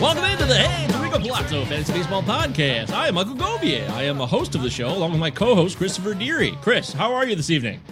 Welcome 0.00 0.24
into 0.24 0.46
the 0.46 0.54
Hey, 0.54 0.86
Enrico 0.94 1.18
Palazzo 1.18 1.62
Fantasy 1.66 1.92
Baseball 1.92 2.22
Podcast. 2.22 2.90
I 2.90 3.08
am 3.08 3.16
Michael 3.16 3.34
Govier. 3.34 3.86
I 3.90 4.04
am 4.04 4.22
a 4.22 4.26
host 4.26 4.54
of 4.54 4.62
the 4.62 4.70
show 4.70 4.88
along 4.88 5.10
with 5.10 5.20
my 5.20 5.30
co-host 5.30 5.76
Christopher 5.76 6.14
Deary. 6.14 6.52
Chris, 6.62 6.90
how 6.94 7.12
are 7.12 7.26
you 7.26 7.36
this 7.36 7.50
evening? 7.50 7.82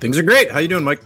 Things 0.00 0.16
are 0.16 0.22
great. 0.22 0.50
How 0.50 0.60
you 0.60 0.68
doing, 0.68 0.82
Mike? 0.82 1.02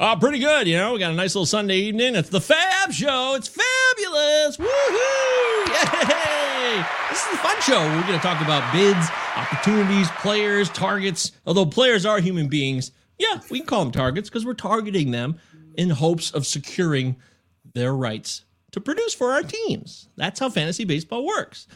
Uh, 0.00 0.16
pretty 0.16 0.38
good. 0.38 0.66
You 0.66 0.78
know, 0.78 0.94
we 0.94 0.98
got 0.98 1.12
a 1.12 1.14
nice 1.14 1.34
little 1.34 1.44
Sunday 1.44 1.76
evening. 1.76 2.14
It's 2.14 2.30
the 2.30 2.40
Fab 2.40 2.90
Show. 2.90 3.34
It's 3.34 3.48
fabulous. 3.48 4.56
Woohoo! 4.56 5.66
Yay! 6.08 6.84
This 7.10 7.26
is 7.26 7.34
a 7.34 7.36
fun 7.36 7.60
show. 7.60 7.78
We're 7.78 8.00
going 8.06 8.14
to 8.14 8.26
talk 8.26 8.40
about 8.40 8.72
bids, 8.72 9.08
opportunities, 9.36 10.08
players, 10.12 10.70
targets. 10.70 11.32
Although 11.44 11.66
players 11.66 12.06
are 12.06 12.18
human 12.18 12.48
beings, 12.48 12.92
yeah, 13.18 13.40
we 13.50 13.58
can 13.58 13.66
call 13.66 13.84
them 13.84 13.92
targets 13.92 14.30
because 14.30 14.46
we're 14.46 14.54
targeting 14.54 15.10
them 15.10 15.38
in 15.74 15.90
hopes 15.90 16.30
of 16.30 16.46
securing 16.46 17.16
their 17.74 17.94
rights 17.94 18.44
to 18.72 18.80
produce 18.80 19.14
for 19.14 19.32
our 19.32 19.42
teams. 19.42 20.08
That's 20.16 20.40
how 20.40 20.50
fantasy 20.50 20.84
baseball 20.84 21.26
works. 21.26 21.66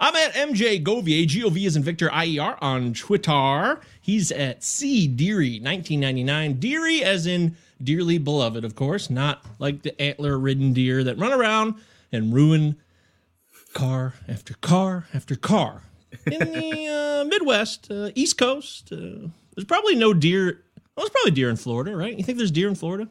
I'm 0.00 0.16
at 0.16 0.32
MJ 0.32 0.82
Govier, 0.82 1.26
G-O-V 1.26 1.64
is 1.64 1.76
in 1.76 1.84
Victor 1.84 2.10
IER 2.10 2.58
on 2.60 2.92
Twitter. 2.92 3.80
He's 4.00 4.32
at 4.32 4.64
C 4.64 5.06
Deary 5.06 5.60
1999. 5.60 6.54
Deary 6.54 7.04
as 7.04 7.26
in 7.26 7.56
dearly 7.82 8.18
beloved, 8.18 8.64
of 8.64 8.74
course, 8.74 9.10
not 9.10 9.44
like 9.60 9.82
the 9.82 10.00
antler-ridden 10.02 10.72
deer 10.72 11.04
that 11.04 11.18
run 11.18 11.32
around 11.32 11.76
and 12.10 12.34
ruin 12.34 12.76
car 13.74 14.14
after 14.28 14.54
car 14.54 15.06
after 15.14 15.36
car. 15.36 15.82
In 16.26 16.52
the 16.52 16.88
uh, 16.88 17.24
Midwest, 17.28 17.88
uh, 17.90 18.10
East 18.16 18.38
Coast, 18.38 18.92
uh, 18.92 19.28
there's 19.54 19.66
probably 19.66 19.94
no 19.94 20.12
deer. 20.12 20.64
Well, 20.96 21.06
there's 21.06 21.10
probably 21.10 21.30
deer 21.30 21.48
in 21.48 21.56
Florida, 21.56 21.96
right? 21.96 22.16
You 22.16 22.24
think 22.24 22.38
there's 22.38 22.50
deer 22.50 22.68
in 22.68 22.74
Florida? 22.74 23.08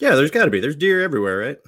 Yeah, 0.00 0.14
there's 0.14 0.30
got 0.30 0.46
to 0.46 0.50
be. 0.50 0.60
There's 0.60 0.76
deer 0.76 1.02
everywhere, 1.02 1.38
right? 1.38 1.58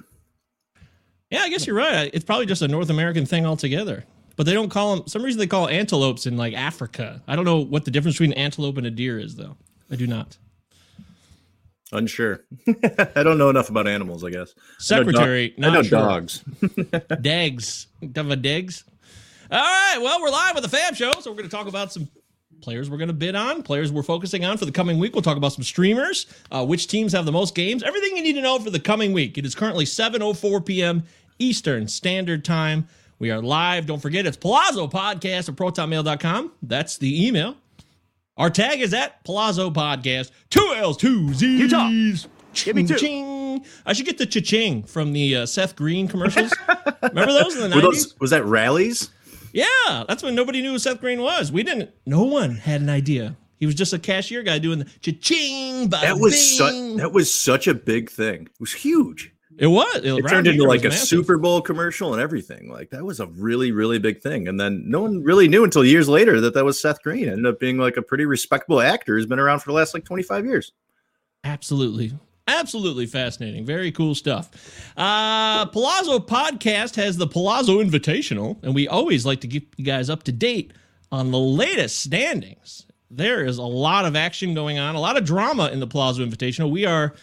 Yeah, 1.31 1.39
I 1.39 1.49
guess 1.49 1.65
you're 1.65 1.75
right. 1.75 2.11
It's 2.13 2.25
probably 2.25 2.45
just 2.45 2.61
a 2.61 2.67
North 2.67 2.89
American 2.89 3.25
thing 3.25 3.45
altogether. 3.45 4.03
But 4.35 4.45
they 4.45 4.53
don't 4.53 4.69
call 4.69 4.95
them. 4.95 5.07
Some 5.07 5.23
reason 5.23 5.39
they 5.39 5.47
call 5.47 5.67
antelopes 5.69 6.25
in 6.25 6.37
like 6.37 6.53
Africa. 6.53 7.21
I 7.27 7.35
don't 7.35 7.45
know 7.45 7.59
what 7.59 7.85
the 7.85 7.91
difference 7.91 8.15
between 8.15 8.33
an 8.33 8.37
antelope 8.37 8.77
and 8.77 8.85
a 8.87 8.91
deer 8.91 9.19
is, 9.19 9.35
though. 9.35 9.55
I 9.89 9.95
do 9.95 10.07
not. 10.07 10.37
Unsure. 11.93 12.45
I 13.15 13.23
don't 13.23 13.37
know 13.37 13.49
enough 13.49 13.69
about 13.69 13.87
animals. 13.87 14.23
I 14.23 14.29
guess. 14.29 14.53
Secretary, 14.77 15.53
I 15.57 15.61
know, 15.61 15.71
not 15.71 15.85
dog- 15.85 15.93
I 15.93 15.97
know 15.97 16.09
dogs. 16.09 16.43
Degs. 17.21 17.87
Have 18.15 18.31
a 18.31 18.37
Degs. 18.37 18.83
All 19.51 19.59
right. 19.59 19.97
Well, 20.01 20.21
we're 20.21 20.29
live 20.29 20.55
with 20.55 20.63
the 20.63 20.69
Fab 20.69 20.95
Show, 20.95 21.11
so 21.19 21.29
we're 21.29 21.37
going 21.37 21.49
to 21.49 21.55
talk 21.55 21.67
about 21.67 21.91
some 21.91 22.07
players 22.61 22.89
we're 22.89 22.97
going 22.97 23.07
to 23.07 23.13
bid 23.13 23.35
on, 23.35 23.63
players 23.63 23.91
we're 23.91 24.03
focusing 24.03 24.45
on 24.45 24.57
for 24.57 24.65
the 24.65 24.71
coming 24.71 24.99
week. 24.99 25.13
We'll 25.13 25.23
talk 25.23 25.37
about 25.37 25.51
some 25.51 25.63
streamers, 25.63 26.27
uh, 26.51 26.65
which 26.65 26.87
teams 26.87 27.11
have 27.11 27.25
the 27.25 27.31
most 27.31 27.55
games, 27.55 27.83
everything 27.83 28.15
you 28.15 28.23
need 28.23 28.33
to 28.33 28.41
know 28.41 28.59
for 28.59 28.69
the 28.69 28.79
coming 28.79 29.11
week. 29.13 29.37
It 29.37 29.45
is 29.45 29.55
currently 29.55 29.85
7:04 29.85 30.65
p.m. 30.65 31.03
Eastern 31.45 31.87
Standard 31.87 32.45
Time. 32.45 32.87
We 33.17 33.31
are 33.31 33.41
live. 33.41 33.87
Don't 33.87 33.99
forget, 34.01 34.25
it's 34.27 34.37
Palazzo 34.37 34.87
Podcast 34.87 35.49
at 35.49 35.55
protonmail.com. 35.55 36.51
That's 36.61 36.97
the 36.97 37.27
email. 37.27 37.55
Our 38.37 38.49
tag 38.49 38.79
is 38.79 38.93
at 38.93 39.23
Palazzo 39.23 39.71
Podcast. 39.71 40.31
Two 40.49 40.73
L's, 40.75 40.97
two 40.97 41.33
Z's. 41.33 41.59
Utah. 41.59 41.89
Give 42.53 42.75
me 42.75 42.85
two. 42.85 42.95
Ching. 42.95 43.65
I 43.85 43.93
should 43.93 44.05
get 44.05 44.17
the 44.17 44.25
cha-ching 44.25 44.83
from 44.83 45.13
the 45.13 45.37
uh, 45.37 45.45
Seth 45.45 45.75
Green 45.75 46.07
commercials. 46.07 46.53
Remember 47.03 47.33
those 47.33 47.55
in 47.55 47.69
the 47.69 47.75
Were 47.75 47.81
90s? 47.81 47.83
those, 47.83 48.19
was 48.19 48.29
that 48.29 48.45
rallies? 48.45 49.09
Yeah, 49.53 49.65
that's 50.07 50.23
when 50.23 50.35
nobody 50.35 50.61
knew 50.61 50.71
who 50.71 50.79
Seth 50.79 51.01
Green 51.01 51.21
was. 51.21 51.51
We 51.51 51.63
didn't. 51.63 51.89
No 52.05 52.23
one 52.23 52.55
had 52.55 52.81
an 52.81 52.89
idea. 52.89 53.35
He 53.57 53.65
was 53.65 53.75
just 53.75 53.93
a 53.93 53.99
cashier 53.99 54.41
guy 54.43 54.59
doing 54.59 54.79
the 54.79 54.85
cha-ching. 55.01 55.89
That 55.89 56.17
was 56.17 56.33
bing. 56.33 56.57
such. 56.57 56.97
That 56.97 57.11
was 57.11 57.33
such 57.33 57.67
a 57.67 57.73
big 57.73 58.09
thing. 58.09 58.43
It 58.43 58.59
was 58.59 58.73
huge. 58.73 59.33
It 59.61 59.67
was. 59.67 59.95
It, 59.97 60.07
It 60.07 60.27
turned 60.27 60.47
into 60.47 60.63
like 60.63 60.83
a 60.83 60.89
massive. 60.89 61.07
Super 61.07 61.37
Bowl 61.37 61.61
commercial 61.61 62.13
and 62.13 62.21
everything. 62.21 62.69
Like 62.69 62.89
that 62.89 63.05
was 63.05 63.19
a 63.19 63.27
really, 63.27 63.71
really 63.71 63.99
big 63.99 64.21
thing. 64.21 64.47
And 64.47 64.59
then 64.59 64.83
no 64.87 65.01
one 65.01 65.23
really 65.23 65.47
knew 65.47 65.63
until 65.63 65.85
years 65.85 66.09
later 66.09 66.41
that 66.41 66.55
that 66.55 66.65
was 66.65 66.81
Seth 66.81 67.03
Green. 67.03 67.29
Ended 67.29 67.45
up 67.45 67.59
being 67.59 67.77
like 67.77 67.95
a 67.95 68.01
pretty 68.01 68.25
respectable 68.25 68.81
actor. 68.81 69.15
Who's 69.15 69.27
been 69.27 69.39
around 69.39 69.59
for 69.59 69.69
the 69.69 69.75
last 69.75 69.93
like 69.93 70.03
twenty 70.03 70.23
five 70.23 70.45
years. 70.45 70.71
Absolutely. 71.43 72.11
Absolutely 72.47 73.05
fascinating. 73.05 73.63
Very 73.65 73.91
cool 73.91 74.15
stuff. 74.15 74.49
Uh, 74.97 75.67
Palazzo 75.67 76.17
Podcast 76.17 76.95
has 76.95 77.15
the 77.15 77.27
Palazzo 77.27 77.81
Invitational, 77.83 78.57
and 78.63 78.73
we 78.73 78.87
always 78.87 79.27
like 79.27 79.41
to 79.41 79.47
keep 79.47 79.75
you 79.77 79.85
guys 79.85 80.09
up 80.09 80.23
to 80.23 80.31
date 80.31 80.73
on 81.11 81.29
the 81.29 81.39
latest 81.39 81.99
standings. 81.99 82.87
There 83.11 83.45
is 83.45 83.57
a 83.59 83.63
lot 83.63 84.05
of 84.05 84.15
action 84.15 84.53
going 84.55 84.79
on, 84.79 84.95
a 84.95 84.99
lot 84.99 85.17
of 85.17 85.23
drama 85.23 85.69
in 85.69 85.79
the 85.79 85.87
Palazzo 85.87 86.25
Invitational. 86.25 86.71
We 86.71 86.85
are, 86.85 87.13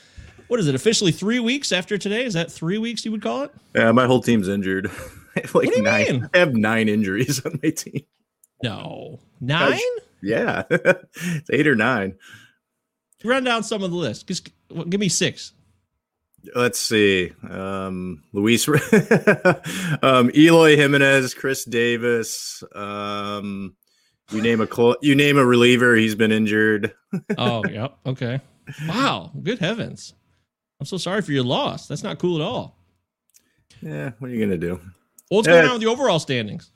what 0.49 0.59
is 0.61 0.67
it, 0.69 0.75
officially 0.75 1.13
three 1.13 1.41
weeks 1.41 1.73
after 1.73 1.97
today? 1.99 2.25
Is 2.25 2.35
that 2.35 2.51
three 2.51 2.79
weeks 2.79 3.05
you 3.05 3.13
would 3.13 3.23
call 3.23 3.43
it? 3.43 3.51
Yeah, 3.75 3.93
my 3.93 4.07
whole 4.07 4.21
team's 4.21 4.49
injured. 4.49 4.91
I 5.37 5.41
have 5.41 5.55
like 5.55 5.67
What 5.67 5.71
do 5.75 5.77
you 5.77 5.83
nine. 5.83 6.07
mean? 6.07 6.31
I 6.35 6.39
have 6.39 6.55
nine 6.55 6.89
injuries 6.89 7.41
on 7.47 7.61
my 7.63 7.71
team. 7.71 8.03
No. 8.63 9.21
Nine? 9.41 9.79
Yeah, 10.23 10.65
it's 10.71 11.51
eight 11.53 11.67
or 11.69 11.77
nine. 11.77 12.17
Run 13.25 13.45
down 13.45 13.63
some 13.63 13.83
of 13.83 13.91
the 13.91 13.97
list. 13.97 14.27
Just 14.27 14.51
well, 14.71 14.85
give 14.85 15.01
me 15.01 15.09
six. 15.09 15.53
Let's 16.55 16.79
see. 16.79 17.33
Um, 17.49 18.23
Luis, 18.33 18.69
um, 20.03 20.31
Eloy 20.35 20.77
Jimenez, 20.77 21.35
Chris 21.35 21.65
Davis. 21.65 22.63
Um, 22.75 23.77
you 24.31 24.41
name 24.43 24.61
a 24.61 24.67
clo- 24.67 24.97
you 25.03 25.15
name 25.15 25.37
a 25.37 25.45
reliever. 25.45 25.95
He's 25.97 26.15
been 26.15 26.33
injured. 26.33 26.95
Oh, 27.37 27.65
yep. 27.69 27.97
Okay. 28.07 28.41
Wow. 28.87 29.33
Good 29.43 29.59
heavens. 29.59 30.15
I'm 30.81 30.87
so 30.87 30.97
sorry 30.97 31.23
for 31.23 31.33
your 31.33 31.45
loss. 31.45 31.89
That's 31.89 32.03
not 32.03 32.19
cool 32.19 32.37
at 32.37 32.43
all. 32.43 32.77
Yeah, 33.83 34.11
what 34.19 34.31
are 34.31 34.35
you 34.35 34.41
gonna 34.45 34.57
do? 34.59 34.75
Well, 35.31 35.39
what's 35.39 35.49
going 35.49 35.63
Yeah. 35.65 35.69
on 35.71 35.75
with 35.75 35.83
the 35.83 35.89
overall 35.89 36.19
standings? 36.19 36.71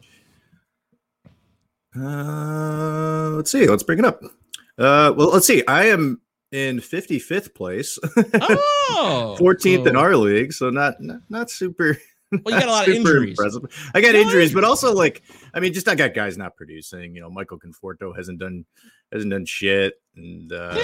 Uh, 1.96 3.31
let's 3.31 3.50
see. 3.50 3.66
Let's 3.66 3.82
bring 3.82 3.99
it 3.99 4.04
up. 4.04 4.22
Uh, 4.78 5.12
well, 5.16 5.31
let's 5.31 5.46
see. 5.46 5.62
I 5.66 5.84
am 5.87 6.20
in 6.50 6.78
55th 6.81 7.54
place, 7.54 7.99
Oh, 8.34 9.37
14th 9.38 9.87
in 9.87 9.96
our 9.96 10.16
league, 10.16 10.52
so 10.52 10.70
not 10.70 11.00
not, 11.00 11.20
not 11.28 11.50
super 11.50 11.96
Well, 12.44 12.55
you 12.55 12.61
got 12.61 12.69
a 12.69 12.73
lot 12.73 12.88
of 12.88 12.94
injuries. 12.94 13.31
impressive. 13.38 13.90
I 13.94 14.00
got 14.00 14.08
What? 14.14 14.17
injuries, 14.17 14.55
but 14.55 14.64
also 14.64 14.93
like 14.94 15.23
I 15.55 15.61
mean, 15.61 15.73
just 15.73 15.87
I 15.88 15.94
got 15.94 16.14
guys 16.14 16.37
not 16.38 16.56
producing. 16.56 17.14
You 17.14 17.20
know, 17.23 17.31
Michael 17.31 17.58
Conforto 17.58 18.17
hasn't 18.17 18.38
done 18.38 18.64
hasn't 19.12 19.31
done 19.31 19.44
shit, 19.44 19.94
and 20.17 20.50
uh, 20.52 20.75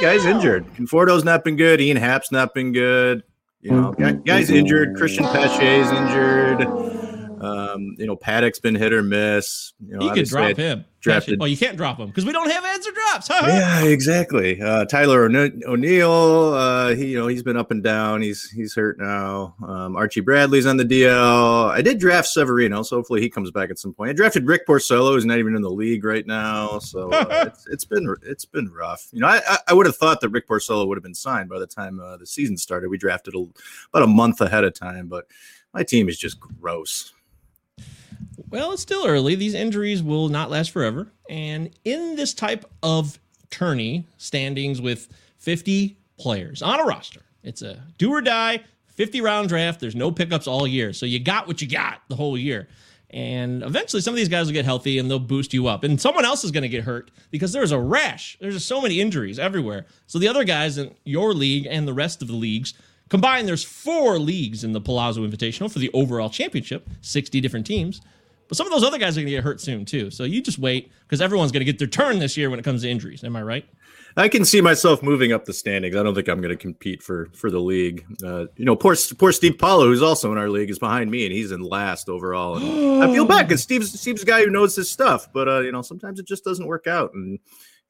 guys 0.00 0.24
injured. 0.26 0.66
Conforto's 0.74 1.24
not 1.24 1.44
been 1.44 1.56
good. 1.56 1.80
Ian 1.80 1.96
Happ's 1.96 2.30
not 2.30 2.52
been 2.54 2.72
good. 2.72 3.22
You 3.60 3.70
know, 3.70 3.92
guys 4.24 4.50
injured. 4.50 4.96
Cristian 4.96 5.30
Pache's 5.32 5.90
injured. 5.90 7.01
Um, 7.42 7.94
you 7.98 8.06
know, 8.06 8.16
Paddack's 8.16 8.60
been 8.60 8.74
hit 8.74 8.92
or 8.92 9.02
miss. 9.02 9.72
You, 9.84 9.96
know, 9.96 10.04
You 10.06 10.12
could 10.12 10.28
drop 10.28 10.56
him. 10.56 10.84
drafted- 11.00 11.40
Well, 11.40 11.48
you 11.48 11.56
can't 11.56 11.76
drop 11.76 11.98
him 11.98 12.06
because 12.06 12.24
we 12.24 12.32
don't 12.32 12.50
have 12.50 12.64
answer 12.64 12.90
drops. 12.92 13.28
Yeah, 13.30 13.84
exactly. 13.84 14.60
Uh, 14.62 14.84
Tyler 14.84 15.24
O'Ne- 15.24 15.62
O'Neill, 15.66 16.54
uh, 16.54 16.94
he 16.94 17.06
you 17.06 17.18
know 17.18 17.26
he's 17.26 17.42
been 17.42 17.56
up 17.56 17.70
and 17.72 17.82
down. 17.82 18.22
He's 18.22 18.48
he's 18.50 18.74
hurt 18.74 18.98
now. 19.00 19.54
Um, 19.66 19.96
Archie 19.96 20.20
Bradley's 20.20 20.66
on 20.66 20.76
the 20.76 20.84
DL. 20.84 21.70
I 21.70 21.82
did 21.82 21.98
draft 21.98 22.28
Severino, 22.28 22.82
so 22.84 22.96
hopefully 22.96 23.20
he 23.20 23.28
comes 23.28 23.50
back 23.50 23.70
at 23.70 23.78
some 23.78 23.92
point. 23.92 24.10
I 24.10 24.12
drafted 24.12 24.46
Rick 24.46 24.66
Porcello, 24.66 25.12
who's 25.14 25.24
not 25.26 25.38
even 25.38 25.56
in 25.56 25.62
the 25.62 25.70
league 25.70 26.04
right 26.04 26.26
now. 26.26 26.78
So 26.78 27.10
uh, 27.10 27.46
it's, 27.48 27.66
it's 27.66 27.84
been 27.84 28.14
it's 28.22 28.44
been 28.44 28.70
rough. 28.72 29.08
You 29.12 29.20
know, 29.20 29.26
I 29.26 29.40
I, 29.48 29.58
I 29.68 29.74
would 29.74 29.86
have 29.86 29.96
thought 29.96 30.20
that 30.20 30.28
Rick 30.28 30.46
Porcello 30.46 30.86
would 30.86 30.96
have 30.96 31.02
been 31.04 31.14
signed 31.14 31.48
by 31.48 31.58
the 31.58 31.66
time 31.66 31.98
uh, 31.98 32.16
the 32.18 32.26
season 32.26 32.56
started. 32.56 32.88
We 32.88 32.98
drafted 32.98 33.34
a, 33.34 33.44
about 33.92 34.04
a 34.04 34.06
month 34.06 34.40
ahead 34.40 34.62
of 34.64 34.74
time, 34.74 35.08
but 35.08 35.26
my 35.74 35.82
team 35.82 36.08
is 36.08 36.18
just 36.18 36.38
gross. 36.38 37.12
Well, 38.52 38.72
it's 38.72 38.82
still 38.82 39.06
early. 39.06 39.34
These 39.34 39.54
injuries 39.54 40.02
will 40.02 40.28
not 40.28 40.50
last 40.50 40.72
forever. 40.72 41.10
And 41.30 41.70
in 41.86 42.16
this 42.16 42.34
type 42.34 42.66
of 42.82 43.18
tourney, 43.48 44.06
standings 44.18 44.78
with 44.78 45.08
50 45.38 45.96
players 46.18 46.60
on 46.60 46.78
a 46.78 46.84
roster, 46.84 47.22
it's 47.42 47.62
a 47.62 47.82
do 47.96 48.12
or 48.12 48.20
die 48.20 48.62
50 48.88 49.22
round 49.22 49.48
draft. 49.48 49.80
There's 49.80 49.94
no 49.94 50.12
pickups 50.12 50.46
all 50.46 50.66
year. 50.66 50.92
So 50.92 51.06
you 51.06 51.18
got 51.18 51.46
what 51.46 51.62
you 51.62 51.68
got 51.68 52.02
the 52.08 52.14
whole 52.14 52.36
year. 52.36 52.68
And 53.08 53.62
eventually, 53.62 54.02
some 54.02 54.12
of 54.12 54.18
these 54.18 54.28
guys 54.28 54.46
will 54.46 54.52
get 54.52 54.66
healthy 54.66 54.98
and 54.98 55.10
they'll 55.10 55.18
boost 55.18 55.54
you 55.54 55.66
up. 55.66 55.82
And 55.82 55.98
someone 55.98 56.26
else 56.26 56.44
is 56.44 56.50
going 56.50 56.62
to 56.62 56.68
get 56.68 56.84
hurt 56.84 57.10
because 57.30 57.52
there's 57.52 57.72
a 57.72 57.78
rash. 57.78 58.36
There's 58.38 58.54
just 58.54 58.68
so 58.68 58.82
many 58.82 59.00
injuries 59.00 59.38
everywhere. 59.38 59.86
So 60.06 60.18
the 60.18 60.28
other 60.28 60.44
guys 60.44 60.76
in 60.76 60.94
your 61.04 61.32
league 61.32 61.66
and 61.70 61.88
the 61.88 61.94
rest 61.94 62.20
of 62.20 62.28
the 62.28 62.36
leagues 62.36 62.74
combined, 63.08 63.48
there's 63.48 63.64
four 63.64 64.18
leagues 64.18 64.62
in 64.62 64.72
the 64.72 64.80
Palazzo 64.80 65.26
Invitational 65.26 65.72
for 65.72 65.78
the 65.78 65.90
overall 65.94 66.28
championship, 66.28 66.86
60 67.00 67.40
different 67.40 67.66
teams. 67.66 68.02
But 68.52 68.58
some 68.58 68.66
of 68.66 68.72
those 68.74 68.84
other 68.84 68.98
guys 68.98 69.16
are 69.16 69.22
going 69.22 69.28
to 69.28 69.32
get 69.32 69.44
hurt 69.44 69.62
soon 69.62 69.86
too. 69.86 70.10
So 70.10 70.24
you 70.24 70.42
just 70.42 70.58
wait 70.58 70.92
because 71.08 71.22
everyone's 71.22 71.52
going 71.52 71.62
to 71.62 71.64
get 71.64 71.78
their 71.78 71.88
turn 71.88 72.18
this 72.18 72.36
year 72.36 72.50
when 72.50 72.58
it 72.58 72.64
comes 72.64 72.82
to 72.82 72.90
injuries. 72.90 73.24
Am 73.24 73.34
I 73.34 73.40
right? 73.40 73.64
I 74.14 74.28
can 74.28 74.44
see 74.44 74.60
myself 74.60 75.02
moving 75.02 75.32
up 75.32 75.46
the 75.46 75.54
standings. 75.54 75.96
I 75.96 76.02
don't 76.02 76.14
think 76.14 76.28
I'm 76.28 76.42
going 76.42 76.54
to 76.54 76.62
compete 76.62 77.02
for 77.02 77.30
for 77.32 77.50
the 77.50 77.60
league. 77.60 78.04
Uh, 78.22 78.48
you 78.58 78.66
know, 78.66 78.76
poor 78.76 78.94
poor 79.16 79.32
Steve 79.32 79.56
Paulo, 79.58 79.86
who's 79.86 80.02
also 80.02 80.30
in 80.32 80.36
our 80.36 80.50
league, 80.50 80.68
is 80.68 80.78
behind 80.78 81.10
me, 81.10 81.24
and 81.24 81.32
he's 81.32 81.50
in 81.50 81.62
last 81.62 82.10
overall. 82.10 82.58
And 82.58 83.02
I 83.02 83.10
feel 83.10 83.24
bad 83.24 83.48
because 83.48 83.62
Steve's 83.62 83.98
Steve's 83.98 84.22
a 84.22 84.26
guy 84.26 84.44
who 84.44 84.50
knows 84.50 84.76
his 84.76 84.90
stuff, 84.90 85.32
but 85.32 85.48
uh, 85.48 85.60
you 85.60 85.72
know, 85.72 85.80
sometimes 85.80 86.20
it 86.20 86.26
just 86.26 86.44
doesn't 86.44 86.66
work 86.66 86.86
out, 86.86 87.14
and 87.14 87.38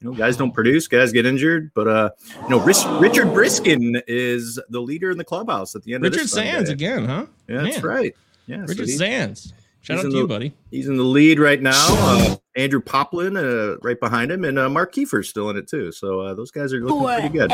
you 0.00 0.08
know, 0.08 0.12
guys 0.12 0.36
don't 0.36 0.52
produce, 0.52 0.86
guys 0.86 1.10
get 1.10 1.26
injured. 1.26 1.72
But 1.74 1.88
uh, 1.88 2.10
you 2.40 2.50
know, 2.50 2.60
Ris- 2.60 2.86
Richard 3.00 3.26
Briskin 3.26 4.00
is 4.06 4.60
the 4.68 4.80
leader 4.80 5.10
in 5.10 5.18
the 5.18 5.24
clubhouse 5.24 5.74
at 5.74 5.82
the 5.82 5.94
end 5.94 6.04
Richard 6.04 6.20
of 6.20 6.30
Sunday. 6.30 6.52
Sands 6.52 6.70
again, 6.70 7.04
huh? 7.04 7.26
Yeah, 7.48 7.62
that's 7.62 7.82
Man. 7.82 7.84
right. 7.84 8.16
Yeah, 8.46 8.58
so 8.58 8.74
Richard 8.74 8.90
Sands. 8.90 9.52
Shout 9.82 9.96
he's 9.98 10.04
out 10.04 10.06
in 10.06 10.10
to 10.12 10.16
you, 10.16 10.22
the- 10.22 10.28
buddy. 10.28 10.52
He's 10.70 10.88
in 10.88 10.96
the 10.96 11.02
lead 11.04 11.38
right 11.38 11.60
now. 11.60 11.72
Uh, 11.74 12.36
Andrew 12.56 12.80
Poplin 12.80 13.36
uh, 13.36 13.76
right 13.82 13.98
behind 13.98 14.30
him, 14.30 14.44
and 14.44 14.58
uh, 14.58 14.68
Mark 14.68 14.94
Kiefer's 14.94 15.28
still 15.28 15.50
in 15.50 15.56
it 15.56 15.68
too. 15.68 15.90
So 15.92 16.20
uh, 16.20 16.34
those 16.34 16.50
guys 16.50 16.72
are 16.72 16.80
looking 16.80 17.04
pretty 17.04 17.28
good. 17.28 17.50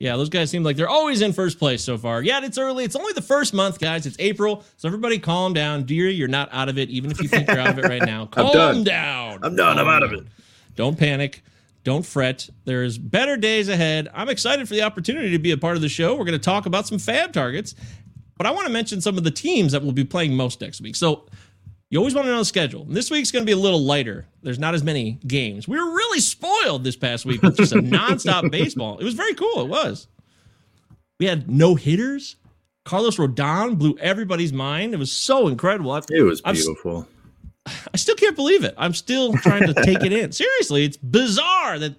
Yeah, 0.00 0.16
those 0.16 0.28
guys 0.28 0.48
seem 0.50 0.62
like 0.62 0.76
they're 0.76 0.88
always 0.88 1.22
in 1.22 1.32
first 1.32 1.58
place 1.58 1.82
so 1.82 1.98
far. 1.98 2.22
Yeah, 2.22 2.44
it's 2.44 2.56
early. 2.56 2.84
It's 2.84 2.94
only 2.94 3.12
the 3.14 3.22
first 3.22 3.52
month, 3.52 3.80
guys. 3.80 4.06
It's 4.06 4.16
April. 4.20 4.62
So 4.76 4.86
everybody 4.86 5.18
calm 5.18 5.54
down. 5.54 5.84
Dear, 5.84 6.08
you're 6.08 6.28
not 6.28 6.48
out 6.52 6.68
of 6.68 6.78
it, 6.78 6.88
even 6.88 7.10
if 7.10 7.20
you 7.20 7.28
think 7.28 7.48
you're 7.48 7.58
out 7.58 7.70
of 7.70 7.78
it 7.80 7.84
right 7.88 8.02
now. 8.02 8.26
Calm 8.30 8.52
done. 8.52 8.84
down. 8.84 9.40
I'm 9.42 9.56
done. 9.56 9.76
I'm 9.78 9.86
Calm 9.86 9.88
out 9.88 10.02
of 10.04 10.12
it. 10.12 10.24
Don't 10.76 10.96
panic. 10.96 11.42
Don't 11.82 12.06
fret. 12.06 12.48
There's 12.64 12.96
better 12.96 13.36
days 13.36 13.68
ahead. 13.68 14.08
I'm 14.14 14.28
excited 14.28 14.68
for 14.68 14.74
the 14.74 14.82
opportunity 14.82 15.30
to 15.30 15.38
be 15.38 15.50
a 15.50 15.56
part 15.56 15.74
of 15.74 15.82
the 15.82 15.88
show. 15.88 16.12
We're 16.14 16.26
going 16.26 16.38
to 16.38 16.44
talk 16.44 16.66
about 16.66 16.86
some 16.86 16.98
fab 17.00 17.32
targets, 17.32 17.74
but 18.38 18.46
I 18.46 18.50
want 18.52 18.66
to 18.66 18.72
mention 18.72 19.00
some 19.00 19.18
of 19.18 19.24
the 19.24 19.30
teams 19.30 19.72
that 19.72 19.82
will 19.82 19.92
be 19.92 20.04
playing 20.04 20.34
most 20.34 20.60
next 20.60 20.80
week. 20.80 20.96
So 20.96 21.26
you 21.90 21.98
always 21.98 22.14
want 22.14 22.26
to 22.26 22.30
know 22.32 22.38
the 22.38 22.44
schedule. 22.44 22.82
And 22.82 22.94
This 22.96 23.10
week's 23.10 23.30
going 23.30 23.42
to 23.42 23.46
be 23.46 23.52
a 23.52 23.56
little 23.62 23.80
lighter. 23.80 24.26
There's 24.42 24.58
not 24.58 24.74
as 24.74 24.82
many 24.84 25.18
games. 25.26 25.66
We 25.68 25.76
were 25.78 25.90
really 25.90 26.20
spoiled 26.20 26.84
this 26.84 26.96
past 26.96 27.24
week 27.26 27.42
with 27.42 27.56
just 27.56 27.72
a 27.72 27.76
nonstop 27.82 28.50
baseball. 28.50 28.98
It 28.98 29.04
was 29.04 29.14
very 29.14 29.34
cool. 29.34 29.62
It 29.62 29.68
was. 29.68 30.06
We 31.18 31.26
had 31.26 31.50
no 31.50 31.74
hitters. 31.74 32.36
Carlos 32.84 33.16
Rodon 33.16 33.76
blew 33.78 33.96
everybody's 33.98 34.52
mind. 34.52 34.94
It 34.94 34.98
was 34.98 35.12
so 35.12 35.48
incredible. 35.48 35.90
I- 35.92 36.00
It 36.10 36.22
was 36.22 36.40
I'm 36.44 36.54
beautiful. 36.54 37.06
I 37.66 37.96
still 37.96 38.14
can't 38.14 38.36
believe 38.36 38.64
it. 38.64 38.74
I'm 38.78 38.94
still 38.94 39.32
trying 39.34 39.66
to 39.66 39.74
take 39.74 40.02
it 40.02 40.12
in. 40.12 40.32
Seriously, 40.32 40.84
it's 40.84 40.96
bizarre 40.96 41.78
that 41.78 41.96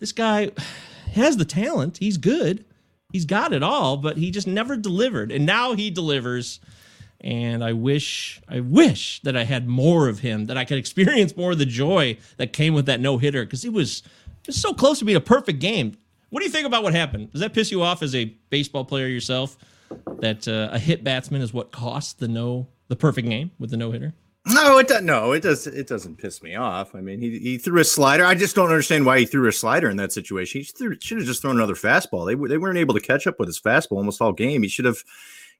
this 0.00 0.12
guy 0.12 0.50
has 1.12 1.36
the 1.36 1.44
talent. 1.44 1.98
He's 1.98 2.16
good. 2.18 2.64
He's 3.12 3.24
got 3.24 3.54
it 3.54 3.62
all, 3.62 3.96
but 3.96 4.18
he 4.18 4.30
just 4.30 4.46
never 4.46 4.76
delivered. 4.76 5.32
And 5.32 5.46
now 5.46 5.72
he 5.72 5.90
delivers. 5.90 6.60
And 7.22 7.64
I 7.64 7.72
wish, 7.72 8.40
I 8.48 8.60
wish 8.60 9.20
that 9.22 9.34
I 9.36 9.44
had 9.44 9.66
more 9.66 10.08
of 10.08 10.20
him, 10.20 10.46
that 10.46 10.58
I 10.58 10.64
could 10.64 10.78
experience 10.78 11.36
more 11.36 11.52
of 11.52 11.58
the 11.58 11.66
joy 11.66 12.18
that 12.36 12.52
came 12.52 12.74
with 12.74 12.86
that 12.86 13.00
no 13.00 13.16
hitter 13.16 13.44
because 13.44 13.64
it 13.64 13.72
was 13.72 14.02
just 14.42 14.60
so 14.60 14.74
close 14.74 14.98
to 14.98 15.04
being 15.04 15.16
a 15.16 15.20
perfect 15.20 15.58
game. 15.58 15.96
What 16.30 16.40
do 16.40 16.46
you 16.46 16.52
think 16.52 16.66
about 16.66 16.82
what 16.82 16.94
happened? 16.94 17.32
Does 17.32 17.40
that 17.40 17.54
piss 17.54 17.72
you 17.72 17.82
off 17.82 18.02
as 18.02 18.14
a 18.14 18.26
baseball 18.50 18.84
player 18.84 19.06
yourself? 19.06 19.56
That 20.20 20.46
uh, 20.46 20.68
a 20.70 20.78
hit 20.78 21.02
batsman 21.02 21.40
is 21.40 21.52
what 21.52 21.72
cost 21.72 22.18
the 22.18 22.28
no, 22.28 22.68
the 22.88 22.96
perfect 22.96 23.26
game 23.26 23.52
with 23.58 23.70
the 23.70 23.78
no 23.78 23.90
hitter? 23.90 24.12
No, 24.50 24.78
it 24.78 24.88
doesn't. 24.88 25.06
No, 25.06 25.32
it 25.32 25.42
does. 25.42 25.66
It 25.66 25.86
doesn't 25.86 26.16
piss 26.16 26.42
me 26.42 26.54
off. 26.54 26.94
I 26.94 27.00
mean, 27.00 27.20
he, 27.20 27.38
he 27.38 27.58
threw 27.58 27.80
a 27.80 27.84
slider. 27.84 28.24
I 28.24 28.34
just 28.34 28.56
don't 28.56 28.70
understand 28.70 29.04
why 29.04 29.18
he 29.20 29.26
threw 29.26 29.48
a 29.48 29.52
slider 29.52 29.90
in 29.90 29.96
that 29.98 30.12
situation. 30.12 30.60
He 30.60 30.64
threw, 30.64 30.96
should 31.00 31.18
have 31.18 31.26
just 31.26 31.42
thrown 31.42 31.56
another 31.56 31.74
fastball. 31.74 32.26
They 32.26 32.34
they 32.48 32.58
weren't 32.58 32.78
able 32.78 32.94
to 32.94 33.00
catch 33.00 33.26
up 33.26 33.38
with 33.38 33.48
his 33.48 33.60
fastball 33.60 33.98
almost 33.98 34.20
all 34.20 34.32
game. 34.32 34.62
He 34.62 34.68
should 34.68 34.84
have 34.84 35.02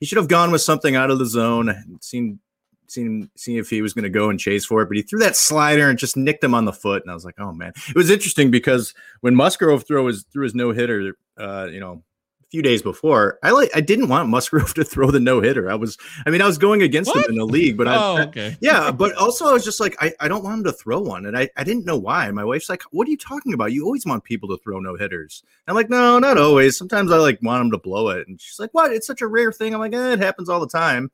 he 0.01 0.07
should 0.07 0.19
have 0.19 0.29
gone 0.29 0.51
with 0.51 0.63
something 0.63 0.97
out 0.97 1.11
of 1.11 1.19
the 1.19 1.27
zone. 1.27 1.75
Seen 2.01 2.41
seen 2.87 3.31
seen 3.37 3.59
if 3.59 3.69
he 3.69 3.83
was 3.83 3.93
going 3.93 4.05
to 4.05 4.11
go 4.11 4.31
and 4.31 4.41
chase 4.41 4.65
for 4.65 4.83
it, 4.83 4.87
but 4.87 4.97
he 4.97 5.03
threw 5.03 5.19
that 5.19 5.37
slider 5.37 5.89
and 5.89 5.99
just 5.99 6.17
nicked 6.17 6.43
him 6.43 6.55
on 6.55 6.65
the 6.65 6.73
foot. 6.73 7.03
And 7.03 7.11
I 7.11 7.15
was 7.15 7.25
like, 7.25 7.39
oh 7.39 7.53
man, 7.53 7.73
it 7.89 7.97
was 7.97 8.11
interesting 8.11 8.51
because 8.51 8.95
when 9.21 9.35
Musgrove 9.35 9.87
threw 9.87 10.07
his 10.07 10.25
threw 10.33 10.45
his 10.45 10.55
no 10.55 10.73
hitter, 10.73 11.15
uh, 11.37 11.69
you 11.71 11.81
know. 11.81 12.03
Few 12.51 12.63
days 12.63 12.81
before, 12.81 13.39
I 13.43 13.51
like 13.51 13.69
I 13.75 13.83
didn't 13.83 14.09
want 14.09 14.31
Musgrove 14.31 14.73
to 14.77 14.83
throw 14.85 15.11
the 15.11 15.21
no 15.21 15.43
hitter. 15.43 15.71
I 15.71 15.75
was, 15.75 15.99
I 16.25 16.31
mean, 16.31 16.41
I 16.41 16.47
was 16.47 16.57
going 16.57 16.81
against 16.81 17.09
What? 17.15 17.27
him 17.27 17.33
in 17.33 17.37
the 17.39 17.45
league, 17.45 17.77
but 17.77 17.87
I, 17.87 17.97
oh, 17.97 18.17
I- 18.17 18.23
okay. 18.29 18.57
yeah, 18.63 18.91
but 18.91 19.15
also 19.17 19.47
I 19.49 19.53
was 19.53 19.65
just 19.65 19.81
like, 19.81 19.95
I, 20.01 20.15
I 20.19 20.29
don't 20.29 20.43
want 20.43 20.59
him 20.59 20.65
to 20.65 20.73
throw 20.73 20.99
one. 20.99 21.27
And 21.27 21.37
I, 21.37 21.51
I 21.59 21.65
didn't 21.65 21.85
know 21.85 21.99
why. 21.99 22.31
My 22.31 22.45
wife's 22.45 22.71
like, 22.71 22.83
What 22.91 23.07
are 23.07 23.11
you 23.11 23.19
talking 23.19 23.53
about? 23.53 23.73
You 23.73 23.85
always 23.85 24.07
want 24.07 24.25
people 24.25 24.49
to 24.49 24.57
throw 24.65 24.81
no 24.81 24.97
hitters. 24.97 25.43
I'm 25.67 25.75
like, 25.75 25.91
No, 25.91 26.19
not 26.19 26.39
always. 26.39 26.79
Sometimes 26.79 27.13
I 27.13 27.19
like 27.19 27.39
want 27.43 27.61
them 27.61 27.71
to 27.73 27.79
blow 27.79 28.09
it. 28.09 28.27
And 28.29 28.41
she's 28.41 28.59
like, 28.59 28.71
What? 28.73 28.93
It's 28.93 29.07
such 29.07 29.21
a 29.21 29.27
rare 29.27 29.53
thing. 29.53 29.75
I'm 29.75 29.81
like, 29.81 29.93
eh, 29.95 30.13
it 30.15 30.19
happens 30.21 30.49
all 30.49 30.61
the 30.61 30.67
time. 30.69 31.11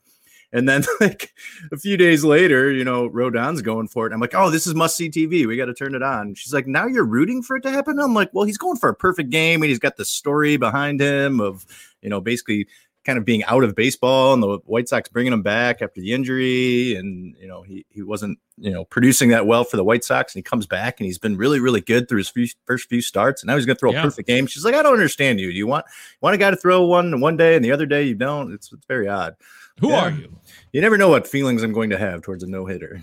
And 0.54 0.68
then 0.68 0.84
like 1.00 1.34
a 1.72 1.76
few 1.76 1.96
days 1.98 2.24
later, 2.24 2.70
you 2.70 2.84
know, 2.84 3.06
Rodon's 3.08 3.60
going 3.60 3.88
for 3.88 4.06
it. 4.06 4.12
I'm 4.12 4.20
like, 4.20 4.34
oh, 4.34 4.50
this 4.50 4.66
is 4.66 4.74
must 4.74 4.96
see 4.96 5.10
TV. 5.10 5.46
We 5.46 5.56
got 5.56 5.66
to 5.66 5.74
turn 5.74 5.94
it 5.94 6.02
on. 6.02 6.34
She's 6.34 6.54
like, 6.54 6.66
now 6.66 6.86
you're 6.86 7.04
rooting 7.04 7.42
for 7.42 7.56
it 7.56 7.62
to 7.64 7.70
happen. 7.70 7.98
I'm 7.98 8.14
like, 8.14 8.30
well, 8.32 8.44
he's 8.46 8.56
going 8.56 8.76
for 8.76 8.88
a 8.88 8.94
perfect 8.94 9.30
game, 9.30 9.62
and 9.62 9.68
he's 9.68 9.80
got 9.80 9.96
the 9.96 10.04
story 10.04 10.56
behind 10.56 11.00
him 11.00 11.40
of, 11.40 11.66
you 12.00 12.08
know, 12.08 12.20
basically 12.20 12.68
kind 13.04 13.18
of 13.18 13.24
being 13.24 13.44
out 13.44 13.62
of 13.64 13.74
baseball 13.74 14.32
and 14.32 14.42
the 14.42 14.58
White 14.64 14.88
Sox 14.88 15.10
bringing 15.10 15.32
him 15.32 15.42
back 15.42 15.82
after 15.82 16.00
the 16.00 16.12
injury. 16.14 16.94
And, 16.94 17.36
you 17.38 17.46
know, 17.46 17.60
he, 17.60 17.84
he 17.90 18.00
wasn't, 18.02 18.38
you 18.56 18.70
know, 18.70 18.86
producing 18.86 19.28
that 19.28 19.46
well 19.46 19.64
for 19.64 19.76
the 19.76 19.84
White 19.84 20.04
Sox. 20.04 20.34
And 20.34 20.38
he 20.38 20.42
comes 20.42 20.66
back 20.66 20.98
and 21.00 21.04
he's 21.04 21.18
been 21.18 21.36
really, 21.36 21.60
really 21.60 21.82
good 21.82 22.08
through 22.08 22.18
his 22.18 22.30
few, 22.30 22.46
first 22.64 22.88
few 22.88 23.02
starts. 23.02 23.42
And 23.42 23.48
now 23.48 23.56
he's 23.56 23.66
going 23.66 23.76
to 23.76 23.80
throw 23.80 23.92
Yeah. 23.92 24.00
a 24.00 24.02
perfect 24.02 24.26
game. 24.26 24.46
She's 24.46 24.64
like, 24.64 24.74
I 24.74 24.82
don't 24.82 24.94
understand 24.94 25.38
you. 25.38 25.52
Do 25.52 25.58
you 25.58 25.66
want, 25.66 25.84
you 26.12 26.18
want 26.22 26.34
a 26.34 26.38
guy 26.38 26.50
to 26.50 26.56
throw 26.56 26.86
one 26.86 27.20
one 27.20 27.36
day 27.36 27.56
and 27.56 27.62
the 27.64 27.72
other 27.72 27.84
day 27.84 28.04
you 28.04 28.14
don't? 28.14 28.54
It's, 28.54 28.72
it's 28.72 28.86
very 28.86 29.06
odd. 29.06 29.36
Who 29.80 29.90
Yeah. 29.90 30.00
are 30.00 30.10
you? 30.10 30.30
You 30.72 30.80
never 30.80 30.96
know 30.98 31.08
what 31.08 31.26
feelings 31.26 31.62
I'm 31.62 31.72
going 31.72 31.90
to 31.90 31.98
have 31.98 32.22
towards 32.22 32.42
a 32.42 32.46
no 32.46 32.66
hitter. 32.66 33.02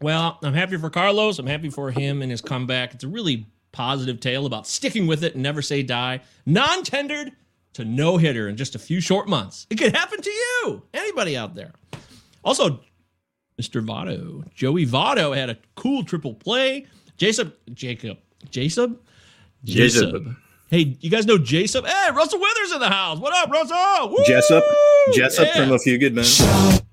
Well, 0.00 0.38
I'm 0.42 0.54
happy 0.54 0.76
for 0.76 0.88
Carlos. 0.90 1.38
I'm 1.38 1.46
happy 1.46 1.68
for 1.68 1.90
him 1.90 2.22
and 2.22 2.30
his 2.30 2.40
comeback. 2.40 2.94
It's 2.94 3.04
a 3.04 3.08
really 3.08 3.46
positive 3.72 4.18
tale 4.18 4.46
about 4.46 4.66
sticking 4.66 5.06
with 5.06 5.22
it 5.22 5.34
and 5.34 5.42
never 5.42 5.62
say 5.62 5.82
die. 5.82 6.20
Non 6.46 6.82
tendered 6.82 7.32
to 7.74 7.84
no 7.84 8.16
hitter 8.16 8.48
in 8.48 8.56
just 8.56 8.74
a 8.74 8.78
few 8.78 9.00
short 9.00 9.28
months. 9.28 9.66
It 9.70 9.76
could 9.76 9.94
happen 9.94 10.20
to 10.20 10.30
you, 10.30 10.82
anybody 10.94 11.36
out 11.36 11.54
there. 11.54 11.72
Also, 12.42 12.80
Mr. 13.60 13.84
Votto, 13.84 14.50
Joey 14.54 14.86
Votto 14.86 15.36
had 15.36 15.50
a 15.50 15.58
cool 15.76 16.02
triple 16.02 16.34
play. 16.34 16.86
Jacob, 17.18 17.54
Jacob, 17.74 18.18
Jacob, 18.50 18.98
Jacob. 19.64 20.34
Hey, 20.70 20.96
you 21.00 21.10
guys 21.10 21.26
know 21.26 21.36
Jessup? 21.36 21.84
Hey, 21.84 22.10
Russell 22.12 22.38
Withers 22.40 22.72
in 22.72 22.78
the 22.80 22.88
house. 22.88 23.18
What 23.18 23.32
up, 23.34 23.50
Russell? 23.50 24.10
Woo! 24.10 24.24
Jessup, 24.24 24.62
Jessup 25.12 25.48
Yeah. 25.48 25.64
from 25.64 25.72
A 25.72 25.78
Few 25.80 25.98
Good 25.98 26.14
Men. 26.14 26.24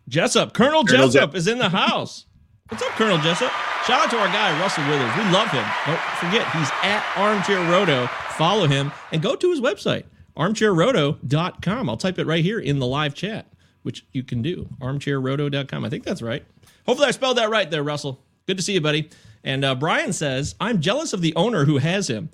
Jessup, 0.10 0.54
Colonel, 0.54 0.84
Colonel 0.84 1.10
Jessup 1.10 1.32
Je- 1.34 1.38
is 1.38 1.48
in 1.48 1.60
the 1.60 1.70
house. 1.70 2.26
What's 2.70 2.82
up, 2.84 2.90
Colonel 2.94 3.20
Jessup? 3.20 3.52
Shout 3.86 4.06
out 4.06 4.10
to 4.10 4.18
our 4.18 4.28
guy, 4.30 4.60
Russell 4.60 4.84
Withers. 4.86 5.16
We 5.16 5.24
love 5.32 5.50
him. 5.52 5.64
Don't 5.86 6.00
forget, 6.20 6.52
he's 6.54 6.70
at 6.82 7.06
Armchair 7.16 7.60
Roto. 7.70 8.08
Follow 8.32 8.66
him 8.68 8.92
and 9.12 9.22
go 9.22 9.36
to 9.36 9.50
his 9.52 9.62
website, 9.62 10.06
armchairroto.com. 10.36 11.90
I'll 11.90 11.98
type 11.98 12.18
it 12.20 12.26
right 12.26 12.44
here 12.44 12.60
in 12.60 12.80
the 12.80 12.88
live 12.88 13.14
chat, 13.14 13.46
which 13.84 14.06
you 14.12 14.24
can 14.24 14.42
do. 14.42 14.68
Armchairroto.com. 14.82 15.86
I 15.86 15.90
think 15.90 16.04
that's 16.04 16.22
right. 16.24 16.44
Hopefully, 16.88 17.08
I 17.10 17.12
spelled 17.12 17.38
that 17.38 17.50
right 17.52 17.70
there, 17.70 17.84
Russell. 17.84 18.20
Good 18.48 18.58
to 18.58 18.64
see 18.64 18.74
you, 18.74 18.82
buddy. 18.82 19.10
And 19.44 19.64
uh, 19.64 19.76
Brian 19.76 20.14
says, 20.14 20.56
I'm 20.60 20.82
jealous 20.82 21.14
of 21.14 21.22
the 21.22 21.36
owner 21.36 21.66
who 21.66 21.78
has 21.78 22.10
him. 22.10 22.30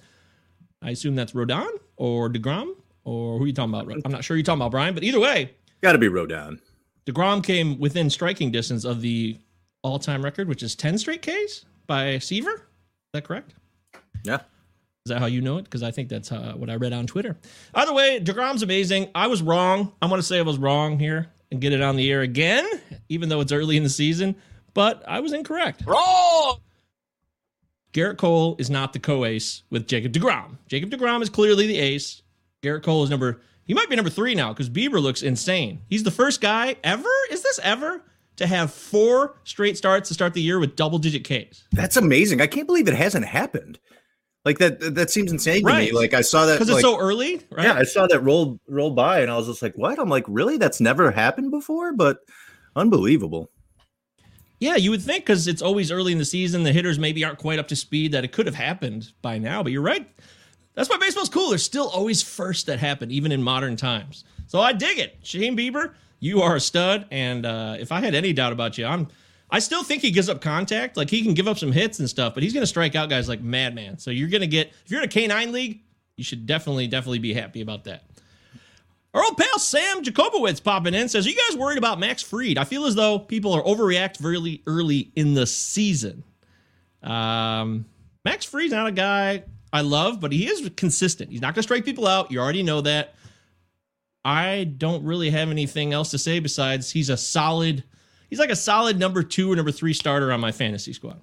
I 0.84 0.92
assume 0.92 1.16
that's 1.16 1.32
Rodon 1.32 1.70
or 1.98 2.30
DeGrom 2.30 2.76
or 3.06 3.38
who 3.38 3.44
are 3.44 3.48
you 3.48 3.54
talking 3.54 3.74
about? 3.74 3.92
I'm 4.06 4.12
not 4.12 4.24
sure 4.24 4.38
you're 4.38 4.44
talking 4.44 4.62
about, 4.62 4.72
Brian, 4.72 4.94
but 4.94 5.04
either 5.04 5.20
way, 5.20 5.52
Got 5.84 5.92
to 5.92 5.98
be 5.98 6.08
Rodon. 6.08 6.62
DeGrom 7.06 7.44
came 7.44 7.78
within 7.78 8.10
striking 8.10 8.52
distance 8.52 8.86
of 8.86 9.02
the 9.02 9.38
all 9.82 10.00
time 10.00 10.24
record, 10.24 10.48
which 10.48 10.64
is 10.64 10.76
10 10.76 10.98
straight 10.98 11.22
Ks 11.22 11.66
by 11.88 12.20
Seaver. 12.20 12.54
Is 12.54 12.60
that 13.12 13.26
correct? 13.26 13.54
Yeah. 14.24 14.36
Is 15.06 15.10
that 15.10 15.20
how 15.20 15.26
you 15.26 15.42
know 15.42 15.58
it? 15.58 15.66
Because 15.66 15.84
I 15.84 15.92
think 15.92 16.08
that's 16.08 16.32
uh, 16.32 16.54
what 16.56 16.70
I 16.70 16.76
read 16.76 16.94
on 16.94 17.06
Twitter. 17.06 17.36
Either 17.76 17.94
way, 17.94 18.22
DeGrom's 18.22 18.64
amazing. 18.64 19.10
I 19.14 19.28
was 19.28 19.42
wrong. 19.42 19.92
I'm 20.02 20.08
going 20.08 20.20
to 20.20 20.26
say 20.26 20.40
I 20.40 20.44
was 20.44 20.58
wrong 20.58 20.98
here 20.98 21.28
and 21.52 21.60
get 21.60 21.74
it 21.74 21.82
on 21.82 21.98
the 21.98 22.10
air 22.10 22.22
again, 22.22 22.66
even 23.10 23.28
though 23.28 23.42
it's 23.42 23.52
early 23.52 23.76
in 23.76 23.84
the 23.84 23.90
season, 23.90 24.38
but 24.74 25.04
I 25.06 25.20
was 25.20 25.34
incorrect. 25.34 25.84
Wrong! 25.86 26.60
Gerrit 27.94 28.18
Cole 28.18 28.56
is 28.60 28.70
not 28.70 28.92
the 28.92 29.00
co 29.00 29.24
ace 29.24 29.64
with 29.70 29.88
Jacob 29.88 30.12
DeGrom. 30.12 30.58
Jacob 30.68 30.90
DeGrom 30.90 31.22
is 31.22 31.30
clearly 31.30 31.68
the 31.68 31.78
ace. 31.78 32.24
Gerrit 32.64 32.84
Cole 32.84 33.04
is 33.04 33.10
number, 33.10 33.42
he 33.66 33.74
might 33.74 33.90
be 33.90 33.96
number 33.96 34.10
three 34.10 34.34
now 34.34 34.52
because 34.52 34.70
Bieber 34.70 35.02
looks 35.02 35.22
insane. 35.22 35.82
He's 35.90 36.04
the 36.04 36.12
first 36.12 36.42
guy 36.42 36.76
ever, 36.84 37.10
is 37.30 37.44
this 37.44 37.60
ever, 37.62 38.04
to 38.38 38.48
have 38.48 38.74
four 38.74 39.36
straight 39.44 39.78
starts 39.78 40.08
to 40.08 40.14
start 40.16 40.34
the 40.34 40.42
year 40.42 40.60
with 40.60 40.76
double 40.76 40.98
digit 40.98 41.24
Ks? 41.24 41.64
That's 41.72 41.98
amazing. 41.98 42.42
I 42.42 42.48
can't 42.48 42.66
believe 42.66 42.88
it 42.88 42.96
hasn't 42.96 43.26
happened. 43.26 43.80
Like 44.44 44.58
that 44.58 44.96
that 44.96 45.10
seems 45.10 45.32
insane 45.32 45.62
to 45.62 45.68
Right. 45.68 45.92
me. 45.92 45.98
Like 45.98 46.14
I 46.14 46.22
saw 46.22 46.46
that 46.48 46.56
Because 46.56 46.68
like, 46.70 46.80
it's 46.80 46.84
so 46.84 47.00
early, 47.00 47.40
right? 47.50 47.66
Yeah, 47.66 47.76
I 47.76 47.84
saw 47.84 48.08
that 48.08 48.20
roll 48.22 48.60
roll 48.68 48.92
by 48.92 49.22
and 49.22 49.32
I 49.32 49.38
was 49.38 49.48
just 49.48 49.62
like, 49.62 49.78
what? 49.78 50.00
I'm 50.00 50.10
like, 50.10 50.26
really? 50.28 50.58
That's 50.58 50.82
never 50.82 51.12
happened 51.12 51.52
before? 51.52 51.94
But 51.94 52.18
unbelievable. 52.76 53.52
Yeah, 54.64 54.78
you 54.78 54.92
would 54.92 55.02
think 55.02 55.26
because 55.26 55.50
it's 55.50 55.62
always 55.62 55.92
early 55.92 56.14
in 56.14 56.20
the 56.20 56.24
season, 56.26 56.64
the 56.64 56.72
hitters 56.72 56.98
maybe 56.98 57.26
aren't 57.26 57.38
quite 57.38 57.60
up 57.60 57.68
to 57.68 57.76
speed 57.76 58.14
that 58.14 58.24
it 58.24 58.32
could 58.32 58.46
have 58.46 58.56
happened 58.56 59.12
by 59.22 59.38
now. 59.38 59.62
But 59.62 59.74
you're 59.74 59.82
right. 59.82 60.10
That's 60.74 60.90
why 60.90 60.98
baseball's 60.98 61.28
cool. 61.28 61.50
There's 61.50 61.66
still 61.66 61.90
always 61.90 62.24
first 62.24 62.68
that 62.68 62.80
happen, 62.80 63.12
even 63.12 63.34
in 63.34 63.44
modern 63.44 63.76
times. 63.76 64.24
So 64.48 64.62
I 64.62 64.72
dig 64.72 65.00
it. 65.00 65.18
Shane 65.22 65.58
Bieber, 65.58 65.96
you 66.22 66.42
are 66.42 66.56
a 66.56 66.62
stud. 66.62 67.08
And 67.12 67.46
uh, 67.46 67.76
if 67.78 67.92
I 67.92 68.00
had 68.00 68.16
any 68.16 68.32
doubt 68.32 68.54
about 68.54 68.78
you, 68.78 68.86
I'm. 68.86 69.10
I 69.52 69.60
still 69.60 69.84
think 69.84 70.02
he 70.02 70.12
gives 70.12 70.30
up 70.30 70.40
contact. 70.40 70.96
Like 70.96 71.10
he 71.10 71.24
can 71.24 71.34
give 71.34 71.50
up 71.50 71.60
some 71.60 71.74
hits 71.74 72.00
and 72.00 72.10
stuff, 72.10 72.34
but 72.34 72.42
he's 72.42 72.54
going 72.54 72.64
to 72.64 72.68
strike 72.68 72.96
out 72.96 73.10
guys 73.10 73.28
like 73.28 73.42
madman. 73.42 74.00
So 74.00 74.12
you're 74.12 74.30
going 74.30 74.42
to 74.42 74.48
get 74.48 74.72
if 74.86 74.92
you're 74.92 75.04
in 75.04 75.10
a 75.10 75.12
K9 75.12 75.52
league, 75.52 75.82
you 76.16 76.24
should 76.24 76.46
definitely 76.46 76.88
definitely 76.88 77.20
be 77.20 77.34
happy 77.34 77.60
about 77.60 77.84
that. 77.84 78.06
Our 79.14 79.24
old 79.24 79.38
pal 79.38 79.60
Sam 79.60 80.04
Jacobowitz 80.04 80.64
popping 80.64 80.96
in 80.96 81.08
says, 81.08 81.28
Are 81.28 81.30
you 81.30 81.40
guys 81.50 81.58
worried 81.58 81.78
about 81.78 82.00
Max 82.00 82.24
Fried? 82.24 82.58
I 82.58 82.64
feel 82.64 82.86
as 82.86 82.96
though 82.96 83.20
people 83.20 83.54
are 83.54 83.62
overreact 83.62 84.18
very 84.18 84.64
early 84.66 85.12
in 85.16 85.36
the 85.36 85.46
season. 85.46 86.24
Um, 87.04 87.86
Max 88.26 88.46
Fried's 88.46 88.74
not 88.74 88.88
a 88.88 88.92
guy 88.92 89.44
I 89.72 89.82
love, 89.82 90.20
but 90.20 90.32
he 90.32 90.48
is 90.48 90.70
consistent. 90.76 91.32
He's 91.32 91.42
not 91.42 91.48
going 91.56 91.62
to 91.62 91.64
strike 91.64 91.86
people 91.86 92.08
out. 92.08 92.32
You 92.32 92.40
already 92.40 92.64
know 92.64 92.82
that. 92.82 93.16
I 94.26 94.64
don't 94.64 95.04
really 95.04 95.32
have 95.32 95.50
anything 95.50 95.92
else 95.92 96.12
to 96.12 96.18
say 96.18 96.40
besides 96.40 96.92
he's 96.92 97.10
a 97.10 97.18
solid, 97.18 97.84
he's 98.30 98.40
like 98.40 98.52
a 98.52 98.56
solid 98.56 98.98
number 98.98 99.22
two 99.22 99.52
or 99.52 99.56
number 99.56 99.72
three 99.72 99.94
starter 99.94 100.32
on 100.32 100.40
my 100.40 100.52
fantasy 100.52 100.94
squad. 100.94 101.20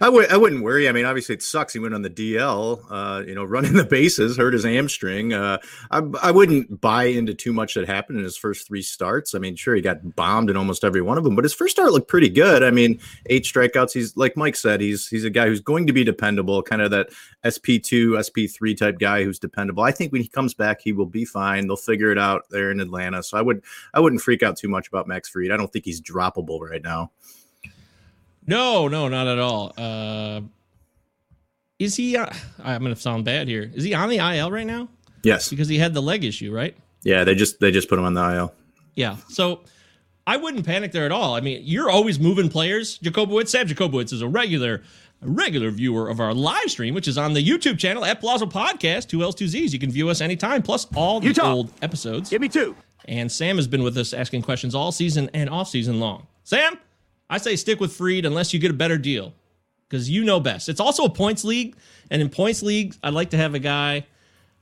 I 0.00 0.08
would 0.08 0.30
I 0.30 0.36
wouldn't 0.36 0.64
worry. 0.64 0.88
I 0.88 0.92
mean, 0.92 1.04
obviously 1.04 1.36
it 1.36 1.42
sucks. 1.42 1.72
He 1.72 1.78
went 1.78 1.94
on 1.94 2.02
the 2.02 2.10
DL, 2.10 2.84
uh, 2.90 3.22
you 3.24 3.34
know, 3.34 3.44
running 3.58 3.74
the 3.74 3.84
bases, 3.84 4.36
hurt 4.36 4.52
his 4.52 4.64
hamstring. 4.64 5.32
Uh, 5.32 5.58
I 5.90 6.02
I 6.20 6.30
wouldn't 6.32 6.80
buy 6.80 7.04
into 7.04 7.32
too 7.32 7.52
much 7.52 7.74
that 7.74 7.86
happened 7.86 8.18
in 8.18 8.24
his 8.24 8.36
first 8.36 8.66
three 8.66 8.82
starts. 8.82 9.34
I 9.34 9.38
mean, 9.38 9.54
sure 9.54 9.76
he 9.76 9.80
got 9.80 10.16
bombed 10.16 10.50
in 10.50 10.56
almost 10.56 10.82
every 10.82 11.00
one 11.00 11.16
of 11.16 11.22
them, 11.22 11.36
but 11.36 11.44
his 11.44 11.54
first 11.54 11.76
start 11.76 11.92
looked 11.92 12.08
pretty 12.08 12.28
good. 12.28 12.64
I 12.64 12.72
mean, 12.72 12.98
eight 13.26 13.44
strikeouts. 13.44 13.92
He's 13.92 14.16
like 14.16 14.36
Mike 14.36 14.56
said, 14.56 14.80
he's 14.80 15.06
he's 15.06 15.24
a 15.24 15.30
guy 15.30 15.46
who's 15.46 15.60
going 15.60 15.86
to 15.86 15.92
be 15.92 16.02
dependable, 16.02 16.60
kind 16.62 16.82
of 16.82 16.90
that 16.90 17.10
SP 17.46 17.78
two, 17.80 18.20
SP 18.20 18.50
three 18.50 18.74
type 18.74 18.98
guy 18.98 19.22
who's 19.22 19.38
dependable. 19.38 19.84
I 19.84 19.92
think 19.92 20.12
when 20.12 20.22
he 20.22 20.28
comes 20.28 20.54
back, 20.54 20.80
he 20.80 20.92
will 20.92 21.06
be 21.06 21.24
fine. 21.24 21.68
They'll 21.68 21.76
figure 21.76 22.10
it 22.10 22.18
out 22.18 22.42
there 22.50 22.72
in 22.72 22.80
Atlanta. 22.80 23.22
So 23.22 23.38
I 23.38 23.42
would 23.42 23.62
I 23.94 24.00
wouldn't 24.00 24.22
freak 24.22 24.42
out 24.42 24.56
too 24.56 24.68
much 24.68 24.88
about 24.88 25.06
Max 25.06 25.28
Fried. 25.28 25.52
I 25.52 25.56
don't 25.56 25.72
think 25.72 25.84
he's 25.84 26.00
droppable 26.00 26.60
right 26.60 26.82
now. 26.82 27.12
No, 28.48 28.88
no, 28.88 29.08
not 29.08 29.26
at 29.28 29.38
all. 29.38 29.72
Uh, 29.76 30.40
is 31.78 31.94
he, 31.94 32.16
uh, 32.16 32.26
I'm 32.64 32.82
going 32.82 32.94
to 32.94 33.00
sound 33.00 33.24
bad 33.24 33.46
here. 33.46 33.70
Is 33.74 33.84
he 33.84 33.94
on 33.94 34.08
the 34.08 34.16
IL 34.18 34.50
right 34.50 34.66
now? 34.66 34.88
Yes. 35.22 35.48
Because 35.50 35.68
he 35.68 35.78
had 35.78 35.94
the 35.94 36.02
leg 36.02 36.24
issue, 36.24 36.52
right? 36.52 36.76
Yeah, 37.04 37.24
they 37.24 37.34
just 37.34 37.60
they 37.60 37.70
just 37.70 37.88
put 37.88 37.98
him 37.98 38.04
on 38.04 38.14
the 38.14 38.34
IL. 38.36 38.52
Yeah. 38.94 39.16
So 39.28 39.60
I 40.26 40.36
wouldn't 40.36 40.66
panic 40.66 40.92
there 40.92 41.04
at 41.06 41.12
all. 41.12 41.34
I 41.34 41.40
mean, 41.40 41.62
you're 41.64 41.90
always 41.90 42.18
moving 42.18 42.48
players. 42.48 42.98
Jacobowitz, 42.98 43.48
Sam 43.48 43.66
Jacobowitz 43.68 44.12
is 44.12 44.22
a 44.22 44.28
regular, 44.28 44.82
a 45.22 45.28
regular 45.28 45.70
viewer 45.70 46.08
of 46.08 46.18
our 46.18 46.34
live 46.34 46.68
stream, 46.70 46.94
which 46.94 47.06
is 47.06 47.16
on 47.16 47.34
the 47.34 47.46
YouTube 47.46 47.78
channel 47.78 48.04
at 48.04 48.20
Palazzo 48.20 48.46
Podcast, 48.46 49.08
two 49.08 49.22
L's, 49.22 49.34
two 49.34 49.46
Z's. 49.46 49.72
You 49.72 49.78
can 49.78 49.90
view 49.90 50.08
us 50.08 50.20
anytime, 50.20 50.62
plus 50.62 50.86
all 50.96 51.20
the 51.20 51.28
Utah. 51.28 51.52
old 51.52 51.72
episodes. 51.82 52.30
Give 52.30 52.40
me 52.40 52.48
two. 52.48 52.74
And 53.04 53.30
Sam 53.30 53.56
has 53.56 53.66
been 53.68 53.82
with 53.82 53.96
us 53.96 54.12
asking 54.12 54.42
questions 54.42 54.74
all 54.74 54.90
season 54.92 55.30
and 55.34 55.48
off 55.48 55.68
season 55.68 56.00
long. 56.00 56.26
Sam, 56.44 56.78
I 57.30 57.38
say 57.38 57.56
stick 57.56 57.80
with 57.80 57.92
Fried 57.92 58.24
unless 58.24 58.52
you 58.52 58.58
get 58.60 58.70
a 58.70 58.74
better 58.74 58.98
deal 58.98 59.34
because 59.88 60.08
you 60.08 60.24
know 60.24 60.40
best. 60.40 60.68
It's 60.68 60.80
also 60.80 61.04
a 61.04 61.10
points 61.10 61.44
league. 61.44 61.76
And 62.10 62.22
in 62.22 62.28
points 62.28 62.62
leagues, 62.62 62.98
I'd 63.02 63.14
like 63.14 63.30
to 63.30 63.36
have 63.36 63.54
a 63.54 63.58
guy 63.58 64.06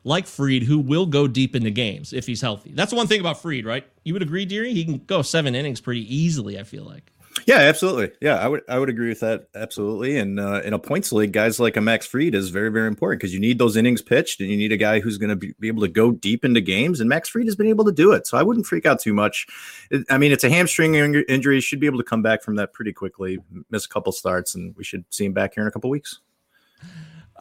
like 0.05 0.27
Fried 0.27 0.63
who 0.63 0.79
will 0.79 1.07
go 1.07 1.27
deep 1.27 1.57
into 1.57 1.71
games 1.71 2.13
if 2.13 2.27
he's 2.27 2.41
healthy. 2.41 2.73
That's 2.75 2.93
one 2.93 3.07
thing 3.07 3.21
about 3.21 3.43
Fried, 3.43 3.65
right? 3.65 3.85
You 4.05 4.13
would 4.13 4.23
agree, 4.23 4.45
Deary? 4.45 4.73
He 4.73 4.85
can 4.85 4.99
go 4.99 5.23
seven 5.23 5.55
innings 5.55 5.81
pretty 5.81 6.15
easily, 6.15 6.59
I 6.59 6.63
feel 6.63 6.85
like. 6.85 7.13
Yeah, 7.45 7.59
absolutely. 7.59 8.13
Yeah, 8.21 8.37
I 8.37 8.49
would 8.49 8.63
I 8.69 8.79
would 8.79 8.89
agree 8.89 9.09
with 9.09 9.21
that 9.21 9.49
absolutely. 9.55 10.17
And 10.17 10.41
uh, 10.41 10.63
in 10.65 10.73
a 10.73 10.79
points 10.79 11.13
league, 11.13 11.33
guys 11.33 11.61
like 11.61 11.77
a 11.77 11.81
Max 11.81 12.07
Fried 12.07 12.35
is 12.35 12.49
very 12.51 12.71
very 12.71 12.89
important 12.89 13.21
because 13.21 13.35
you 13.35 13.41
need 13.41 13.59
those 13.59 13.77
innings 13.77 14.01
pitched, 14.01 14.41
and 14.41 14.49
you 14.51 14.57
need 14.57 14.73
a 14.73 14.77
guy 14.77 15.01
who's 15.01 15.19
going 15.19 15.31
to 15.31 15.37
be, 15.37 15.55
be 15.61 15.69
able 15.69 15.83
to 15.83 15.89
go 15.89 16.13
deep 16.13 16.45
into 16.45 16.61
games. 16.61 16.99
And 17.01 17.09
Max 17.09 17.29
Fried 17.29 17.45
has 17.47 17.55
been 17.55 17.67
able 17.67 17.85
to 17.85 17.93
do 17.93 18.13
it, 18.13 18.27
so 18.27 18.39
I 18.39 18.43
wouldn't 18.43 18.67
freak 18.67 18.87
out 18.87 19.01
too 19.01 19.13
much. 19.13 19.47
It- 19.91 20.07
I 20.11 20.19
mean, 20.19 20.33
it's 20.33 20.45
a 20.45 20.51
hamstring 20.51 20.95
in- 20.95 21.25
injury; 21.29 21.61
should 21.61 21.81
be 21.81 21.87
able 21.87 21.99
to 21.99 22.05
come 22.05 22.23
back 22.23 22.43
from 22.43 22.57
that 22.57 22.73
pretty 22.73 22.93
quickly. 22.93 23.39
Miss 23.71 23.85
a 23.85 23.89
couple 23.89 24.13
starts, 24.13 24.55
and 24.55 24.75
we 24.77 24.85
should 24.85 25.05
see 25.11 25.27
him 25.27 25.33
back 25.33 25.55
here 25.55 25.63
in 25.63 25.69
a 25.69 25.73
couple 25.73 25.91
weeks. 25.91 26.21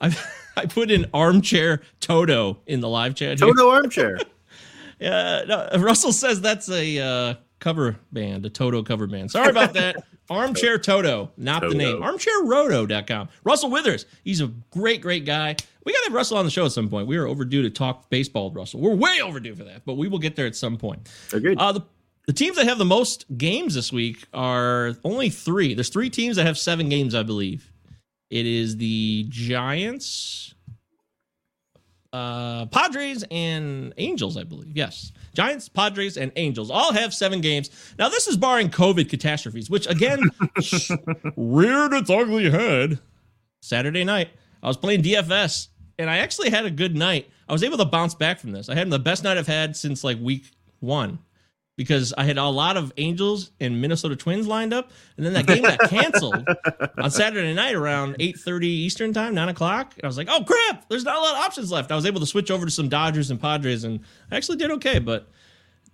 I, 0.02 0.16
I 0.58 0.66
put 0.66 0.92
in 0.92 1.06
armchair 1.14 1.82
Toto 2.02 2.60
in 2.68 2.80
the 2.82 2.90
live 2.90 3.16
chat. 3.16 3.40
here. 3.40 3.48
Toto 3.48 3.70
armchair. 3.70 4.20
Yeah, 4.98 5.44
no, 5.46 5.68
Russell 5.80 6.14
says 6.14 6.40
that's 6.40 6.70
a 6.70 7.00
uh, 7.00 7.34
cover 7.66 7.98
band, 8.12 8.46
a 8.46 8.50
Toto 8.52 8.84
cover 8.84 9.08
band. 9.08 9.32
Sorry 9.32 9.50
about 9.50 9.74
that. 9.74 10.04
Armchair 10.30 10.78
Toto, 10.78 11.32
not 11.36 11.62
the 11.62 11.70
Toto. 11.70 11.78
name. 11.80 12.00
ArmchairRoto.com. 12.00 13.30
Russell 13.44 13.72
Withers, 13.72 14.06
he's 14.24 14.40
a 14.40 14.52
great, 14.70 15.02
great 15.02 15.26
guy. 15.26 15.56
We 15.84 15.92
got 15.92 15.98
to 16.00 16.04
have 16.06 16.14
Russell 16.14 16.38
on 16.38 16.46
the 16.46 16.52
show 16.52 16.66
at 16.66 16.74
some 16.74 16.90
point. 16.90 17.08
We 17.08 17.18
are 17.18 17.26
overdue 17.26 17.64
to 17.64 17.72
talk 17.72 18.08
baseball 18.12 18.50
with 18.50 18.58
Russell. 18.58 18.82
We're 18.82 18.94
way 18.94 19.20
overdue 19.20 19.56
for 19.56 19.64
that, 19.64 19.84
but 19.84 19.96
we 19.96 20.08
will 20.08 20.20
get 20.20 20.36
there 20.36 20.46
at 20.46 20.56
some 20.56 20.78
point. 20.78 21.10
Agreed. 21.34 21.58
Uh, 21.58 21.72
the, 21.72 21.82
the 22.28 22.34
teams 22.34 22.56
that 22.58 22.68
have 22.68 22.78
the 22.78 22.86
most 22.86 23.26
games 23.36 23.74
this 23.74 23.92
week 23.92 24.26
are 24.32 24.94
only 25.04 25.32
three. 25.32 25.74
There's 25.74 25.90
three 25.90 26.12
teams 26.12 26.36
that 26.36 26.46
have 26.46 26.60
seven 26.60 26.88
games, 26.88 27.16
I 27.16 27.24
believe. 27.24 27.72
It 28.30 28.46
is 28.46 28.78
the 28.78 29.26
Giants, 29.30 30.54
uh, 32.16 32.66
Padres, 32.68 33.26
and 33.30 33.94
Angels, 33.98 34.38
I 34.38 34.44
believe. 34.44 34.72
Yes. 34.76 35.12
Giants, 35.34 35.68
Padres, 35.68 36.16
and 36.16 36.32
Angels 36.38 36.72
all 36.72 36.94
have 36.94 37.14
seven 37.14 37.42
games. 37.42 37.70
Now, 38.00 38.08
this 38.08 38.30
is 38.30 38.38
barring 38.38 38.70
COVID 38.70 39.10
catastrophes, 39.10 39.70
which 39.70 39.86
again 39.88 40.22
reared 41.36 41.94
its 41.94 42.10
ugly 42.10 42.50
head 42.50 43.00
Saturday 43.62 44.06
night. 44.06 44.30
I 44.64 44.68
was 44.68 44.78
playing 44.78 45.04
DFS 45.04 45.68
and 46.00 46.10
I 46.10 46.20
actually 46.20 46.50
had 46.52 46.66
a 46.66 46.72
good 46.72 46.96
night. 46.96 47.30
I 47.50 47.52
was 47.54 47.64
able 47.64 47.78
to 47.80 47.86
bounce 47.86 48.16
back 48.16 48.40
from 48.40 48.52
this. 48.52 48.70
I 48.70 48.76
had 48.76 48.90
the 48.90 48.98
best 48.98 49.26
night 49.26 49.38
I've 49.38 49.46
had 49.46 49.76
since 49.76 50.04
like 50.04 50.18
week 50.22 50.52
one 50.80 51.20
because 51.78 52.14
I 52.18 52.24
had 52.24 52.38
a 52.38 52.46
lot 52.46 52.78
of 52.78 52.94
Angels 52.98 53.52
and 53.60 53.82
Minnesota 53.82 54.16
Twins 54.16 54.48
lined 54.48 54.74
up, 54.74 54.92
and 55.18 55.26
then 55.26 55.34
that 55.34 55.46
game 55.46 55.64
got 55.64 55.80
canceled 55.90 56.48
on 56.98 57.12
Saturday 57.12 57.54
night 57.54 57.76
around 57.76 58.16
eight 58.20 58.38
thirty 58.38 58.68
Eastern 58.68 59.14
time, 59.14 59.36
nine 59.36 59.50
o'clock. 59.50 59.94
And 59.96 60.04
I 60.04 60.08
was 60.08 60.18
like, 60.18 60.28
"Oh 60.30 60.44
crap! 60.44 60.88
There's 60.90 61.04
not 61.04 61.18
a 61.18 61.20
lot 61.20 61.36
of 61.36 61.42
options 61.42 61.72
left." 61.72 61.92
I 61.92 61.96
was 61.96 62.06
able 62.06 62.20
to 62.22 62.26
switch 62.26 62.52
over 62.52 62.66
to 62.66 62.72
some 62.72 62.90
Dodgers 62.90 63.30
and 63.30 63.40
Padres, 63.40 63.84
and 63.84 64.00
I 64.32 64.38
actually 64.38 64.58
did 64.58 64.72
okay. 64.72 65.00
But 65.00 65.28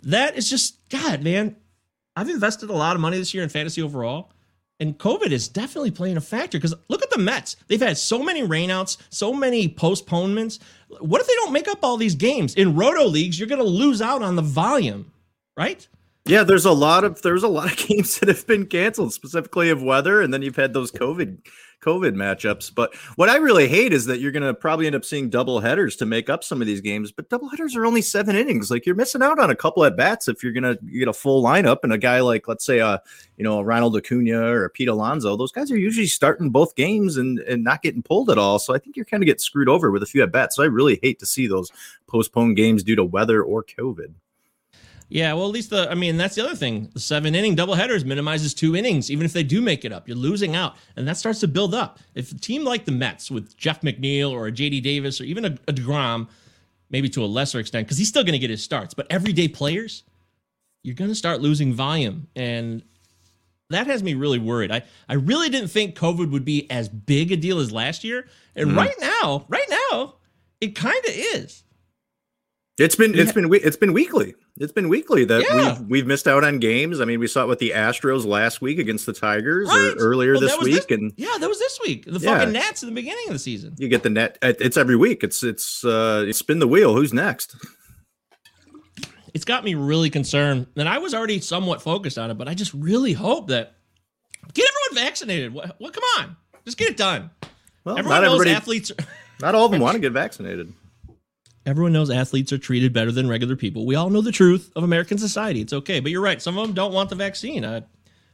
that 0.02 0.36
is 0.36 0.48
just 0.48 0.88
God, 0.88 1.22
man. 1.22 1.56
I've 2.14 2.28
invested 2.28 2.70
a 2.70 2.74
lot 2.74 2.94
of 2.94 3.00
money 3.00 3.18
this 3.18 3.32
year 3.32 3.42
in 3.42 3.48
fantasy 3.48 3.82
overall. 3.82 4.30
And 4.80 4.98
COVID 4.98 5.30
is 5.30 5.46
definitely 5.46 5.92
playing 5.92 6.16
a 6.16 6.20
factor 6.20 6.58
because 6.58 6.74
look 6.88 7.02
at 7.02 7.10
the 7.10 7.18
Mets. 7.18 7.54
They've 7.68 7.80
had 7.80 7.96
so 7.96 8.20
many 8.20 8.42
rainouts, 8.42 8.96
so 9.10 9.32
many 9.32 9.68
postponements. 9.68 10.58
What 10.98 11.20
if 11.20 11.28
they 11.28 11.34
don't 11.36 11.52
make 11.52 11.68
up 11.68 11.84
all 11.84 11.96
these 11.96 12.16
games? 12.16 12.54
In 12.54 12.74
roto 12.74 13.04
leagues, 13.06 13.38
you're 13.38 13.48
going 13.48 13.60
to 13.60 13.64
lose 13.64 14.02
out 14.02 14.22
on 14.22 14.34
the 14.34 14.42
volume, 14.42 15.12
right? 15.56 15.86
Yeah, 16.24 16.44
there's 16.44 16.66
a 16.66 16.72
lot 16.72 17.02
of 17.02 17.20
there's 17.22 17.42
a 17.42 17.48
lot 17.48 17.72
of 17.72 17.76
games 17.88 18.20
that 18.20 18.28
have 18.28 18.46
been 18.46 18.66
canceled, 18.66 19.12
specifically 19.12 19.70
of 19.70 19.82
weather, 19.82 20.22
and 20.22 20.32
then 20.32 20.42
you've 20.42 20.56
had 20.56 20.72
those 20.72 20.92
COVID 20.92 21.38
COVID 21.82 22.14
matchups. 22.14 22.72
But 22.72 22.94
what 23.16 23.28
I 23.28 23.36
really 23.36 23.66
hate 23.66 23.92
is 23.92 24.06
that 24.06 24.20
you're 24.20 24.30
going 24.30 24.44
to 24.44 24.54
probably 24.54 24.86
end 24.86 24.94
up 24.94 25.04
seeing 25.04 25.28
double 25.28 25.58
headers 25.58 25.96
to 25.96 26.06
make 26.06 26.30
up 26.30 26.44
some 26.44 26.60
of 26.60 26.66
these 26.68 26.80
games. 26.80 27.10
But 27.10 27.28
double 27.28 27.48
headers 27.48 27.74
are 27.74 27.84
only 27.84 28.02
seven 28.02 28.36
innings. 28.36 28.70
Like 28.70 28.86
you're 28.86 28.94
missing 28.94 29.20
out 29.20 29.40
on 29.40 29.50
a 29.50 29.56
couple 29.56 29.84
at 29.84 29.96
bats 29.96 30.28
if 30.28 30.44
you're 30.44 30.52
going 30.52 30.62
to 30.62 30.76
get 30.76 31.08
a 31.08 31.12
full 31.12 31.42
lineup 31.42 31.78
and 31.82 31.92
a 31.92 31.98
guy 31.98 32.20
like 32.20 32.46
let's 32.46 32.64
say 32.64 32.80
uh 32.80 32.98
you 33.36 33.44
know 33.44 33.60
Ronald 33.60 33.96
Acuna 33.96 34.42
or 34.42 34.68
Pete 34.68 34.88
Alonso. 34.88 35.36
Those 35.36 35.52
guys 35.52 35.72
are 35.72 35.78
usually 35.78 36.06
starting 36.06 36.50
both 36.50 36.76
games 36.76 37.16
and 37.16 37.40
and 37.40 37.64
not 37.64 37.82
getting 37.82 38.02
pulled 38.02 38.30
at 38.30 38.38
all. 38.38 38.60
So 38.60 38.74
I 38.74 38.78
think 38.78 38.96
you're 38.96 39.04
kind 39.04 39.22
of 39.22 39.26
getting 39.26 39.40
screwed 39.40 39.68
over 39.68 39.90
with 39.90 40.04
a 40.04 40.06
few 40.06 40.22
at 40.22 40.30
bats. 40.30 40.54
So 40.56 40.62
I 40.62 40.66
really 40.66 41.00
hate 41.02 41.18
to 41.18 41.26
see 41.26 41.48
those 41.48 41.72
postponed 42.06 42.56
games 42.56 42.84
due 42.84 42.96
to 42.96 43.04
weather 43.04 43.42
or 43.42 43.64
COVID. 43.64 44.14
Yeah, 45.14 45.34
well, 45.34 45.44
at 45.44 45.50
least 45.52 45.68
the, 45.68 45.90
I 45.90 45.94
mean, 45.94 46.16
that's 46.16 46.36
the 46.36 46.42
other 46.44 46.54
thing. 46.56 46.88
The 46.94 47.00
seven 47.00 47.34
inning 47.34 47.54
doubleheaders 47.54 48.02
minimizes 48.06 48.54
two 48.54 48.74
innings, 48.74 49.10
even 49.10 49.26
if 49.26 49.34
they 49.34 49.42
do 49.42 49.60
make 49.60 49.84
it 49.84 49.92
up. 49.92 50.08
You're 50.08 50.16
losing 50.16 50.56
out, 50.56 50.74
and 50.96 51.06
that 51.06 51.18
starts 51.18 51.40
to 51.40 51.48
build 51.48 51.74
up. 51.74 51.98
If 52.14 52.32
a 52.32 52.34
team 52.38 52.64
like 52.64 52.86
the 52.86 52.92
Mets 52.92 53.30
with 53.30 53.54
Jeff 53.58 53.82
McNeil 53.82 54.30
or 54.32 54.46
a 54.46 54.52
JD 54.52 54.82
Davis 54.82 55.20
or 55.20 55.24
even 55.24 55.44
a, 55.44 55.48
a 55.68 55.72
DeGrom, 55.74 56.28
maybe 56.88 57.10
to 57.10 57.22
a 57.22 57.26
lesser 57.26 57.58
extent, 57.58 57.86
because 57.86 57.98
he's 57.98 58.08
still 58.08 58.22
going 58.22 58.32
to 58.32 58.38
get 58.38 58.48
his 58.48 58.62
starts, 58.62 58.94
but 58.94 59.06
everyday 59.10 59.48
players, 59.48 60.02
you're 60.82 60.94
going 60.94 61.10
to 61.10 61.14
start 61.14 61.42
losing 61.42 61.74
volume. 61.74 62.26
And 62.34 62.82
that 63.68 63.86
has 63.88 64.02
me 64.02 64.14
really 64.14 64.38
worried. 64.38 64.72
I, 64.72 64.82
I 65.10 65.14
really 65.14 65.50
didn't 65.50 65.68
think 65.68 65.94
COVID 65.94 66.30
would 66.30 66.46
be 66.46 66.70
as 66.70 66.88
big 66.88 67.32
a 67.32 67.36
deal 67.36 67.58
as 67.58 67.70
last 67.70 68.02
year. 68.02 68.26
And 68.56 68.70
Mhm. 68.70 68.76
right 68.78 68.94
now, 68.98 69.44
right 69.48 69.68
now, 69.90 70.14
it 70.62 70.74
kind 70.74 71.04
of 71.06 71.10
is. 71.14 71.64
It's 72.82 72.96
been 72.96 73.14
it's 73.18 73.32
been 73.32 73.52
it's 73.52 73.76
been 73.76 73.92
weekly. 73.92 74.34
It's 74.58 74.72
been 74.72 74.88
weekly 74.88 75.24
that 75.26 75.42
Yeah. 75.48 75.78
we've 75.78 75.88
we've 75.88 76.06
missed 76.06 76.26
out 76.26 76.42
on 76.44 76.58
games. 76.58 77.00
I 77.00 77.04
mean, 77.04 77.20
we 77.20 77.26
saw 77.26 77.44
it 77.44 77.48
with 77.48 77.58
the 77.58 77.70
Astros 77.70 78.24
last 78.24 78.60
week 78.60 78.78
against 78.78 79.06
the 79.06 79.12
Tigers 79.12 79.68
Right. 79.68 79.94
or 79.96 79.96
earlier 79.98 80.32
Well, 80.32 80.40
this 80.40 80.58
week, 80.58 80.90
and 80.90 81.12
Yeah, 81.16 81.36
that 81.38 81.48
was 81.48 81.58
this 81.58 81.78
week. 81.86 82.04
The 82.06 82.18
Yeah. 82.18 82.38
fucking 82.38 82.52
Nats 82.52 82.82
in 82.82 82.88
the 82.88 82.94
beginning 82.94 83.26
of 83.28 83.32
the 83.34 83.38
season. 83.38 83.74
you 83.78 83.88
get 83.88 84.02
the 84.02 84.10
net. 84.10 84.38
It's 84.42 84.76
every 84.76 84.96
week. 84.96 85.22
It's 85.22 85.42
it's 85.42 85.84
uh 85.84 86.30
spin 86.32 86.58
the 86.58 86.68
wheel. 86.68 86.94
Who's 86.96 87.12
next? 87.12 87.54
it's 89.34 89.44
got 89.44 89.64
me 89.64 89.74
really 89.74 90.10
concerned. 90.10 90.66
And 90.76 90.88
I 90.88 90.98
was 90.98 91.14
already 91.14 91.40
somewhat 91.40 91.80
focused 91.82 92.18
on 92.18 92.30
it, 92.30 92.34
but 92.38 92.48
I 92.48 92.54
just 92.54 92.74
really 92.74 93.12
hope 93.14 93.48
that 93.48 93.76
get 94.54 94.66
everyone 94.68 95.04
vaccinated. 95.06 95.54
What? 95.54 95.74
what 95.78 95.92
come 95.94 96.04
on, 96.18 96.36
just 96.64 96.76
get 96.78 96.90
it 96.90 96.96
done. 96.96 97.30
Well, 97.84 97.96
everyone 97.98 98.20
not 98.22 98.26
knows 98.26 98.34
everybody. 98.40 98.50
athletes. 98.56 98.90
Are, 98.90 99.04
Not 99.40 99.54
all 99.56 99.66
of 99.66 99.72
them 99.72 99.80
want 99.80 99.94
to 99.94 100.00
get 100.00 100.12
vaccinated. 100.12 100.72
Everyone 101.66 101.92
knows 101.92 102.10
athletes 102.10 102.52
are 102.52 102.58
treated 102.58 102.92
better 102.92 103.12
than 103.12 103.28
regular 103.28 103.56
people. 103.56 103.86
We 103.86 103.94
all 103.94 104.10
know 104.10 104.20
the 104.20 104.32
truth 104.32 104.72
of 104.76 104.84
American 104.84 105.18
society. 105.18 105.60
It's 105.60 105.72
okay, 105.72 106.00
but 106.00 106.10
you're 106.10 106.22
right. 106.22 106.40
Some 106.40 106.58
of 106.58 106.66
them 106.66 106.74
don't 106.74 106.92
want 106.92 107.10
the 107.10 107.16
vaccine. 107.16 107.64
I, 107.64 107.82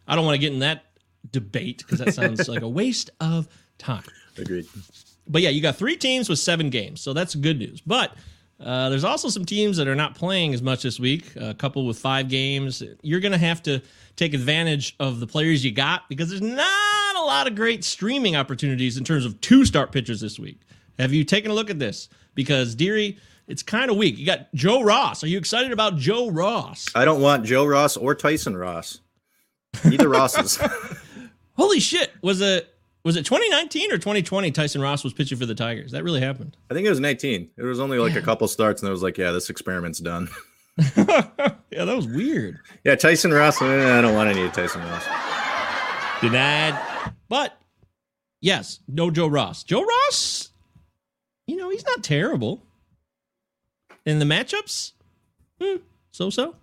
I 0.06 0.16
don't 0.16 0.25
want 0.25 0.35
to 0.35 0.40
get 0.40 0.52
in 0.52 0.61
that 0.61 0.85
debate 1.30 1.78
because 1.78 1.99
that 1.99 2.14
sounds 2.14 2.49
like 2.49 2.62
a 2.62 2.68
waste 2.68 3.11
of 3.20 3.49
time. 3.78 4.04
Agreed. 4.37 4.66
but 5.26 5.42
yeah, 5.42 5.50
you 5.50 5.61
got 5.61 5.76
three 5.76 5.97
teams 5.97 6.28
with 6.28 6.38
seven 6.38 6.70
games, 6.70 7.00
so 7.00 7.12
that's 7.12 7.35
good 7.35 7.58
news. 7.58 7.80
But 7.80 8.12
uh, 8.61 8.88
there's 8.88 9.04
also 9.04 9.28
some 9.28 9.44
teams 9.44 9.76
that 9.76 9.87
are 9.87 9.94
not 9.94 10.14
playing 10.14 10.54
as 10.54 10.62
much 10.62 10.82
this 10.82 10.99
week. 10.99 11.35
A 11.37 11.54
couple 11.54 11.87
with 11.87 11.99
five 11.99 12.28
games. 12.28 12.82
You're 13.02 13.20
going 13.20 13.32
to 13.32 13.38
have 13.38 13.62
to 13.64 13.82
take 14.16 14.35
advantage 14.35 14.97
of 14.99 15.20
the 15.20 15.26
players 15.26 15.64
you 15.64 15.70
got 15.70 16.08
because 16.08 16.28
there's 16.28 16.42
not 16.42 17.16
a 17.16 17.23
lot 17.23 17.47
of 17.47 17.54
great 17.54 17.85
streaming 17.85 18.35
opportunities 18.37 18.97
in 18.97 19.04
terms 19.04 19.25
of 19.25 19.40
two 19.40 19.64
start 19.64 19.92
pitchers 19.92 20.20
this 20.20 20.38
week. 20.38 20.61
Have 20.99 21.12
you 21.12 21.25
taken 21.25 21.50
a 21.50 21.55
look 21.55 21.71
at 21.71 21.78
this? 21.78 22.09
Because 22.35 22.75
Deary, 22.75 23.19
it's 23.47 23.62
kind 23.62 23.90
of 23.90 23.97
weak. 23.97 24.19
You 24.19 24.26
got 24.26 24.52
Joe 24.55 24.83
Ross. 24.83 25.25
Are 25.25 25.28
you 25.28 25.38
excited 25.38 25.73
about 25.73 25.97
Joe 25.97 26.31
Ross? 26.31 26.87
I 26.95 27.05
don't 27.05 27.21
want 27.21 27.45
Joe 27.45 27.64
Ross 27.67 27.97
or 27.97 28.14
Tyson 28.14 28.57
Ross. 28.57 29.00
Neither 29.85 30.09
Rosses. 30.09 30.59
Holy 31.57 31.81
shit! 31.81 32.12
Was 32.23 32.40
it 32.40 32.73
was 33.05 33.17
it 33.17 33.25
2019 33.25 33.93
or 33.93 33.99
2020? 33.99 34.50
Tyson 34.50 34.81
Ross 34.81 35.02
was 35.02 35.12
pitching 35.12 35.38
for 35.38 35.47
the 35.47 35.55
Tigers. 35.55 35.93
That 35.93 36.05
really 36.05 36.21
happened. 36.21 36.57
I 36.71 36.75
think 36.75 36.87
it 36.87 36.90
was 36.90 37.00
19. 37.00 37.50
It 37.57 37.62
was 37.62 37.81
only 37.81 37.99
like 37.99 38.17
a 38.17 38.23
couple 38.23 38.47
starts, 38.49 38.83
and 38.83 38.88
it 38.88 38.93
was 38.93 39.02
like, 39.02 39.17
yeah, 39.17 39.31
this 39.33 39.50
experiment's 39.50 39.99
done. 39.99 40.28
yeah, 40.97 41.85
that 41.85 41.97
was 41.97 42.07
weird. 42.07 42.59
Yeah, 42.85 42.95
Tyson 42.97 43.33
Ross. 43.33 43.61
eh, 43.62 43.99
I 43.99 44.00
don't 44.00 44.14
want 44.14 44.31
any 44.31 44.45
of 44.45 44.52
Tyson 44.52 44.83
Ross. 44.83 45.05
Denied. 46.21 46.78
But 47.28 47.59
yes, 48.40 48.81
no 48.87 49.11
Joe 49.11 49.28
Ross. 49.28 49.62
Joe 49.64 49.85
Ross, 49.85 50.48
you 51.48 51.56
know, 51.56 51.70
he's 51.70 51.84
not 51.84 52.04
terrible. 52.04 52.62
In 54.06 54.20
the 54.20 54.24
matchups, 54.24 54.92
hmm, 55.61 55.76
so 56.12 56.30
so. 56.30 56.54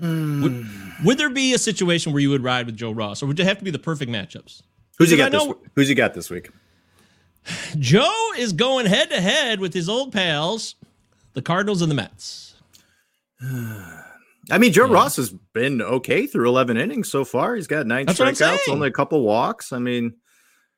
Would, 0.00 0.66
would 1.04 1.18
there 1.18 1.28
be 1.28 1.52
a 1.52 1.58
situation 1.58 2.12
where 2.12 2.22
you 2.22 2.30
would 2.30 2.42
ride 2.42 2.64
with 2.64 2.76
Joe 2.76 2.90
Ross, 2.90 3.22
or 3.22 3.26
would 3.26 3.38
it 3.38 3.44
have 3.44 3.58
to 3.58 3.64
be 3.64 3.70
the 3.70 3.78
perfect 3.78 4.10
matchups? 4.10 4.62
Who's 4.98 5.10
he 5.10 5.16
got 5.16 5.30
this? 5.30 5.46
Who's 5.74 5.88
he 5.88 5.94
got 5.94 6.14
this 6.14 6.30
week? 6.30 6.48
Joe 7.78 8.30
is 8.38 8.54
going 8.54 8.86
head 8.86 9.10
to 9.10 9.20
head 9.20 9.60
with 9.60 9.74
his 9.74 9.88
old 9.88 10.12
pals, 10.12 10.76
the 11.34 11.42
Cardinals 11.42 11.82
and 11.82 11.90
the 11.90 11.94
Mets. 11.94 12.54
I 13.42 14.58
mean, 14.58 14.72
Joe 14.72 14.88
Ross 14.88 15.16
has 15.16 15.30
been 15.52 15.82
okay 15.82 16.26
through 16.26 16.48
11 16.48 16.76
innings 16.76 17.10
so 17.10 17.24
far. 17.24 17.54
He's 17.54 17.66
got 17.66 17.86
nine 17.86 18.06
That's 18.06 18.18
strikeouts, 18.18 18.68
only 18.68 18.88
a 18.88 18.92
couple 18.92 19.22
walks. 19.22 19.72
I 19.72 19.78
mean, 19.78 20.14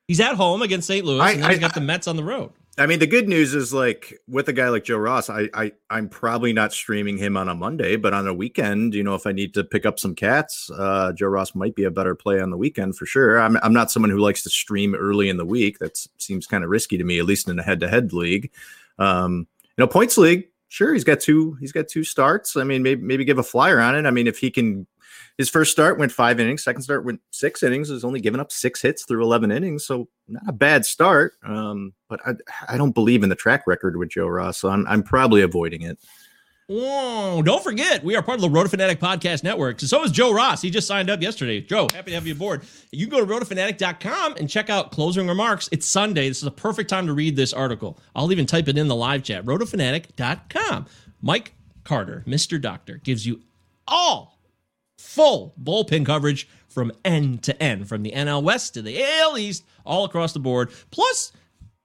He's 0.08 0.20
at 0.20 0.34
home 0.34 0.62
against 0.62 0.86
St. 0.88 1.04
Louis, 1.04 1.20
I- 1.20 1.32
and 1.32 1.44
he's 1.46 1.56
I- 1.58 1.60
got 1.60 1.74
the 1.74 1.80
Mets 1.80 2.06
on 2.08 2.16
the 2.16 2.24
road. 2.24 2.50
I 2.78 2.86
mean, 2.86 3.00
the 3.00 3.06
good 3.06 3.28
news 3.28 3.52
is 3.52 3.74
like 3.74 4.18
with 4.26 4.48
a 4.48 4.52
guy 4.54 4.70
like 4.70 4.84
Joe 4.84 4.96
Ross, 4.96 5.28
I, 5.28 5.50
I 5.52 5.72
I'm 5.90 6.08
probably 6.08 6.54
not 6.54 6.72
streaming 6.72 7.18
him 7.18 7.36
on 7.36 7.50
a 7.50 7.54
Monday, 7.54 7.96
but 7.96 8.14
on 8.14 8.26
a 8.26 8.32
weekend, 8.32 8.94
you 8.94 9.02
know, 9.02 9.14
if 9.14 9.26
I 9.26 9.32
need 9.32 9.52
to 9.54 9.62
pick 9.64 9.84
up 9.84 9.98
some 9.98 10.14
cats, 10.14 10.70
uh, 10.78 11.12
Joe 11.12 11.26
Ross 11.26 11.54
might 11.54 11.74
be 11.74 11.84
a 11.84 11.90
better 11.90 12.14
play 12.14 12.40
on 12.40 12.48
the 12.48 12.56
weekend 12.56 12.96
for 12.96 13.04
sure. 13.04 13.38
I'm 13.38 13.58
I'm 13.62 13.74
not 13.74 13.90
someone 13.90 14.08
who 14.08 14.16
likes 14.20 14.42
to 14.44 14.48
stream 14.50 14.94
early 14.94 15.28
in 15.28 15.36
the 15.36 15.44
week. 15.44 15.80
That 15.80 15.98
seems 16.16 16.46
kind 16.46 16.64
of 16.64 16.70
risky 16.70 16.96
to 16.96 17.04
me, 17.04 17.18
at 17.18 17.26
least 17.26 17.46
in 17.46 17.58
a 17.58 17.62
head-to-head 17.62 18.14
league. 18.14 18.50
Um, 18.98 19.46
you 19.76 19.82
know, 19.82 19.86
points 19.86 20.16
league, 20.16 20.48
sure, 20.68 20.94
he's 20.94 21.04
got 21.04 21.20
two 21.20 21.58
he's 21.60 21.72
got 21.72 21.88
two 21.88 22.04
starts. 22.04 22.56
I 22.56 22.64
mean, 22.64 22.82
maybe 22.82 23.02
maybe 23.02 23.26
give 23.26 23.36
a 23.38 23.42
flyer 23.42 23.80
on 23.80 23.94
it. 23.96 24.06
I 24.06 24.10
mean, 24.10 24.26
if 24.26 24.38
he 24.38 24.50
can 24.50 24.86
his 25.42 25.50
first 25.50 25.72
start 25.72 25.98
went 25.98 26.12
five 26.12 26.38
innings, 26.38 26.62
second 26.62 26.82
start 26.82 27.04
went 27.04 27.20
six 27.32 27.64
innings, 27.64 27.88
has 27.88 28.04
only 28.04 28.20
given 28.20 28.38
up 28.38 28.52
six 28.52 28.80
hits 28.80 29.04
through 29.04 29.24
11 29.24 29.50
innings. 29.50 29.84
So 29.84 30.06
not 30.28 30.44
a 30.46 30.52
bad 30.52 30.86
start. 30.86 31.32
Um, 31.42 31.94
but 32.08 32.20
I, 32.24 32.34
I 32.68 32.76
don't 32.76 32.92
believe 32.94 33.24
in 33.24 33.28
the 33.28 33.34
track 33.34 33.66
record 33.66 33.96
with 33.96 34.10
Joe 34.10 34.28
Ross. 34.28 34.58
So 34.58 34.68
I'm, 34.68 34.86
I'm 34.86 35.02
probably 35.02 35.42
avoiding 35.42 35.82
it. 35.82 35.98
Whoa, 36.68 37.42
don't 37.42 37.62
forget, 37.62 38.04
we 38.04 38.14
are 38.14 38.22
part 38.22 38.36
of 38.36 38.40
the 38.40 38.48
Rotofanatic 38.48 38.98
Podcast 38.98 39.42
Network. 39.42 39.80
So 39.80 40.04
is 40.04 40.12
Joe 40.12 40.32
Ross. 40.32 40.62
He 40.62 40.70
just 40.70 40.86
signed 40.86 41.10
up 41.10 41.20
yesterday. 41.20 41.60
Joe, 41.60 41.88
happy 41.92 42.12
to 42.12 42.14
have 42.14 42.24
you 42.24 42.34
aboard. 42.34 42.62
You 42.92 43.08
can 43.08 43.18
go 43.18 43.26
to 43.26 43.30
rotofanatic.com 43.30 44.36
and 44.36 44.48
check 44.48 44.70
out 44.70 44.92
closing 44.92 45.26
remarks. 45.26 45.68
It's 45.72 45.86
Sunday. 45.86 46.28
This 46.28 46.38
is 46.38 46.46
a 46.46 46.52
perfect 46.52 46.88
time 46.88 47.08
to 47.08 47.14
read 47.14 47.34
this 47.34 47.52
article. 47.52 47.98
I'll 48.14 48.30
even 48.30 48.46
type 48.46 48.68
it 48.68 48.78
in 48.78 48.86
the 48.86 48.94
live 48.94 49.24
chat. 49.24 49.44
Rotofanatic.com. 49.44 50.86
Mike 51.20 51.52
Carter, 51.82 52.22
Mr. 52.28 52.60
Doctor, 52.60 52.98
gives 52.98 53.26
you 53.26 53.40
all 53.88 54.31
full 55.02 55.54
bullpen 55.62 56.06
coverage 56.06 56.48
from 56.68 56.92
end 57.04 57.42
to 57.42 57.62
end, 57.62 57.88
from 57.88 58.02
the 58.02 58.12
NL 58.12 58.42
West 58.42 58.74
to 58.74 58.82
the 58.82 59.02
AL 59.02 59.36
East, 59.36 59.64
all 59.84 60.04
across 60.04 60.32
the 60.32 60.38
board. 60.38 60.70
Plus, 60.90 61.32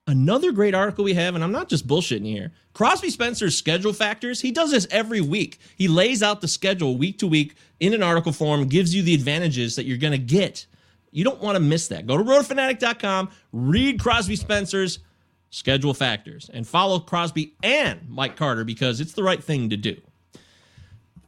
Another 0.10 0.54
great 0.54 0.74
article 0.74 1.04
we 1.04 1.16
have, 1.16 1.36
and 1.36 1.44
I'm 1.44 1.52
not 1.52 1.68
just 1.68 1.86
bullshitting 1.86 2.26
here. 2.26 2.54
Crosby 2.72 3.10
Spencer's 3.10 3.58
schedule 3.58 3.92
factors. 3.92 4.40
He 4.40 4.54
does 4.54 4.72
this 4.72 4.88
every 4.90 5.20
week. 5.20 5.60
He 5.76 5.90
lays 5.90 6.24
out 6.24 6.40
the 6.40 6.48
schedule 6.48 6.98
week 6.98 7.20
to 7.20 7.28
week 7.28 7.56
in 7.82 7.94
an 7.94 8.02
article 8.02 8.32
form, 8.32 8.70
gives 8.70 8.96
you 8.96 9.04
the 9.04 9.14
advantages 9.14 9.76
that 9.76 9.84
you're 9.84 9.98
going 9.98 10.14
to 10.14 10.18
get. 10.18 10.66
You 11.12 11.26
don't 11.26 11.42
want 11.42 11.58
to 11.58 11.60
miss 11.60 11.90
that. 11.90 12.08
Go 12.08 12.16
to 12.16 12.24
rotofanatic.com, 12.24 13.30
read 13.52 14.00
Crosby 14.00 14.38
Spencer's 14.38 15.00
schedule 15.50 15.94
factors, 15.94 16.50
and 16.54 16.66
follow 16.66 17.00
Crosby 17.00 17.56
and 17.62 18.08
Mike 18.08 18.38
Carter 18.38 18.64
because 18.64 19.02
it's 19.02 19.14
the 19.14 19.24
right 19.24 19.44
thing 19.44 19.70
to 19.72 19.78
do. 19.78 19.98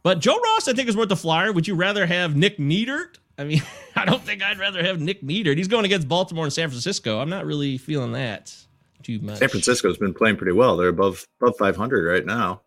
But 0.02 0.20
Joe 0.20 0.38
Ross, 0.38 0.68
I 0.68 0.72
think, 0.72 0.88
is 0.88 0.96
worth 0.96 1.08
the 1.08 1.16
flyer. 1.16 1.52
Would 1.52 1.68
you 1.68 1.74
rather 1.74 2.06
have 2.06 2.36
Nick 2.36 2.58
Neidert? 2.58 3.16
I 3.36 3.44
mean, 3.44 3.62
I 3.96 4.04
don't 4.04 4.22
think 4.22 4.42
I'd 4.42 4.58
rather 4.58 4.82
have 4.82 5.00
Nick 5.00 5.22
Neidert. 5.22 5.56
He's 5.56 5.68
going 5.68 5.84
against 5.84 6.08
Baltimore 6.08 6.44
and 6.44 6.52
San 6.52 6.68
Francisco. 6.68 7.20
I'm 7.20 7.30
not 7.30 7.46
really 7.46 7.78
feeling 7.78 8.12
that 8.12 8.54
too 9.02 9.18
much. 9.20 9.38
San 9.38 9.48
Francisco's 9.48 9.98
been 9.98 10.14
playing 10.14 10.36
pretty 10.36 10.52
well. 10.52 10.76
They're 10.76 10.88
above 10.88 11.24
above 11.40 11.56
500 11.56 12.10
right 12.10 12.24
now. 12.24 12.62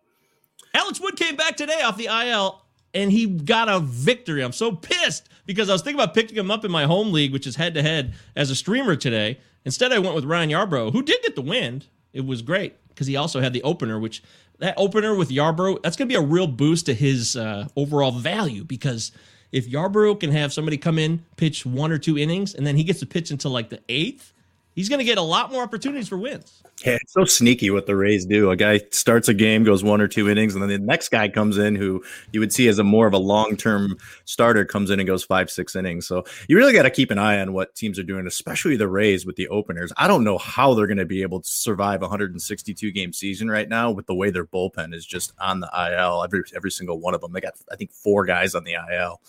Alex 0.74 1.00
Wood 1.00 1.16
came 1.16 1.36
back 1.36 1.56
today 1.56 1.82
off 1.82 1.96
the 1.96 2.06
IL 2.06 2.62
and 2.92 3.10
he 3.10 3.26
got 3.26 3.68
a 3.68 3.80
victory. 3.80 4.42
I'm 4.42 4.52
so 4.52 4.72
pissed 4.72 5.28
because 5.46 5.68
I 5.68 5.72
was 5.72 5.82
thinking 5.82 6.00
about 6.00 6.14
picking 6.14 6.36
him 6.36 6.50
up 6.50 6.64
in 6.64 6.70
my 6.70 6.84
home 6.84 7.12
league, 7.12 7.32
which 7.32 7.46
is 7.46 7.56
head 7.56 7.74
to 7.74 7.82
head 7.82 8.14
as 8.36 8.50
a 8.50 8.56
streamer 8.56 8.96
today. 8.96 9.38
Instead, 9.64 9.92
I 9.92 9.98
went 9.98 10.14
with 10.14 10.24
Ryan 10.24 10.50
Yarbrough, 10.50 10.92
who 10.92 11.02
did 11.02 11.22
get 11.22 11.36
the 11.36 11.42
win. 11.42 11.82
It 12.12 12.26
was 12.26 12.42
great 12.42 12.76
because 12.88 13.06
he 13.06 13.16
also 13.16 13.40
had 13.40 13.52
the 13.52 13.62
opener, 13.62 13.98
which 13.98 14.22
that 14.58 14.74
opener 14.76 15.14
with 15.14 15.30
Yarbrough, 15.30 15.82
that's 15.82 15.96
going 15.96 16.08
to 16.08 16.12
be 16.12 16.18
a 16.18 16.26
real 16.26 16.46
boost 16.46 16.86
to 16.86 16.94
his 16.94 17.36
uh, 17.36 17.68
overall 17.76 18.12
value 18.12 18.64
because 18.64 19.12
if 19.52 19.70
Yarbrough 19.70 20.20
can 20.20 20.32
have 20.32 20.52
somebody 20.52 20.76
come 20.76 20.98
in, 20.98 21.24
pitch 21.36 21.64
one 21.64 21.92
or 21.92 21.98
two 21.98 22.18
innings, 22.18 22.54
and 22.54 22.66
then 22.66 22.76
he 22.76 22.84
gets 22.84 23.00
to 23.00 23.06
pitch 23.06 23.30
until 23.30 23.52
like 23.52 23.70
the 23.70 23.80
eighth, 23.88 24.32
he's 24.74 24.88
going 24.88 24.98
to 24.98 25.04
get 25.04 25.18
a 25.18 25.22
lot 25.22 25.52
more 25.52 25.62
opportunities 25.62 26.08
for 26.08 26.18
wins. 26.18 26.62
Yeah, 26.84 26.98
it's 27.00 27.12
so 27.12 27.24
sneaky 27.24 27.70
what 27.70 27.86
the 27.86 27.94
Rays 27.94 28.26
do. 28.26 28.50
A 28.50 28.56
guy 28.56 28.80
starts 28.90 29.28
a 29.28 29.34
game, 29.34 29.62
goes 29.62 29.84
one 29.84 30.00
or 30.00 30.08
two 30.08 30.28
innings, 30.28 30.54
and 30.54 30.62
then 30.62 30.68
the 30.68 30.78
next 30.78 31.10
guy 31.10 31.28
comes 31.28 31.56
in 31.56 31.76
who 31.76 32.02
you 32.32 32.40
would 32.40 32.52
see 32.52 32.66
as 32.68 32.78
a 32.78 32.84
more 32.84 33.06
of 33.06 33.14
a 33.14 33.18
long 33.18 33.56
term 33.56 33.96
starter 34.24 34.64
comes 34.64 34.90
in 34.90 34.98
and 34.98 35.06
goes 35.06 35.24
five, 35.24 35.50
six 35.50 35.76
innings. 35.76 36.06
So 36.06 36.24
you 36.48 36.56
really 36.56 36.72
got 36.72 36.82
to 36.82 36.90
keep 36.90 37.10
an 37.10 37.18
eye 37.18 37.40
on 37.40 37.52
what 37.52 37.74
teams 37.74 37.98
are 37.98 38.02
doing, 38.02 38.26
especially 38.26 38.76
the 38.76 38.88
Rays 38.88 39.24
with 39.24 39.36
the 39.36 39.48
openers. 39.48 39.92
I 39.96 40.08
don't 40.08 40.24
know 40.24 40.38
how 40.38 40.74
they're 40.74 40.88
going 40.88 40.98
to 40.98 41.06
be 41.06 41.22
able 41.22 41.40
to 41.40 41.48
survive 41.48 42.02
a 42.02 42.06
162 42.06 42.90
game 42.90 43.12
season 43.12 43.48
right 43.48 43.68
now 43.68 43.90
with 43.90 44.06
the 44.06 44.14
way 44.14 44.30
their 44.30 44.44
bullpen 44.44 44.94
is 44.94 45.06
just 45.06 45.32
on 45.38 45.60
the 45.60 45.70
IL. 45.74 46.24
Every 46.24 46.42
every 46.54 46.70
single 46.70 46.98
one 46.98 47.14
of 47.14 47.20
them. 47.20 47.32
They 47.32 47.40
got 47.40 47.54
I 47.70 47.76
think 47.76 47.92
four 47.92 48.24
guys 48.24 48.54
on 48.54 48.64
the 48.64 48.76
IL. 48.90 49.20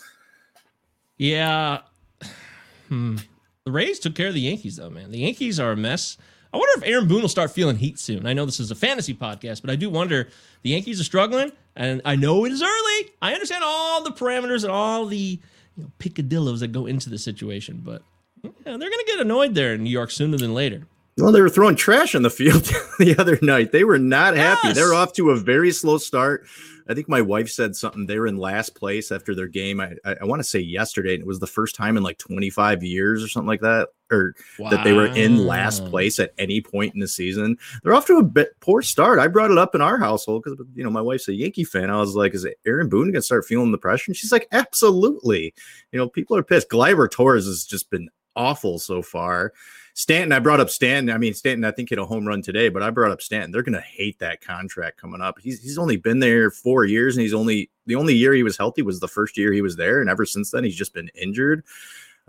Yeah. 1.17 1.81
Hmm. 2.89 3.17
The 3.65 3.71
Rays 3.71 3.97
took 3.97 4.13
care 4.13 4.27
of 4.27 4.35
the 4.35 4.41
Yankees, 4.41 4.75
though, 4.75 4.91
man. 4.91 5.09
The 5.09 5.17
Yankees 5.17 5.59
are 5.59 5.71
a 5.71 5.75
mess. 5.75 6.17
I 6.53 6.57
wonder 6.57 6.77
if 6.77 6.87
Aaron 6.87 7.07
Boone 7.07 7.23
will 7.23 7.27
start 7.29 7.49
feeling 7.49 7.77
heat 7.77 7.97
soon. 7.97 8.27
I 8.27 8.33
know 8.33 8.45
this 8.45 8.59
is 8.59 8.69
a 8.69 8.75
fantasy 8.75 9.15
podcast, 9.15 9.61
but 9.61 9.71
I 9.71 9.75
do 9.75 9.89
wonder. 9.89 10.27
The 10.61 10.69
Yankees 10.69 11.01
are 11.01 11.03
struggling, 11.03 11.51
and 11.75 11.99
I 12.05 12.15
know 12.15 12.45
it 12.45 12.51
is 12.51 12.61
early. 12.61 13.09
I 13.23 13.33
understand 13.33 13.63
all 13.65 14.03
the 14.03 14.11
parameters 14.11 14.63
and 14.63 14.71
all 14.71 15.07
the 15.07 15.39
you 15.75 15.83
know, 15.83 15.91
picadillos 15.97 16.59
that 16.59 16.73
go 16.73 16.85
into 16.85 17.09
the 17.09 17.17
situation, 17.17 17.81
but 17.83 18.03
yeah, 18.43 18.51
they're 18.65 18.77
going 18.77 18.91
to 18.91 19.05
get 19.07 19.19
annoyed 19.19 19.55
there 19.55 19.73
in 19.73 19.83
New 19.83 19.89
York 19.89 20.11
sooner 20.11 20.37
than 20.37 20.53
later. 20.53 20.85
Well, 21.17 21.31
they 21.31 21.41
were 21.41 21.49
throwing 21.49 21.77
trash 21.77 22.13
on 22.13 22.23
the 22.23 22.29
field 22.29 22.63
the 22.99 23.15
other 23.17 23.39
night. 23.41 23.71
They 23.71 23.85
were 23.85 23.99
not 23.99 24.35
happy. 24.35 24.67
Yes. 24.69 24.75
They're 24.75 24.93
off 24.93 25.13
to 25.13 25.29
a 25.29 25.37
very 25.37 25.71
slow 25.71 25.97
start. 25.97 26.45
I 26.89 26.93
think 26.93 27.07
my 27.07 27.21
wife 27.21 27.49
said 27.49 27.73
something. 27.73 28.05
They 28.05 28.19
were 28.19 28.27
in 28.27 28.35
last 28.37 28.75
place 28.75 29.13
after 29.13 29.33
their 29.33 29.47
game. 29.47 29.79
I, 29.79 29.93
I, 30.03 30.17
I 30.21 30.25
want 30.25 30.41
to 30.41 30.43
say 30.47 30.59
yesterday, 30.59 31.13
and 31.13 31.21
it 31.21 31.25
was 31.25 31.39
the 31.39 31.47
first 31.47 31.73
time 31.73 31.95
in 31.95 32.03
like 32.03 32.17
25 32.17 32.83
years 32.83 33.23
or 33.23 33.29
something 33.29 33.47
like 33.47 33.61
that, 33.61 33.89
or 34.11 34.35
that 34.59 34.83
they 34.83 34.91
were 34.91 35.07
in 35.07 35.47
last 35.47 35.85
place 35.85 36.19
at 36.19 36.33
any 36.37 36.59
point 36.59 36.93
in 36.93 36.99
the 36.99 37.07
season. 37.07 37.57
They're 37.81 37.95
off 37.95 38.05
to 38.07 38.17
a 38.17 38.23
bit 38.23 38.49
poor 38.59 38.81
start. 38.81 39.17
I 39.17 39.27
brought 39.27 39.51
it 39.51 39.57
up 39.57 39.73
in 39.73 39.81
our 39.81 39.97
household 39.97 40.43
because 40.43 40.59
you 40.75 40.83
know 40.83 40.91
my 40.91 41.01
wife's 41.01 41.29
a 41.29 41.33
Yankee 41.33 41.63
fan. 41.63 41.89
I 41.89 41.97
was 41.97 42.13
like, 42.13 42.35
"Is 42.35 42.45
Aaron 42.67 42.89
Boone 42.89 43.11
gonna 43.11 43.21
start 43.21 43.45
feeling 43.45 43.71
the 43.71 43.77
pressure?" 43.77 44.11
And 44.11 44.17
she's 44.17 44.33
like, 44.33 44.47
"Absolutely." 44.51 45.53
You 45.93 45.97
know, 45.97 46.09
people 46.09 46.35
are 46.35 46.43
pissed. 46.43 46.69
Gleiber 46.69 47.09
Torres 47.09 47.45
has 47.45 47.63
just 47.63 47.89
been 47.89 48.09
awful 48.35 48.79
so 48.79 49.01
far. 49.01 49.53
Stanton, 49.97 50.33
I 50.33 50.39
brought 50.39 50.59
up 50.59 50.69
Stanton. 50.69 51.09
I 51.15 51.17
mean, 51.17 51.33
Stanton, 51.33 51.63
I 51.63 51.71
think 51.71 51.89
hit 51.89 51.97
a 51.97 52.05
home 52.05 52.27
run 52.27 52.41
today, 52.41 52.67
but 52.67 52.83
I 52.83 52.89
brought 52.89 53.11
up 53.11 53.21
Stanton. 53.21 53.51
They're 53.51 53.63
going 53.63 53.73
to 53.73 53.79
hate 53.79 54.19
that 54.19 54.41
contract 54.41 54.97
coming 54.97 55.21
up. 55.21 55.39
He's 55.41 55.61
he's 55.61 55.77
only 55.77 55.95
been 55.95 56.19
there 56.19 56.51
four 56.51 56.83
years, 56.83 57.15
and 57.15 57.21
he's 57.21 57.33
only 57.33 57.69
the 57.85 57.95
only 57.95 58.13
year 58.13 58.33
he 58.33 58.43
was 58.43 58.57
healthy 58.57 58.81
was 58.81 58.99
the 58.99 59.07
first 59.07 59.37
year 59.37 59.53
he 59.53 59.61
was 59.61 59.77
there, 59.77 60.01
and 60.01 60.09
ever 60.09 60.25
since 60.25 60.51
then 60.51 60.65
he's 60.65 60.75
just 60.75 60.93
been 60.93 61.09
injured. 61.15 61.63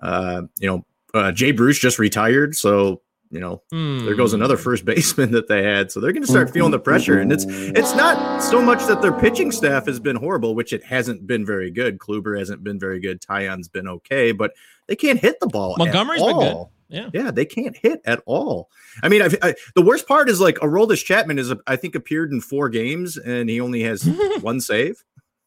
Uh, 0.01 0.43
you 0.61 0.69
know, 0.69 0.87
uh, 1.15 1.33
Jay 1.33 1.51
Bruce 1.51 1.79
just 1.79 1.99
retired, 1.99 2.55
so 2.55 3.03
you 3.33 3.41
know 3.41 3.61
there 3.73 4.15
goes 4.15 4.31
Hmm. 4.31 4.37
another 4.37 4.57
first 4.57 4.85
baseman 4.85 5.33
that 5.33 5.49
they 5.49 5.65
had. 5.65 5.91
So 5.91 5.99
they're 5.99 6.13
going 6.13 6.23
to 6.23 6.29
start 6.31 6.53
feeling 6.53 6.71
the 6.71 6.79
pressure, 6.79 7.19
and 7.19 7.33
it's 7.33 7.47
it's 7.49 7.97
not 7.97 8.45
so 8.45 8.63
much 8.63 8.87
that 8.87 9.03
their 9.03 9.13
pitching 9.13 9.51
staff 9.51 9.87
has 9.87 9.99
been 9.99 10.15
horrible, 10.15 10.55
which 10.55 10.73
it 10.73 10.85
hasn't 10.85 11.27
been 11.27 11.45
very 11.45 11.73
good. 11.73 11.99
Kluber 11.99 12.39
hasn't 12.39 12.63
been 12.63 12.79
very 12.79 13.01
good. 13.01 13.21
Taillon's 13.21 13.67
been 13.67 13.89
okay, 13.89 14.31
but 14.31 14.53
they 14.87 14.95
can't 14.95 15.19
hit 15.19 15.41
the 15.41 15.49
ball. 15.49 15.73
at 15.73 15.79
Montgomery's 15.79 16.23
been 16.23 16.39
good. 16.39 16.67
Yeah. 16.89 17.11
Yeah, 17.13 17.31
they 17.31 17.45
can't 17.45 17.77
hit 17.77 18.01
at 18.05 18.23
all. 18.27 18.71
I 19.03 19.09
mean, 19.09 19.23
I, 19.23 19.55
the 19.75 19.83
worst 19.83 20.07
part 20.07 20.29
is 20.29 20.41
like 20.41 20.57
Aroldis 20.57 21.05
Chapman 21.05 21.39
is, 21.39 21.53
I 21.67 21.77
think, 21.77 21.95
appeared 21.95 22.31
in 22.33 22.41
four 22.41 22.69
games 22.69 23.17
and 23.17 23.51
he 23.51 23.61
only 23.61 23.83
has 23.83 24.05
one 24.41 24.61
save. 24.61 25.05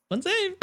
One 0.10 0.22
save. 0.22 0.56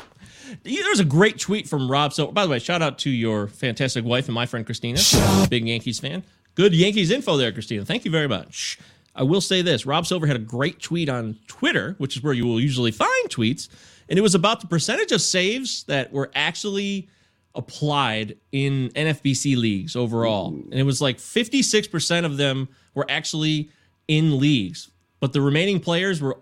There's 0.63 1.01
a 1.01 1.05
great 1.05 1.39
tweet 1.39 1.69
from 1.69 1.91
Rob. 1.91 2.13
So, 2.13 2.29
by 2.29 2.45
the 2.45 2.51
way, 2.51 2.59
shout 2.59 2.83
out 2.83 2.99
to 2.99 3.11
your 3.11 3.49
fantastic 3.49 4.05
wife 4.05 4.27
and 4.27 4.35
my 4.35 4.47
friend 4.47 4.65
Christina, 4.67 5.01
big 5.49 5.67
Yankees 5.67 5.99
fan. 5.99 6.23
Good 6.55 6.75
Yankees 6.75 7.11
info 7.11 7.37
there, 7.37 7.53
Christina. 7.53 7.85
Thank 7.85 8.05
you 8.05 8.11
very 8.11 8.29
much. 8.29 8.79
I 9.15 9.23
will 9.23 9.41
say 9.41 9.63
this 9.63 9.87
Rob 9.87 10.07
Silver 10.07 10.27
had 10.27 10.37
a 10.37 10.41
great 10.41 10.81
tweet 10.81 11.09
on 11.09 11.39
Twitter, 11.47 11.95
which 11.99 12.17
is 12.17 12.23
where 12.23 12.35
you 12.35 12.45
will 12.45 12.61
usually 12.61 12.91
find 12.93 13.29
tweets. 13.29 13.69
And 14.09 14.19
it 14.19 14.23
was 14.23 14.35
about 14.35 14.61
the 14.61 14.67
percentage 14.67 15.11
of 15.11 15.21
saves 15.21 15.85
that 15.85 16.13
were 16.13 16.31
actually 16.35 17.09
applied 17.57 18.37
in 18.53 18.91
NFBC 18.91 19.57
leagues 19.57 19.97
overall. 19.97 20.49
And 20.49 20.75
it 20.75 20.85
was 20.85 21.01
like 21.01 21.19
56% 21.19 22.25
of 22.25 22.37
them 22.37 22.69
were 22.95 23.07
actually 23.09 23.71
in 24.09 24.39
leagues, 24.39 24.91
but 25.21 25.33
the 25.33 25.41
remaining 25.41 25.81
players 25.81 26.21
were 26.21 26.39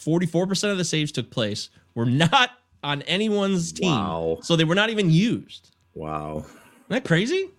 44% 0.00 0.70
of 0.70 0.78
the 0.78 0.84
saves 0.84 1.12
took 1.12 1.30
place 1.30 1.70
were 1.94 2.06
not 2.06 2.50
on 2.82 3.02
anyone's 3.02 3.72
team. 3.72 3.90
Wow. 3.90 4.38
So 4.42 4.56
they 4.56 4.64
were 4.64 4.74
not 4.74 4.90
even 4.90 5.10
used. 5.10 5.70
Wow. 5.94 6.38
Isn't 6.38 6.48
that 6.88 7.04
crazy? 7.04 7.50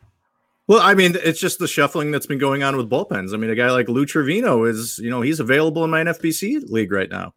Well, 0.68 0.82
I 0.82 0.94
mean, 0.94 1.16
it's 1.24 1.40
just 1.40 1.60
the 1.60 1.68
shuffling 1.68 2.12
that's 2.12 2.26
been 2.26 2.38
going 2.38 2.64
on 2.64 2.78
with 2.78 2.90
bullpens. 2.90 3.34
I 3.34 3.38
mean, 3.38 3.50
a 3.50 3.56
guy 3.56 3.72
like 3.72 3.90
Lou 3.90 4.06
Trevino 4.06 4.64
is, 4.64 4.98
you 5.00 5.10
know, 5.10 5.22
he's 5.22 5.40
available 5.40 5.84
in 5.84 5.90
my 5.90 6.04
NFBC 6.04 6.70
league 6.70 6.92
right 6.92 7.10
now. 7.10 7.34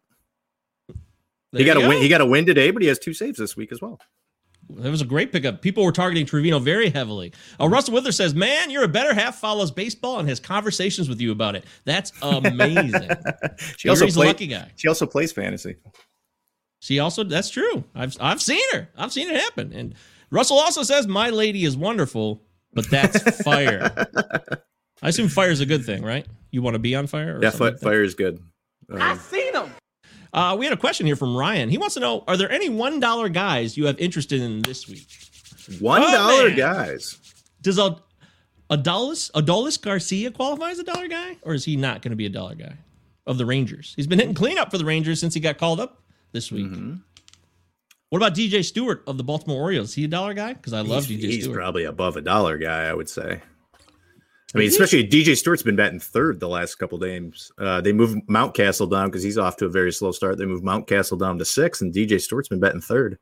There 1.51 1.59
he 1.59 1.65
got 1.65 1.77
a 1.77 1.87
win. 1.87 2.01
He 2.01 2.09
got 2.09 2.21
a 2.21 2.25
win 2.25 2.45
today, 2.45 2.71
but 2.71 2.81
he 2.81 2.87
has 2.87 2.99
two 2.99 3.13
saves 3.13 3.37
this 3.37 3.55
week 3.55 3.71
as 3.71 3.81
well. 3.81 3.99
That 4.69 4.89
was 4.91 5.01
a 5.01 5.05
great 5.05 5.31
pickup. 5.31 5.61
People 5.61 5.83
were 5.85 5.91
targeting 5.91 6.25
Trevino 6.25 6.59
very 6.59 6.89
heavily. 6.89 7.31
Uh, 7.59 7.69
Russell 7.69 7.93
Wither 7.93 8.11
says, 8.11 8.33
"Man, 8.35 8.69
you're 8.69 8.83
a 8.83 8.87
better 8.89 9.13
half. 9.13 9.39
Follows 9.39 9.71
baseball 9.71 10.19
and 10.19 10.27
has 10.27 10.39
conversations 10.39 11.07
with 11.07 11.21
you 11.21 11.31
about 11.31 11.55
it. 11.55 11.65
That's 11.85 12.11
amazing." 12.21 13.09
She 13.77 13.89
also 13.89 14.05
He's 14.05 14.15
a 14.17 14.19
lucky 14.19 14.47
guy. 14.47 14.71
She 14.75 14.87
also 14.87 15.05
plays 15.05 15.31
fantasy. 15.31 15.75
She 16.79 16.99
also 16.99 17.23
that's 17.23 17.49
true. 17.49 17.83
I've 17.95 18.15
I've 18.19 18.41
seen 18.41 18.61
her. 18.73 18.89
I've 18.97 19.11
seen 19.13 19.29
it 19.29 19.39
happen. 19.41 19.71
And 19.73 19.95
Russell 20.29 20.57
also 20.57 20.83
says, 20.83 21.07
"My 21.07 21.29
lady 21.29 21.63
is 21.63 21.75
wonderful, 21.77 22.43
but 22.73 22.89
that's 22.89 23.41
fire." 23.43 23.91
I 25.01 25.09
assume 25.09 25.29
fire 25.29 25.49
is 25.51 25.61
a 25.61 25.65
good 25.65 25.85
thing, 25.85 26.03
right? 26.03 26.25
You 26.51 26.61
want 26.61 26.73
to 26.75 26.79
be 26.79 26.95
on 26.95 27.07
fire? 27.07 27.37
Or 27.37 27.43
Yeah, 27.43 27.49
something 27.51 27.57
fi- 27.59 27.65
like 27.65 27.79
that? 27.79 27.85
fire 27.85 28.03
is 28.03 28.15
good. 28.15 28.39
Um, 28.91 29.01
I've 29.01 29.21
seen 29.21 29.53
him. 29.53 29.69
Uh, 30.33 30.55
we 30.59 30.65
had 30.65 30.73
a 30.73 30.77
question 30.77 31.05
here 31.05 31.15
from 31.15 31.35
Ryan. 31.35 31.69
He 31.69 31.77
wants 31.77 31.93
to 31.95 31.99
know: 32.01 32.23
Are 32.27 32.37
there 32.37 32.51
any 32.51 32.69
one 32.69 32.99
dollar 32.99 33.29
guys 33.29 33.77
you 33.77 33.85
have 33.85 33.99
interested 33.99 34.41
in 34.41 34.61
this 34.61 34.87
week? 34.87 35.07
One 35.79 36.01
Oh, 36.03 36.11
dollar 36.11 36.47
man. 36.49 36.57
guys. 36.57 37.17
Does 37.61 37.79
Ad- 37.79 37.99
Adolis 38.69 39.31
Adolis 39.31 39.81
Garcia 39.81 40.31
qualify 40.31 40.71
as 40.71 40.79
a 40.79 40.83
dollar 40.83 41.07
guy, 41.07 41.37
or 41.41 41.53
is 41.53 41.65
he 41.65 41.75
not 41.75 42.01
going 42.01 42.11
to 42.11 42.15
be 42.17 42.25
a 42.25 42.29
dollar 42.29 42.55
guy 42.55 42.77
of 43.25 43.37
the 43.37 43.45
Rangers? 43.45 43.93
He's 43.95 44.07
been 44.07 44.19
hitting 44.19 44.33
cleanup 44.35 44.71
for 44.71 44.77
the 44.77 44.85
Rangers 44.85 45.19
since 45.19 45.33
he 45.33 45.39
got 45.39 45.57
called 45.57 45.79
up 45.79 46.01
this 46.33 46.51
week. 46.51 46.67
Mm-hmm. 46.67 46.95
What 48.09 48.19
about 48.19 48.35
DJ 48.35 48.63
Stewart 48.63 49.03
of 49.07 49.17
the 49.17 49.23
Baltimore 49.23 49.61
Orioles? 49.61 49.89
Is 49.89 49.95
he 49.95 50.03
a 50.05 50.07
dollar 50.07 50.33
guy? 50.33 50.53
Because 50.53 50.71
I 50.73 50.79
love 50.81 51.05
he's, 51.05 51.19
DJ 51.19 51.31
he's 51.31 51.43
Stewart. 51.43 51.57
probably 51.57 51.83
above 51.83 52.15
a 52.15 52.21
dollar 52.21 52.57
guy, 52.57 52.85
I 52.85 52.93
would 52.93 53.09
say. 53.09 53.41
I 54.57 54.61
mean, 54.61 54.69
especially 54.69 55.07
DJ 55.07 55.37
Stewart's 55.37 55.63
been 55.63 55.75
batting 55.75 55.99
third 55.99 56.39
the 56.39 56.49
last 56.49 56.75
couple 56.75 56.97
games. 56.97 57.51
Uh, 57.57 57.79
they 57.81 57.93
moved 57.93 58.27
Mountcastle 58.27 58.89
down 58.89 59.09
because 59.09 59.21
he's 59.21 59.37
off 59.37 59.55
to 59.57 59.65
a 59.65 59.69
very 59.69 59.91
slow 59.91 60.11
start. 60.11 60.37
They 60.37 60.45
moved 60.45 60.63
Mountcastle 60.63 61.19
down 61.19 61.37
to 61.37 61.45
six, 61.45 61.81
and 61.81 61.93
DJ 61.93 62.19
Stewart's 62.19 62.49
been 62.49 62.59
batting 62.59 62.81
third. 62.81 63.19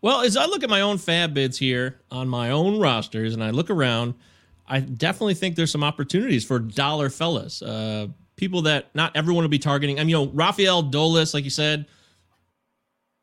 Well, 0.00 0.22
as 0.22 0.36
I 0.36 0.46
look 0.46 0.64
at 0.64 0.70
my 0.70 0.80
own 0.80 0.98
fab 0.98 1.32
bids 1.32 1.56
here 1.56 2.00
on 2.10 2.28
my 2.28 2.50
own 2.50 2.80
rosters 2.80 3.34
and 3.34 3.44
I 3.44 3.50
look 3.50 3.70
around, 3.70 4.14
I 4.66 4.80
definitely 4.80 5.34
think 5.34 5.54
there's 5.54 5.70
some 5.70 5.84
opportunities 5.84 6.44
for 6.44 6.58
dollar 6.58 7.08
fellas. 7.08 7.62
Uh, 7.62 8.08
people 8.34 8.62
that 8.62 8.92
not 8.96 9.16
everyone 9.16 9.44
will 9.44 9.48
be 9.48 9.60
targeting. 9.60 10.00
I 10.00 10.02
mean, 10.02 10.08
you 10.08 10.16
know, 10.16 10.32
Rafael 10.32 10.82
Dolis, 10.82 11.34
like 11.34 11.44
you 11.44 11.50
said, 11.50 11.86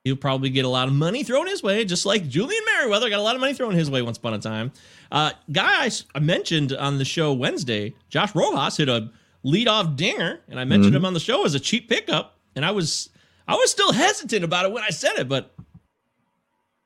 he'll 0.10 0.15
probably 0.17 0.50
get 0.50 0.65
a 0.65 0.69
lot 0.69 0.88
of 0.88 0.93
money 0.93 1.24
thrown 1.24 1.48
his 1.48 1.62
way, 1.62 1.86
just 1.86 2.06
like 2.06 2.28
Julian 2.28 2.62
Merryweather 2.74 3.10
got 3.10 3.19
a 3.19 3.22
lot 3.22 3.36
of 3.36 3.41
money 3.41 3.54
thrown 3.54 3.74
his 3.74 3.89
way 3.89 4.02
once 4.02 4.17
upon 4.17 4.34
a 4.34 4.39
time. 4.39 4.72
Uh, 5.12 5.32
guy 5.52 5.89
I 6.15 6.19
mentioned 6.19 6.74
on 6.74 6.98
the 6.98 7.06
show 7.06 7.32
Wednesday, 7.34 7.93
Josh 8.10 8.34
Rojas 8.34 8.78
hit 8.78 8.89
a 8.89 9.12
leadoff 9.45 9.95
dinger, 9.95 10.39
and 10.48 10.60
I 10.60 10.65
mentioned 10.65 10.95
him 10.95 11.06
on 11.06 11.13
the 11.13 11.19
show 11.19 11.45
as 11.45 11.54
a 11.56 11.60
cheap 11.60 11.88
pickup, 11.88 12.38
and 12.56 12.65
I 12.65 12.72
was 12.72 13.10
I 13.48 13.56
was 13.56 13.72
still 13.72 13.93
hesitant 13.93 14.43
about 14.43 14.65
it 14.65 14.72
when 14.72 14.84
I 14.84 14.89
said 14.89 15.17
it, 15.17 15.30
but 15.30 15.56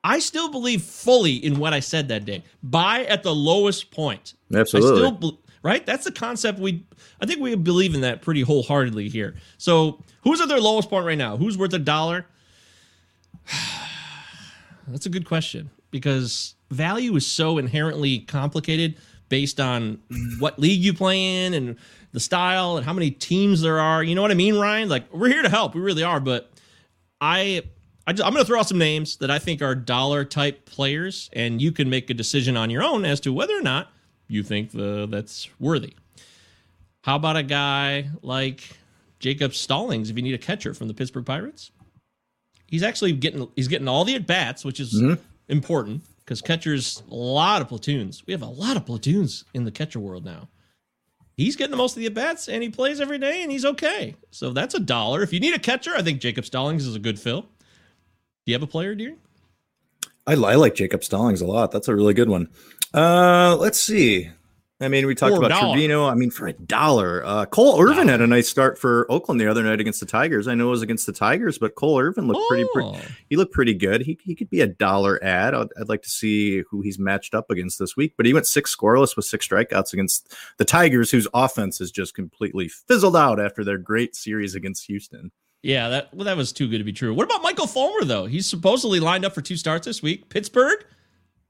I 0.03 0.19
still 0.19 0.49
believe 0.51 0.81
fully 0.83 1.35
in 1.35 1.59
what 1.59 1.73
I 1.73 1.79
said 1.79 2.09
that 2.09 2.25
day. 2.25 2.43
Buy 2.61 3.05
at 3.05 3.23
the 3.23 3.33
lowest 3.33 3.91
point. 3.91 4.33
Absolutely. 4.53 4.91
I 4.91 4.95
still 4.95 5.11
bel- 5.11 5.39
right. 5.61 5.85
That's 5.85 6.03
the 6.03 6.11
concept. 6.11 6.59
We 6.59 6.85
I 7.21 7.25
think 7.25 7.39
we 7.41 7.55
believe 7.55 7.95
in 7.95 8.01
that 8.01 8.21
pretty 8.21 8.41
wholeheartedly 8.41 9.09
here. 9.09 9.35
So 9.57 10.03
who's 10.23 10.41
at 10.41 10.49
their 10.49 10.59
lowest 10.59 10.89
point 10.89 11.05
right 11.05 11.17
now? 11.17 11.37
Who's 11.37 11.57
worth 11.57 11.73
a 11.73 11.79
dollar? 11.79 12.25
That's 14.87 15.05
a 15.05 15.09
good 15.09 15.25
question 15.25 15.69
because 15.91 16.55
value 16.71 17.15
is 17.15 17.25
so 17.25 17.57
inherently 17.57 18.19
complicated 18.19 18.97
based 19.29 19.59
on 19.59 19.99
what 20.39 20.59
league 20.59 20.81
you 20.81 20.93
play 20.93 21.45
in 21.45 21.53
and 21.53 21.77
the 22.11 22.19
style 22.19 22.77
and 22.77 22.85
how 22.85 22.93
many 22.93 23.11
teams 23.11 23.61
there 23.61 23.79
are. 23.79 24.03
You 24.03 24.15
know 24.15 24.21
what 24.21 24.31
I 24.31 24.35
mean, 24.35 24.55
Ryan? 24.55 24.89
Like 24.89 25.11
we're 25.13 25.29
here 25.29 25.41
to 25.41 25.49
help. 25.49 25.75
We 25.75 25.81
really 25.81 26.03
are, 26.03 26.19
but 26.19 26.51
I, 27.21 27.63
I 28.05 28.11
I'm 28.11 28.15
going 28.15 28.35
to 28.35 28.45
throw 28.45 28.59
out 28.59 28.67
some 28.67 28.77
names 28.77 29.17
that 29.17 29.31
I 29.31 29.39
think 29.39 29.61
are 29.61 29.75
dollar 29.75 30.25
type 30.25 30.65
players, 30.65 31.29
and 31.33 31.61
you 31.61 31.71
can 31.71 31.89
make 31.89 32.09
a 32.09 32.13
decision 32.13 32.57
on 32.57 32.69
your 32.69 32.83
own 32.83 33.05
as 33.05 33.19
to 33.21 33.33
whether 33.33 33.57
or 33.57 33.61
not 33.61 33.91
you 34.27 34.43
think 34.43 34.71
the, 34.71 35.07
that's 35.09 35.49
worthy. 35.59 35.95
How 37.01 37.15
about 37.15 37.35
a 37.35 37.43
guy 37.43 38.09
like 38.21 38.77
Jacob 39.19 39.53
Stallings 39.53 40.09
if 40.09 40.15
you 40.15 40.21
need 40.21 40.33
a 40.33 40.37
catcher 40.37 40.73
from 40.73 40.87
the 40.87 40.93
Pittsburgh 40.93 41.25
Pirates? 41.25 41.71
He's 42.67 42.83
actually 42.83 43.13
getting 43.13 43.47
he's 43.55 43.67
getting 43.67 43.87
all 43.87 44.03
the 44.03 44.15
at 44.15 44.25
bats, 44.27 44.65
which 44.65 44.79
is 44.79 44.99
important 45.47 46.01
because 46.19 46.41
catchers, 46.41 47.03
a 47.11 47.15
lot 47.15 47.61
of 47.61 47.67
platoons. 47.67 48.23
We 48.25 48.33
have 48.33 48.41
a 48.41 48.47
lot 48.47 48.77
of 48.77 48.85
platoons 48.85 49.45
in 49.53 49.65
the 49.65 49.71
catcher 49.71 49.99
world 49.99 50.25
now. 50.25 50.47
He's 51.35 51.55
getting 51.55 51.71
the 51.71 51.77
most 51.77 51.95
of 51.95 51.99
the 51.99 52.05
at 52.05 52.13
bats 52.13 52.47
and 52.47 52.61
he 52.63 52.69
plays 52.69 53.01
every 53.01 53.17
day 53.17 53.41
and 53.41 53.51
he's 53.51 53.65
okay. 53.65 54.15
So 54.31 54.51
that's 54.51 54.75
a 54.75 54.79
dollar. 54.79 55.23
If 55.23 55.33
you 55.33 55.39
need 55.39 55.55
a 55.55 55.59
catcher, 55.59 55.91
I 55.95 56.01
think 56.01 56.21
Jacob 56.21 56.45
Stallings 56.45 56.85
is 56.85 56.95
a 56.95 56.99
good 56.99 57.19
fill. 57.19 57.41
Do 57.41 58.51
you 58.51 58.53
have 58.53 58.63
a 58.63 58.67
player, 58.67 58.93
dear? 58.93 59.15
I, 60.27 60.33
I 60.33 60.55
like 60.55 60.75
Jacob 60.75 61.03
Stallings 61.03 61.41
a 61.41 61.47
lot. 61.47 61.71
That's 61.71 61.87
a 61.87 61.95
really 61.95 62.13
good 62.13 62.29
one. 62.29 62.49
Uh, 62.93 63.57
let's 63.59 63.81
see. 63.81 64.29
I 64.83 64.87
mean, 64.89 65.07
we 65.07 65.15
talked 65.15 65.35
about 65.35 65.49
dollar. 65.49 65.73
Trevino. 65.73 66.05
I 66.05 66.13
mean, 66.15 66.29
for 66.29 66.47
a 66.47 66.53
dollar, 66.53 67.23
uh, 67.25 67.45
Cole 67.45 67.81
Irvin 67.81 68.07
had 68.07 68.21
a 68.21 68.27
nice 68.27 68.47
start 68.49 68.77
for 68.77 69.05
Oakland 69.09 69.39
the 69.41 69.47
other 69.47 69.63
night 69.63 69.79
against 69.79 69.99
the 69.99 70.05
Tigers. 70.05 70.47
I 70.47 70.55
know 70.55 70.67
it 70.67 70.71
was 70.71 70.81
against 70.81 71.05
the 71.05 71.13
Tigers, 71.13 71.57
but 71.57 71.75
Cole 71.75 71.99
Irvin 71.99 72.27
looked 72.27 72.47
pretty, 72.49 72.63
Oh. 72.75 72.91
pretty. 72.91 73.07
He 73.29 73.35
looked 73.35 73.53
pretty 73.53 73.73
good. 73.73 74.01
He, 74.01 74.19
he 74.23 74.35
could 74.35 74.49
be 74.49 74.61
a 74.61 74.67
dollar 74.67 75.23
ad. 75.23 75.53
I'd, 75.53 75.67
I'd 75.79 75.89
like 75.89 76.01
to 76.03 76.09
see 76.09 76.63
who 76.69 76.81
he's 76.81 76.99
matched 76.99 77.33
up 77.33 77.49
against 77.49 77.79
this 77.79 77.95
week. 77.97 78.13
But 78.17 78.25
he 78.25 78.33
went 78.33 78.45
six 78.47 78.75
scoreless 78.75 79.15
with 79.15 79.25
six 79.25 79.47
strikeouts 79.47 79.93
against 79.93 80.33
the 80.57 80.65
Tigers, 80.65 81.09
whose 81.11 81.27
offense 81.33 81.79
has 81.79 81.91
just 81.91 82.13
completely 82.13 82.67
fizzled 82.67 83.15
out 83.15 83.39
after 83.39 83.63
their 83.63 83.77
great 83.77 84.15
series 84.15 84.55
against 84.55 84.85
Houston. 84.87 85.31
Yeah, 85.61 85.87
that 85.89 86.13
well, 86.13 86.25
that 86.25 86.35
was 86.35 86.51
too 86.51 86.67
good 86.67 86.79
to 86.79 86.83
be 86.83 86.91
true. 86.91 87.13
What 87.13 87.23
about 87.23 87.41
Michael 87.41 87.67
Fulmer 87.67 88.03
though? 88.03 88.25
He's 88.25 88.49
supposedly 88.49 88.99
lined 88.99 89.23
up 89.23 89.33
for 89.33 89.41
two 89.41 89.55
starts 89.55 89.85
this 89.85 90.01
week. 90.03 90.27
Pittsburgh 90.27 90.83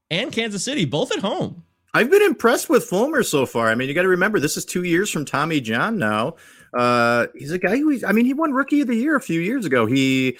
and 0.08 0.30
Kansas 0.30 0.62
City, 0.64 0.84
both 0.84 1.10
at 1.10 1.18
home. 1.18 1.64
I've 1.94 2.10
been 2.10 2.22
impressed 2.22 2.68
with 2.68 2.84
Fulmer 2.84 3.22
so 3.22 3.46
far. 3.46 3.68
I 3.68 3.76
mean, 3.76 3.88
you 3.88 3.94
got 3.94 4.02
to 4.02 4.08
remember 4.08 4.40
this 4.40 4.56
is 4.56 4.64
two 4.64 4.82
years 4.82 5.10
from 5.10 5.24
Tommy 5.24 5.60
John 5.60 5.96
now. 5.96 6.34
Uh, 6.76 7.28
he's 7.36 7.52
a 7.52 7.58
guy 7.58 7.76
who, 7.76 7.96
I 8.04 8.10
mean, 8.10 8.24
he 8.24 8.34
won 8.34 8.52
Rookie 8.52 8.80
of 8.80 8.88
the 8.88 8.96
Year 8.96 9.14
a 9.14 9.20
few 9.20 9.40
years 9.40 9.64
ago. 9.64 9.86
He 9.86 10.36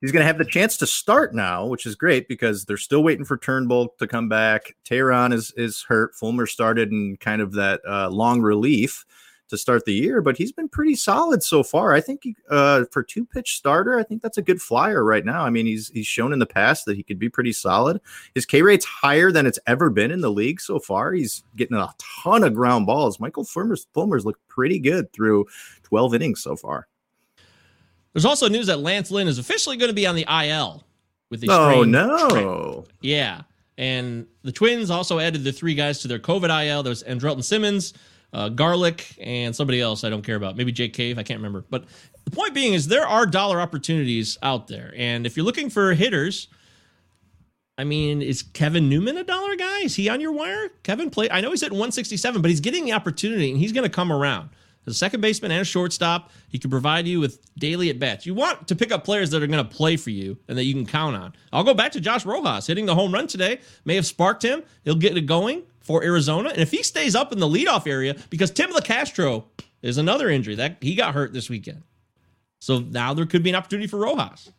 he's 0.00 0.10
going 0.10 0.22
to 0.22 0.26
have 0.26 0.38
the 0.38 0.44
chance 0.44 0.76
to 0.78 0.88
start 0.88 1.36
now, 1.36 1.66
which 1.66 1.86
is 1.86 1.94
great 1.94 2.26
because 2.26 2.64
they're 2.64 2.76
still 2.76 3.04
waiting 3.04 3.24
for 3.24 3.38
Turnbull 3.38 3.94
to 4.00 4.08
come 4.08 4.28
back. 4.28 4.74
Teheran 4.84 5.32
is 5.32 5.52
is 5.56 5.84
hurt. 5.88 6.16
Fulmer 6.16 6.46
started 6.46 6.90
in 6.90 7.16
kind 7.20 7.40
of 7.40 7.52
that 7.52 7.80
uh, 7.88 8.10
long 8.10 8.42
relief 8.42 9.06
to 9.48 9.58
start 9.58 9.84
the 9.84 9.92
year, 9.92 10.20
but 10.20 10.36
he's 10.36 10.52
been 10.52 10.68
pretty 10.68 10.94
solid 10.94 11.42
so 11.42 11.62
far. 11.62 11.94
I 11.94 12.00
think 12.00 12.20
he, 12.22 12.36
uh, 12.50 12.84
for 12.90 13.02
two 13.02 13.24
pitch 13.24 13.56
starter, 13.56 13.98
I 13.98 14.02
think 14.02 14.22
that's 14.22 14.38
a 14.38 14.42
good 14.42 14.60
flyer 14.60 15.04
right 15.04 15.24
now. 15.24 15.44
I 15.44 15.50
mean, 15.50 15.66
he's 15.66 15.88
he's 15.88 16.06
shown 16.06 16.32
in 16.32 16.38
the 16.38 16.46
past 16.46 16.84
that 16.86 16.96
he 16.96 17.02
could 17.02 17.18
be 17.18 17.28
pretty 17.28 17.52
solid. 17.52 18.00
His 18.34 18.46
K 18.46 18.62
rate's 18.62 18.84
higher 18.84 19.32
than 19.32 19.46
it's 19.46 19.58
ever 19.66 19.90
been 19.90 20.10
in 20.10 20.20
the 20.20 20.30
league 20.30 20.60
so 20.60 20.78
far. 20.78 21.12
He's 21.12 21.42
getting 21.56 21.76
a 21.76 21.94
ton 21.98 22.44
of 22.44 22.54
ground 22.54 22.86
balls. 22.86 23.20
Michael 23.20 23.44
Fulmer's 23.44 23.86
Fulmer's 23.94 24.24
looked 24.24 24.46
pretty 24.48 24.78
good 24.78 25.12
through 25.12 25.46
12 25.84 26.14
innings 26.14 26.42
so 26.42 26.56
far. 26.56 26.86
There's 28.12 28.24
also 28.24 28.48
news 28.48 28.66
that 28.66 28.80
Lance 28.80 29.10
Lynn 29.10 29.28
is 29.28 29.38
officially 29.38 29.76
going 29.76 29.90
to 29.90 29.94
be 29.94 30.06
on 30.06 30.14
the 30.14 30.26
IL 30.28 30.84
with 31.30 31.40
the 31.40 31.48
Oh 31.50 31.84
no. 31.84 32.84
Yeah. 33.00 33.42
And 33.76 34.26
the 34.42 34.50
Twins 34.50 34.90
also 34.90 35.20
added 35.20 35.44
the 35.44 35.52
three 35.52 35.74
guys 35.74 36.00
to 36.00 36.08
their 36.08 36.18
COVID 36.18 36.66
IL. 36.66 36.82
There's 36.82 37.04
Andrelton 37.04 37.44
Simmons, 37.44 37.94
uh, 38.32 38.48
Garlick, 38.48 39.16
and 39.20 39.54
somebody 39.54 39.80
else 39.80 40.04
I 40.04 40.10
don't 40.10 40.22
care 40.22 40.36
about. 40.36 40.56
Maybe 40.56 40.72
Jake 40.72 40.92
Cave. 40.92 41.18
I 41.18 41.22
can't 41.22 41.38
remember. 41.38 41.64
But 41.68 41.84
the 42.24 42.30
point 42.30 42.54
being 42.54 42.74
is 42.74 42.88
there 42.88 43.06
are 43.06 43.26
dollar 43.26 43.60
opportunities 43.60 44.36
out 44.42 44.68
there. 44.68 44.92
And 44.96 45.26
if 45.26 45.36
you're 45.36 45.46
looking 45.46 45.70
for 45.70 45.94
hitters, 45.94 46.48
I 47.78 47.84
mean, 47.84 48.22
is 48.22 48.42
Kevin 48.42 48.88
Newman 48.88 49.16
a 49.16 49.24
dollar 49.24 49.56
guy? 49.56 49.80
Is 49.80 49.94
he 49.94 50.08
on 50.08 50.20
your 50.20 50.32
wire? 50.32 50.68
Kevin 50.82 51.10
played. 51.10 51.30
I 51.30 51.40
know 51.40 51.50
he's 51.50 51.62
at 51.62 51.70
167, 51.70 52.42
but 52.42 52.50
he's 52.50 52.60
getting 52.60 52.84
the 52.84 52.92
opportunity 52.92 53.50
and 53.50 53.58
he's 53.58 53.72
going 53.72 53.84
to 53.84 53.90
come 53.90 54.12
around. 54.12 54.50
As 54.86 54.94
a 54.94 54.96
second 54.96 55.20
baseman 55.20 55.50
and 55.52 55.60
a 55.60 55.64
shortstop, 55.64 56.30
he 56.48 56.58
can 56.58 56.70
provide 56.70 57.06
you 57.06 57.20
with 57.20 57.40
daily 57.56 57.90
at 57.90 57.98
bats. 57.98 58.24
You 58.24 58.34
want 58.34 58.66
to 58.68 58.74
pick 58.74 58.90
up 58.90 59.04
players 59.04 59.30
that 59.30 59.42
are 59.42 59.46
going 59.46 59.64
to 59.64 59.76
play 59.76 59.96
for 59.96 60.10
you 60.10 60.38
and 60.48 60.56
that 60.56 60.64
you 60.64 60.72
can 60.72 60.86
count 60.86 61.14
on. 61.14 61.34
I'll 61.52 61.62
go 61.62 61.74
back 61.74 61.92
to 61.92 62.00
Josh 62.00 62.24
Rojas 62.24 62.66
hitting 62.66 62.86
the 62.86 62.94
home 62.94 63.12
run 63.12 63.26
today. 63.26 63.60
May 63.84 63.96
have 63.96 64.06
sparked 64.06 64.42
him. 64.42 64.62
He'll 64.84 64.94
get 64.94 65.16
it 65.16 65.26
going 65.26 65.62
for 65.88 66.04
Arizona. 66.04 66.50
And 66.50 66.60
if 66.60 66.70
he 66.70 66.82
stays 66.82 67.14
up 67.14 67.32
in 67.32 67.38
the 67.38 67.48
leadoff 67.48 67.86
area, 67.86 68.14
because 68.28 68.50
Tim 68.50 68.70
Locastro 68.70 69.44
is 69.80 69.96
another 69.96 70.28
injury 70.28 70.54
that 70.56 70.76
he 70.82 70.94
got 70.94 71.14
hurt 71.14 71.32
this 71.32 71.48
weekend. 71.48 71.82
So 72.58 72.80
now 72.80 73.14
there 73.14 73.24
could 73.24 73.42
be 73.42 73.48
an 73.48 73.56
opportunity 73.56 73.86
for 73.86 73.96
Rojas. 73.96 74.52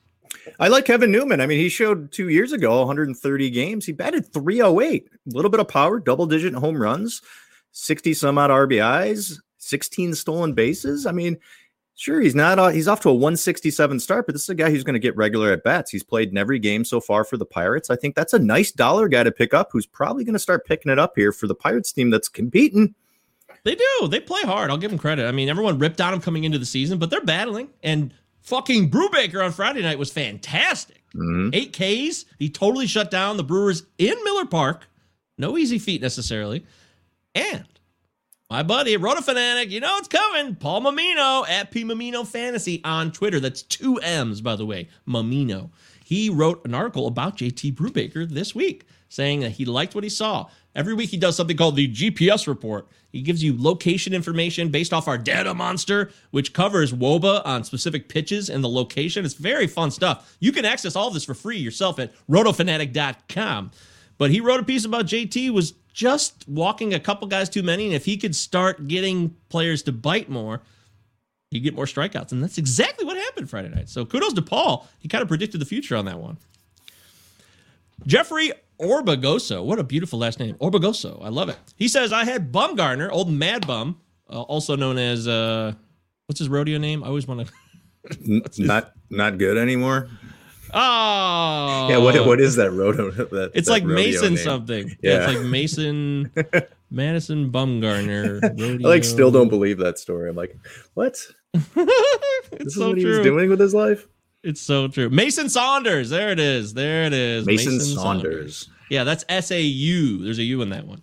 I 0.59 0.69
like 0.69 0.85
Kevin 0.85 1.11
Newman. 1.11 1.39
I 1.39 1.45
mean, 1.45 1.59
he 1.59 1.69
showed 1.69 2.11
two 2.11 2.29
years 2.29 2.51
ago 2.51 2.79
130 2.79 3.49
games. 3.51 3.85
He 3.85 3.91
batted 3.91 4.33
308, 4.33 5.07
a 5.07 5.35
little 5.35 5.51
bit 5.51 5.59
of 5.59 5.67
power, 5.67 5.99
double 5.99 6.25
digit 6.25 6.55
home 6.55 6.81
runs, 6.81 7.21
60 7.73 8.15
some 8.15 8.39
odd 8.39 8.49
RBIs, 8.49 9.39
16 9.59 10.15
stolen 10.15 10.53
bases. 10.53 11.05
I 11.05 11.11
mean, 11.11 11.37
sure, 11.99 12.21
he's 12.21 12.35
not, 12.35 12.73
he's 12.73 12.87
off 12.87 13.01
to 13.01 13.09
a 13.09 13.13
167 13.13 13.99
start, 13.99 14.25
but 14.25 14.33
this 14.33 14.43
is 14.43 14.49
a 14.49 14.55
guy 14.55 14.69
who's 14.69 14.83
going 14.83 14.93
to 14.93 14.99
get 14.99 15.15
regular 15.15 15.51
at 15.51 15.63
bats. 15.63 15.91
He's 15.91 16.03
played 16.03 16.29
in 16.29 16.37
every 16.37 16.59
game 16.59 16.85
so 16.85 16.99
far 17.01 17.23
for 17.23 17.37
the 17.37 17.45
Pirates. 17.45 17.89
I 17.89 17.95
think 17.95 18.15
that's 18.15 18.33
a 18.33 18.39
nice 18.39 18.71
dollar 18.71 19.07
guy 19.07 19.23
to 19.23 19.31
pick 19.31 19.53
up 19.53 19.69
who's 19.71 19.85
probably 19.85 20.23
going 20.23 20.33
to 20.33 20.39
start 20.39 20.65
picking 20.65 20.91
it 20.91 20.97
up 20.99 21.13
here 21.15 21.31
for 21.31 21.47
the 21.47 21.55
Pirates 21.55 21.91
team 21.91 22.09
that's 22.09 22.29
competing. 22.29 22.95
They 23.65 23.75
do. 23.75 24.07
They 24.07 24.21
play 24.21 24.41
hard. 24.41 24.71
I'll 24.71 24.77
give 24.77 24.91
them 24.91 24.99
credit. 24.99 25.27
I 25.27 25.31
mean, 25.31 25.49
everyone 25.49 25.79
ripped 25.79 25.99
on 25.99 26.11
them 26.11 26.21
coming 26.21 26.45
into 26.45 26.57
the 26.57 26.65
season, 26.65 26.97
but 26.97 27.09
they're 27.09 27.19
battling. 27.21 27.69
And 27.83 28.13
fucking 28.41 28.89
Brubaker 28.89 29.43
on 29.43 29.51
Friday 29.51 29.81
night 29.81 29.99
was 29.99 30.11
fantastic. 30.11 31.03
Mhm. 31.13 31.53
Eight 31.53 31.73
Ks. 31.73 32.23
He 32.37 32.49
totally 32.49 32.87
shut 32.87 33.11
down 33.11 33.35
the 33.35 33.43
Brewers 33.43 33.83
in 33.97 34.15
Miller 34.23 34.45
Park. 34.45 34.87
No 35.37 35.57
easy 35.57 35.79
feat 35.79 36.01
necessarily. 36.01 36.65
And 37.35 37.65
my 38.49 38.63
buddy, 38.63 38.97
Roto 38.97 39.21
Fanatic, 39.21 39.69
you 39.69 39.79
know 39.79 39.97
it's 39.97 40.07
coming. 40.07 40.55
Paul 40.55 40.81
Mamino 40.81 41.47
at 41.47 41.69
P 41.69 41.83
Mamino 41.83 42.25
Fantasy 42.25 42.81
on 42.83 43.11
Twitter. 43.11 43.39
That's 43.39 43.61
two 43.61 43.97
M's, 43.97 44.41
by 44.41 44.55
the 44.55 44.65
way. 44.65 44.87
Mamino. 45.07 45.69
He 46.03 46.31
wrote 46.31 46.65
an 46.65 46.73
article 46.73 47.05
about 47.05 47.37
JT 47.37 47.75
Brubaker 47.75 48.27
this 48.27 48.55
week, 48.55 48.87
saying 49.07 49.41
that 49.41 49.51
he 49.51 49.65
liked 49.65 49.93
what 49.93 50.03
he 50.03 50.09
saw. 50.09 50.47
Every 50.73 50.95
week 50.95 51.11
he 51.11 51.17
does 51.17 51.35
something 51.35 51.55
called 51.55 51.75
the 51.75 51.87
GPS 51.93 52.47
report. 52.47 52.87
He 53.11 53.21
gives 53.21 53.43
you 53.43 53.55
location 53.55 54.15
information 54.15 54.69
based 54.69 54.93
off 54.93 55.07
our 55.07 55.17
data 55.19 55.53
monster, 55.53 56.11
which 56.31 56.51
covers 56.51 56.91
WOBA 56.91 57.45
on 57.45 57.63
specific 57.63 58.09
pitches 58.09 58.49
and 58.49 58.63
the 58.63 58.69
location. 58.69 59.25
It's 59.25 59.35
very 59.35 59.67
fun 59.67 59.91
stuff. 59.91 60.35
You 60.39 60.51
can 60.51 60.65
access 60.65 60.95
all 60.95 61.11
this 61.11 61.25
for 61.25 61.35
free 61.35 61.57
yourself 61.57 61.99
at 61.99 62.13
rotofanatic.com. 62.27 63.71
But 64.17 64.31
he 64.31 64.41
wrote 64.41 64.59
a 64.59 64.63
piece 64.63 64.85
about 64.85 65.05
JT 65.05 65.51
was 65.51 65.73
just 65.99 66.47
walking 66.47 66.93
a 66.93 66.99
couple 66.99 67.27
guys 67.27 67.49
too 67.49 67.61
many, 67.61 67.85
and 67.85 67.93
if 67.93 68.05
he 68.05 68.15
could 68.15 68.33
start 68.33 68.87
getting 68.87 69.35
players 69.49 69.83
to 69.83 69.91
bite 69.91 70.29
more, 70.29 70.61
he'd 71.51 71.59
get 71.59 71.75
more 71.75 71.83
strikeouts. 71.83 72.31
And 72.31 72.41
that's 72.41 72.57
exactly 72.57 73.05
what 73.05 73.17
happened 73.17 73.49
Friday 73.49 73.67
night. 73.67 73.89
So 73.89 74.05
kudos 74.05 74.31
to 74.33 74.41
Paul. 74.41 74.87
He 74.99 75.09
kind 75.09 75.21
of 75.21 75.27
predicted 75.27 75.59
the 75.59 75.65
future 75.65 75.97
on 75.97 76.05
that 76.05 76.17
one. 76.17 76.37
Jeffrey 78.07 78.53
Orbagoso. 78.79 79.61
What 79.61 79.77
a 79.77 79.83
beautiful 79.83 80.19
last 80.19 80.39
name. 80.39 80.55
Orbagoso. 80.55 81.21
I 81.21 81.27
love 81.27 81.49
it. 81.49 81.57
He 81.75 81.89
says, 81.89 82.13
I 82.13 82.23
had 82.23 82.49
Bumgarner, 82.53 83.09
old 83.11 83.29
Mad 83.29 83.67
Bum, 83.67 83.99
uh, 84.29 84.41
also 84.43 84.77
known 84.77 84.97
as, 84.97 85.27
uh, 85.27 85.73
what's 86.27 86.39
his 86.39 86.47
rodeo 86.47 86.77
name? 86.77 87.03
I 87.03 87.07
always 87.07 87.27
want 87.27 87.45
to. 87.45 87.53
Not, 88.57 88.93
not 89.09 89.37
good 89.37 89.57
anymore. 89.57 90.09
Oh. 90.73 91.87
Yeah. 91.89 91.97
What, 91.97 92.25
what 92.25 92.39
is 92.39 92.55
that 92.55 92.71
roto? 92.71 93.11
That, 93.29 93.51
It's 93.53 93.67
that 93.67 93.73
like 93.73 93.83
rodeo 93.83 93.95
Mason 93.95 94.33
name? 94.35 94.43
something. 94.43 94.87
Yeah. 95.01 95.11
Yeah. 95.11 95.17
It's 95.29 95.35
like 95.39 95.45
Mason, 95.45 96.31
Madison 96.91 97.51
Bumgarner. 97.51 98.41
Rodeo. 98.41 98.87
I 98.87 98.91
like 98.91 99.03
still 99.03 99.31
don't 99.31 99.49
believe 99.49 99.77
that 99.79 99.99
story. 99.99 100.29
I'm 100.29 100.35
like, 100.35 100.55
what? 100.93 101.17
it's 101.53 101.73
This 102.51 102.67
is 102.67 102.75
so 102.75 102.89
what 102.89 102.97
he 102.97 103.03
true. 103.03 103.17
was 103.17 103.19
doing 103.25 103.49
with 103.49 103.59
his 103.59 103.73
life? 103.73 104.07
It's 104.43 104.61
so 104.61 104.87
true. 104.87 105.09
Mason 105.09 105.49
Saunders. 105.49 106.09
There 106.09 106.29
it 106.29 106.39
is. 106.39 106.73
There 106.73 107.03
it 107.05 107.13
is. 107.13 107.45
Mason, 107.45 107.79
Saunders. 107.79 108.69
Yeah, 108.89 109.03
that's 109.03 109.25
S 109.29 109.51
A 109.51 109.61
U. 109.61 110.23
There's 110.23 110.39
a 110.39 110.43
U 110.43 110.61
in 110.61 110.69
that 110.69 110.85
one. 110.87 111.01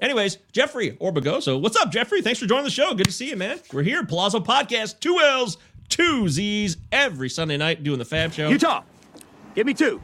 Anyways, 0.00 0.38
Jeffrey 0.50 0.92
Orbagoso. 1.00 1.60
What's 1.60 1.76
up, 1.76 1.92
Jeffrey? 1.92 2.22
Thanks 2.22 2.40
for 2.40 2.46
joining 2.46 2.64
the 2.64 2.70
show. 2.70 2.92
Good 2.92 3.06
to 3.06 3.12
see 3.12 3.28
you, 3.30 3.36
man. 3.36 3.60
We're 3.72 3.84
here, 3.84 4.04
Palazzo 4.04 4.40
Podcast, 4.40 4.98
two 4.98 5.18
L's, 5.20 5.58
two 5.88 6.28
Z's, 6.28 6.76
every 6.90 7.28
Sunday 7.28 7.56
night 7.56 7.84
doing 7.84 8.00
the 8.00 8.04
Fab 8.04 8.32
Show. 8.32 8.48
Utah, 8.48 8.82
give 9.54 9.66
me 9.66 9.74
two. 9.74 10.00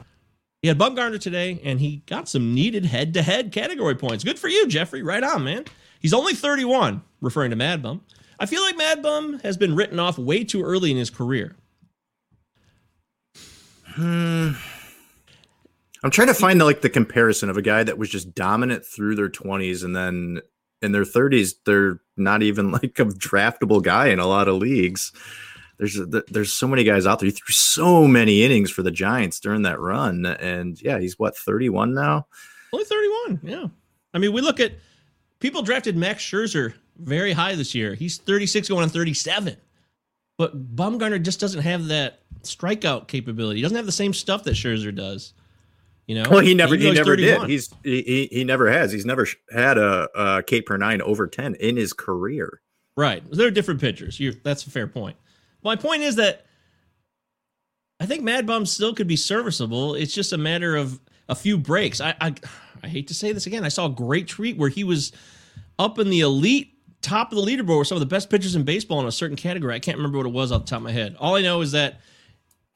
He 0.63 0.69
had 0.69 0.79
Bumgarner 0.79 1.21
today, 1.21 1.61
and 1.63 1.79
he 1.79 2.03
got 2.07 2.29
some 2.29 2.55
needed 2.55 2.85
head-to-head 2.85 3.53
category 3.53 3.95
points. 3.95 4.25
Good 4.25 4.39
for 4.39 4.49
you, 4.49 4.67
Jeffrey. 4.67 5.03
Right 5.03 5.23
on, 5.23 5.45
man. 5.45 5.65
He's 6.01 6.13
only 6.13 6.35
31, 6.35 7.03
referring 7.21 7.51
to 7.51 7.57
Mad 7.57 7.83
Bum. 7.83 8.03
I 8.41 8.47
feel 8.47 8.63
like 8.63 8.77
Mad 8.77 9.03
Bum 9.03 9.41
has 9.41 9.57
been 9.57 9.75
written 9.77 9.99
off 9.99 10.19
way 10.19 10.45
too 10.45 10.63
early 10.63 10.91
in 10.91 10.97
his 10.97 11.11
career. 11.11 11.57
Hmm. 13.87 14.53
I'm 16.05 16.13
trying 16.13 16.29
to 16.29 16.35
find 16.35 16.61
like 16.61 16.81
the 16.81 16.91
comparison 16.91 17.51
of 17.51 17.57
a 17.57 17.63
guy 17.63 17.83
that 17.83 17.99
was 17.99 18.09
just 18.09 18.33
dominant 18.33 18.87
through 18.87 19.17
their 19.17 19.29
20s 19.29 19.83
and 19.83 19.97
then 19.97 20.41
in 20.81 20.93
their 20.93 21.03
30s 21.03 21.55
they're 21.67 22.01
not 22.17 22.41
even 22.45 22.71
like 22.71 23.01
a 23.01 23.07
draftable 23.07 23.83
guy 23.83 24.07
in 24.07 24.21
a 24.21 24.27
lot 24.29 24.47
of 24.47 24.57
leagues. 24.57 25.13
There's 25.79 25.99
there's 26.29 26.53
so 26.53 26.67
many 26.67 26.83
guys 26.85 27.07
out 27.07 27.21
there. 27.21 27.27
He 27.29 27.33
threw 27.33 27.53
so 27.53 28.07
many 28.07 28.43
innings 28.43 28.71
for 28.71 28.83
the 28.83 28.91
Giants 28.91 29.38
during 29.38 29.62
that 29.62 29.79
run, 29.79 30.27
and 30.27 30.81
yeah, 30.83 30.99
he's 30.99 31.19
what 31.19 31.37
31 31.37 31.95
now. 31.95 32.27
Only 32.73 32.85
31, 32.85 33.41
yeah. 33.45 33.67
I 34.12 34.19
mean, 34.19 34.33
we 34.33 34.41
look 34.41 34.61
at 34.61 34.73
people 35.38 35.62
drafted 35.62 35.97
Max 35.97 36.23
Scherzer 36.23 36.75
very 36.99 37.33
high 37.33 37.55
this 37.55 37.75
year. 37.75 37.95
He's 37.95 38.19
36 38.19 38.69
going 38.69 38.83
on 38.83 38.88
37. 38.88 39.57
But 40.37 40.77
Bumgarner 40.77 41.23
just 41.23 41.41
doesn't 41.41 41.62
have 41.62 41.87
that 41.88 42.21
strikeout 42.43 43.09
capability. 43.09 43.59
He 43.59 43.62
doesn't 43.62 43.77
have 43.77 43.87
the 43.87 43.93
same 43.93 44.12
stuff 44.12 44.45
that 44.45 44.55
Scherzer 44.55 44.95
does. 44.95 45.35
You 46.07 46.14
know, 46.14 46.31
Well, 46.31 46.41
he 46.41 46.55
never 46.55 46.75
he 46.75 46.91
never 46.91 47.17
did. 47.17 47.43
He's 47.49 47.73
he, 47.85 48.03
he 48.03 48.29
he 48.33 48.45
never 48.45 48.71
has. 48.71 48.91
He's 48.93 49.05
never 49.05 49.27
had 49.53 49.77
a, 49.77 50.09
a 50.14 50.43
K 50.43 50.62
per 50.62 50.77
nine 50.77 51.03
over 51.03 51.27
ten 51.27 51.55
in 51.57 51.77
his 51.77 51.93
career. 51.93 52.62
Right. 52.97 53.23
They're 53.31 53.51
different 53.51 53.81
pitchers. 53.81 54.19
you 54.19 54.33
that's 54.43 54.67
a 54.67 54.71
fair 54.71 54.87
point. 54.87 55.17
My 55.62 55.77
point 55.77 56.03
is 56.03 56.16
that 56.16 56.47
I 58.01 58.07
think 58.07 58.23
Mad 58.23 58.47
Bum 58.47 58.64
still 58.66 58.94
could 58.94 59.09
be 59.09 59.16
serviceable. 59.16 59.94
It's 59.94 60.14
just 60.14 60.33
a 60.33 60.38
matter 60.38 60.77
of 60.77 61.01
a 61.29 61.35
few 61.35 61.59
breaks. 61.59 62.01
I, 62.01 62.14
I 62.21 62.35
I 62.83 62.88
hate 62.88 63.09
to 63.09 63.14
say 63.14 63.33
this 63.33 63.47
again. 63.47 63.64
I 63.64 63.68
saw 63.68 63.87
a 63.87 63.90
great 63.90 64.29
tweet 64.29 64.57
where 64.57 64.68
he 64.68 64.85
was 64.85 65.12
up 65.79 65.99
in 65.99 66.11
the 66.11 66.21
elite 66.21 66.75
top 67.03 67.33
of 67.33 67.37
the 67.37 67.44
leaderboard 67.44 67.79
with 67.79 67.88
some 67.88 67.97
of 67.97 68.01
the 68.01 68.07
best 68.07 68.31
pitchers 68.31 68.55
in 68.55 68.64
baseball 68.64 69.01
in 69.01 69.07
a 69.07 69.12
certain 69.12 69.37
category. 69.37 69.75
I 69.75 69.79
can't 69.79 69.97
remember 69.97 70.18
what 70.18 70.27
it 70.27 70.33
was 70.33 70.53
off 70.53 70.62
the 70.64 70.71
top 70.71 70.79
of 70.79 70.85
my 70.85 70.92
head. 70.92 71.16
All 71.18 71.37
I 71.37 71.42
know 71.42 71.61
is 71.61 71.73
that 71.73 72.01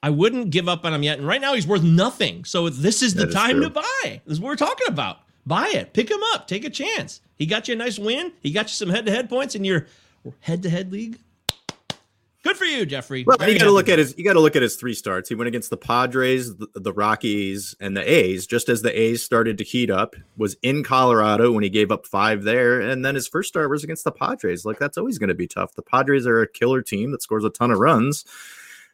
I 0.02 0.10
wouldn't 0.10 0.50
give 0.50 0.68
up 0.68 0.84
on 0.84 0.92
him 0.92 1.02
yet. 1.02 1.18
And 1.18 1.26
right 1.26 1.40
now 1.40 1.54
he's 1.54 1.66
worth 1.66 1.82
nothing. 1.82 2.44
So 2.44 2.68
this 2.68 3.02
is 3.02 3.14
the 3.14 3.28
is 3.28 3.34
time 3.34 3.56
true. 3.56 3.64
to 3.64 3.70
buy. 3.70 4.20
This 4.24 4.34
is 4.34 4.40
what 4.40 4.48
we're 4.48 4.56
talking 4.56 4.88
about. 4.88 5.18
Buy 5.46 5.68
it. 5.74 5.92
Pick 5.92 6.10
him 6.10 6.20
up. 6.34 6.46
Take 6.46 6.64
a 6.64 6.70
chance. 6.70 7.20
He 7.36 7.46
got 7.46 7.68
you 7.68 7.74
a 7.74 7.78
nice 7.78 7.98
win. 7.98 8.32
He 8.40 8.52
got 8.52 8.64
you 8.64 8.70
some 8.70 8.88
head 8.88 9.06
to 9.06 9.12
head 9.12 9.28
points 9.28 9.54
in 9.54 9.64
your 9.64 9.86
head 10.40 10.62
to 10.62 10.70
head 10.70 10.92
league. 10.92 11.18
Good 12.42 12.56
for 12.56 12.64
you, 12.64 12.84
Jeffrey. 12.84 13.22
Well, 13.24 13.36
Very 13.38 13.52
you 13.52 13.58
got 13.58 13.66
to 13.66 13.70
look 13.70 13.88
at 13.88 14.00
his 14.00 14.16
you 14.18 14.24
got 14.24 14.32
to 14.32 14.40
look 14.40 14.56
at 14.56 14.62
his 14.62 14.74
three 14.74 14.94
starts. 14.94 15.28
He 15.28 15.36
went 15.36 15.46
against 15.46 15.70
the 15.70 15.76
Padres, 15.76 16.56
the, 16.56 16.66
the 16.74 16.92
Rockies, 16.92 17.76
and 17.78 17.96
the 17.96 18.02
A's. 18.10 18.48
Just 18.48 18.68
as 18.68 18.82
the 18.82 19.00
A's 19.00 19.22
started 19.24 19.58
to 19.58 19.64
heat 19.64 19.90
up, 19.90 20.16
was 20.36 20.56
in 20.60 20.82
Colorado 20.82 21.52
when 21.52 21.62
he 21.62 21.70
gave 21.70 21.92
up 21.92 22.04
five 22.04 22.42
there, 22.42 22.80
and 22.80 23.04
then 23.04 23.14
his 23.14 23.28
first 23.28 23.48
start 23.48 23.70
was 23.70 23.84
against 23.84 24.02
the 24.02 24.10
Padres. 24.10 24.64
Like 24.64 24.80
that's 24.80 24.98
always 24.98 25.18
going 25.18 25.28
to 25.28 25.34
be 25.34 25.46
tough. 25.46 25.74
The 25.74 25.82
Padres 25.82 26.26
are 26.26 26.42
a 26.42 26.48
killer 26.48 26.82
team 26.82 27.12
that 27.12 27.22
scores 27.22 27.44
a 27.44 27.50
ton 27.50 27.70
of 27.70 27.78
runs. 27.78 28.24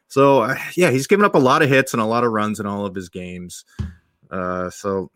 So 0.09 0.41
uh, 0.41 0.55
yeah, 0.75 0.91
he's 0.91 1.07
given 1.07 1.25
up 1.25 1.33
a 1.33 1.39
lot 1.39 1.63
of 1.63 1.69
hits 1.69 1.93
and 1.93 2.01
a 2.01 2.05
lot 2.05 2.23
of 2.23 2.31
runs 2.31 2.59
in 2.59 2.67
all 2.67 2.85
of 2.85 2.93
his 2.93 3.09
games. 3.09 3.65
Uh, 4.29 4.69
so 4.69 5.09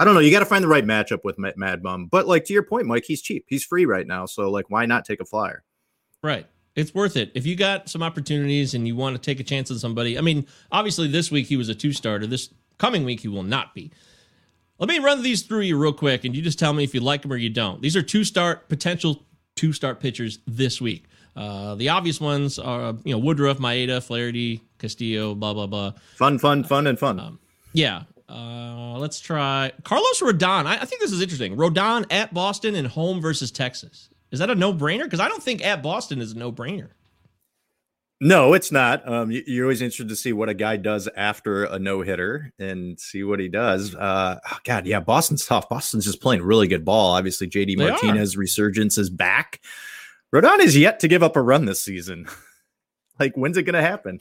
I 0.00 0.04
don't 0.04 0.14
know. 0.14 0.20
You 0.20 0.32
got 0.32 0.40
to 0.40 0.46
find 0.46 0.64
the 0.64 0.68
right 0.68 0.84
matchup 0.84 1.22
with 1.22 1.38
Ma- 1.38 1.52
Mad 1.56 1.80
Bum. 1.80 2.06
But 2.06 2.26
like 2.26 2.44
to 2.46 2.52
your 2.52 2.64
point, 2.64 2.88
Mike, 2.88 3.04
he's 3.06 3.22
cheap. 3.22 3.44
He's 3.46 3.64
free 3.64 3.86
right 3.86 4.06
now. 4.06 4.26
So 4.26 4.50
like, 4.50 4.68
why 4.68 4.84
not 4.86 5.04
take 5.04 5.20
a 5.20 5.24
flyer? 5.24 5.62
Right. 6.24 6.46
It's 6.76 6.94
worth 6.94 7.16
it. 7.16 7.32
If 7.34 7.46
you 7.46 7.56
got 7.56 7.88
some 7.88 8.02
opportunities 8.02 8.74
and 8.74 8.86
you 8.86 8.94
want 8.94 9.16
to 9.16 9.20
take 9.22 9.40
a 9.40 9.44
chance 9.44 9.70
on 9.70 9.78
somebody, 9.78 10.18
I 10.18 10.20
mean, 10.20 10.46
obviously 10.70 11.08
this 11.08 11.30
week 11.30 11.46
he 11.46 11.56
was 11.56 11.68
a 11.68 11.74
two 11.74 11.92
starter. 11.92 12.26
This 12.26 12.50
coming 12.78 13.04
week 13.04 13.20
he 13.20 13.28
will 13.28 13.42
not 13.42 13.74
be. 13.74 13.90
Let 14.78 14.88
me 14.90 14.98
run 14.98 15.22
these 15.22 15.42
through 15.42 15.62
you 15.62 15.78
real 15.78 15.94
quick 15.94 16.24
and 16.24 16.36
you 16.36 16.42
just 16.42 16.58
tell 16.58 16.74
me 16.74 16.84
if 16.84 16.94
you 16.94 17.00
like 17.00 17.22
them 17.22 17.32
or 17.32 17.36
you 17.36 17.48
don't. 17.48 17.80
These 17.80 17.96
are 17.96 18.02
two 18.02 18.24
start 18.24 18.68
potential 18.68 19.24
two 19.54 19.72
start 19.72 20.00
pitchers 20.00 20.38
this 20.46 20.80
week. 20.80 21.06
Uh, 21.34 21.74
the 21.74 21.88
obvious 21.88 22.20
ones 22.20 22.58
are, 22.58 22.94
you 23.04 23.12
know, 23.12 23.18
Woodruff, 23.18 23.58
Maeda, 23.58 24.02
Flaherty, 24.02 24.62
Castillo, 24.78 25.34
blah, 25.34 25.54
blah, 25.54 25.66
blah. 25.66 25.92
Fun, 26.16 26.38
fun, 26.38 26.62
fun, 26.62 26.86
and 26.86 26.98
fun. 26.98 27.18
Um, 27.18 27.38
Yeah. 27.72 28.02
Uh, 28.28 28.98
let's 28.98 29.20
try 29.20 29.72
Carlos 29.84 30.20
Rodon. 30.20 30.66
I, 30.66 30.78
I 30.80 30.84
think 30.84 31.00
this 31.00 31.12
is 31.12 31.20
interesting. 31.20 31.56
Rodon 31.56 32.06
at 32.10 32.34
Boston 32.34 32.74
and 32.74 32.88
home 32.88 33.20
versus 33.20 33.50
Texas. 33.50 34.08
Is 34.30 34.40
that 34.40 34.50
a 34.50 34.54
no 34.54 34.72
brainer? 34.72 35.04
Because 35.04 35.20
I 35.20 35.28
don't 35.28 35.42
think 35.42 35.64
at 35.64 35.82
Boston 35.82 36.20
is 36.20 36.32
a 36.32 36.38
no 36.38 36.52
brainer. 36.52 36.90
No, 38.20 38.54
it's 38.54 38.72
not. 38.72 39.06
Um, 39.06 39.30
you, 39.30 39.42
you're 39.46 39.66
always 39.66 39.82
interested 39.82 40.08
to 40.08 40.16
see 40.16 40.32
what 40.32 40.48
a 40.48 40.54
guy 40.54 40.78
does 40.78 41.06
after 41.16 41.64
a 41.64 41.78
no 41.78 42.00
hitter 42.00 42.50
and 42.58 42.98
see 42.98 43.22
what 43.24 43.40
he 43.40 43.48
does. 43.48 43.94
Uh, 43.94 44.38
oh, 44.50 44.58
God, 44.64 44.86
yeah, 44.86 45.00
Boston's 45.00 45.44
tough. 45.44 45.68
Boston's 45.68 46.06
just 46.06 46.22
playing 46.22 46.42
really 46.42 46.66
good 46.66 46.84
ball. 46.84 47.14
Obviously, 47.14 47.46
JD 47.46 47.76
They 47.76 47.84
are. 47.84 47.90
Martinez 47.90 48.36
resurgence 48.36 48.96
is 48.96 49.10
back. 49.10 49.60
Rodon 50.34 50.60
is 50.60 50.76
yet 50.76 51.00
to 51.00 51.08
give 51.08 51.22
up 51.22 51.36
a 51.36 51.42
run 51.42 51.66
this 51.66 51.82
season. 51.82 52.26
like, 53.20 53.36
when's 53.36 53.58
it 53.58 53.64
going 53.64 53.74
to 53.74 53.82
happen? 53.82 54.20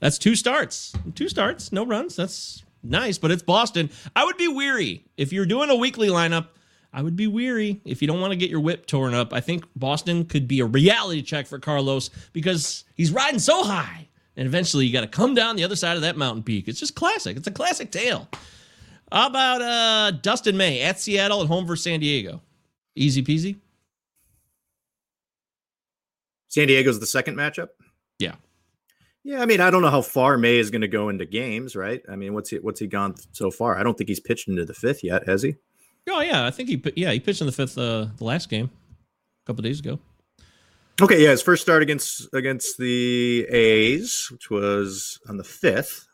That's 0.00 0.18
two 0.18 0.36
starts. 0.36 0.94
Two 1.14 1.28
starts, 1.28 1.72
no 1.72 1.86
runs. 1.86 2.16
That's 2.16 2.64
nice, 2.82 3.16
but 3.16 3.30
it's 3.30 3.42
Boston. 3.42 3.90
I 4.14 4.24
would 4.24 4.36
be 4.36 4.48
weary 4.48 5.04
if 5.16 5.32
you're 5.32 5.46
doing 5.46 5.70
a 5.70 5.76
weekly 5.76 6.08
lineup. 6.08 6.48
I 6.92 7.02
would 7.02 7.16
be 7.16 7.26
weary 7.26 7.80
if 7.84 8.02
you 8.02 8.08
don't 8.08 8.20
want 8.20 8.32
to 8.32 8.36
get 8.36 8.50
your 8.50 8.60
whip 8.60 8.86
torn 8.86 9.14
up. 9.14 9.32
I 9.32 9.40
think 9.40 9.64
Boston 9.76 10.24
could 10.24 10.48
be 10.48 10.60
a 10.60 10.66
reality 10.66 11.22
check 11.22 11.46
for 11.46 11.58
Carlos 11.58 12.10
because 12.32 12.84
he's 12.96 13.12
riding 13.12 13.38
so 13.38 13.62
high. 13.62 14.08
And 14.36 14.46
eventually 14.46 14.86
you 14.86 14.92
got 14.92 15.02
to 15.02 15.06
come 15.06 15.34
down 15.34 15.56
the 15.56 15.64
other 15.64 15.76
side 15.76 15.96
of 15.96 16.02
that 16.02 16.16
mountain 16.16 16.42
peak. 16.42 16.66
It's 16.66 16.80
just 16.80 16.94
classic. 16.94 17.36
It's 17.36 17.46
a 17.46 17.52
classic 17.52 17.92
tale. 17.92 18.28
How 19.12 19.26
about 19.26 19.62
uh, 19.62 20.10
Dustin 20.12 20.56
May 20.56 20.80
at 20.82 21.00
Seattle 21.00 21.42
at 21.42 21.48
home 21.48 21.66
versus 21.66 21.84
San 21.84 22.00
Diego? 22.00 22.40
Easy 22.94 23.22
peasy. 23.22 23.56
San 26.48 26.66
Diego's 26.66 26.98
the 26.98 27.06
second 27.06 27.36
matchup. 27.36 27.68
Yeah. 28.18 28.34
Yeah, 29.22 29.42
I 29.42 29.46
mean, 29.46 29.60
I 29.60 29.70
don't 29.70 29.82
know 29.82 29.90
how 29.90 30.02
far 30.02 30.38
May 30.38 30.56
is 30.56 30.70
going 30.70 30.80
to 30.80 30.88
go 30.88 31.08
into 31.08 31.26
games, 31.26 31.76
right? 31.76 32.02
I 32.08 32.16
mean, 32.16 32.34
what's 32.34 32.50
he 32.50 32.56
what's 32.56 32.80
he 32.80 32.86
gone 32.86 33.14
so 33.32 33.50
far? 33.50 33.76
I 33.78 33.82
don't 33.82 33.96
think 33.96 34.08
he's 34.08 34.20
pitched 34.20 34.48
into 34.48 34.64
the 34.64 34.74
fifth 34.74 35.04
yet, 35.04 35.28
has 35.28 35.42
he? 35.42 35.56
Oh 36.10 36.20
yeah, 36.20 36.46
I 36.46 36.50
think 36.50 36.68
he 36.68 36.82
yeah 36.96 37.12
he 37.12 37.20
pitched 37.20 37.40
in 37.40 37.46
the 37.46 37.52
fifth 37.52 37.78
uh, 37.78 38.06
the 38.16 38.24
last 38.24 38.48
game 38.48 38.70
a 39.44 39.46
couple 39.46 39.62
days 39.62 39.80
ago. 39.80 39.98
Okay, 41.00 41.22
yeah, 41.22 41.30
his 41.30 41.40
first 41.40 41.62
start 41.62 41.82
against 41.82 42.28
against 42.34 42.76
the 42.76 43.46
A's, 43.48 44.28
which 44.30 44.50
was 44.50 45.18
on 45.28 45.38
the 45.38 45.44
fifth. 45.44 46.06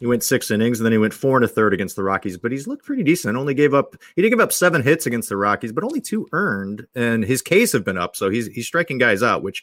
He 0.00 0.06
went 0.06 0.24
six 0.24 0.50
innings, 0.50 0.80
and 0.80 0.84
then 0.84 0.92
he 0.92 0.98
went 0.98 1.14
four 1.14 1.36
and 1.36 1.44
a 1.44 1.48
third 1.48 1.72
against 1.72 1.94
the 1.94 2.02
Rockies. 2.02 2.36
But 2.36 2.50
he's 2.50 2.66
looked 2.66 2.84
pretty 2.84 3.04
decent. 3.04 3.36
Only 3.36 3.54
gave 3.54 3.74
up 3.74 3.94
he 4.16 4.22
did 4.22 4.30
give 4.30 4.40
up 4.40 4.52
seven 4.52 4.82
hits 4.82 5.06
against 5.06 5.28
the 5.28 5.36
Rockies, 5.36 5.70
but 5.70 5.84
only 5.84 6.00
two 6.00 6.26
earned. 6.32 6.86
And 6.96 7.24
his 7.24 7.42
Ks 7.42 7.70
have 7.72 7.84
been 7.84 7.96
up, 7.96 8.16
so 8.16 8.28
he's 8.28 8.48
he's 8.48 8.66
striking 8.66 8.98
guys 8.98 9.22
out. 9.22 9.44
Which 9.44 9.62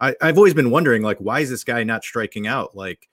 I, 0.00 0.14
I've 0.20 0.36
always 0.36 0.54
been 0.54 0.70
wondering, 0.70 1.02
like, 1.02 1.18
why 1.18 1.40
is 1.40 1.48
this 1.48 1.64
guy 1.64 1.82
not 1.82 2.04
striking 2.04 2.46
out 2.46 2.76
like 2.76 3.08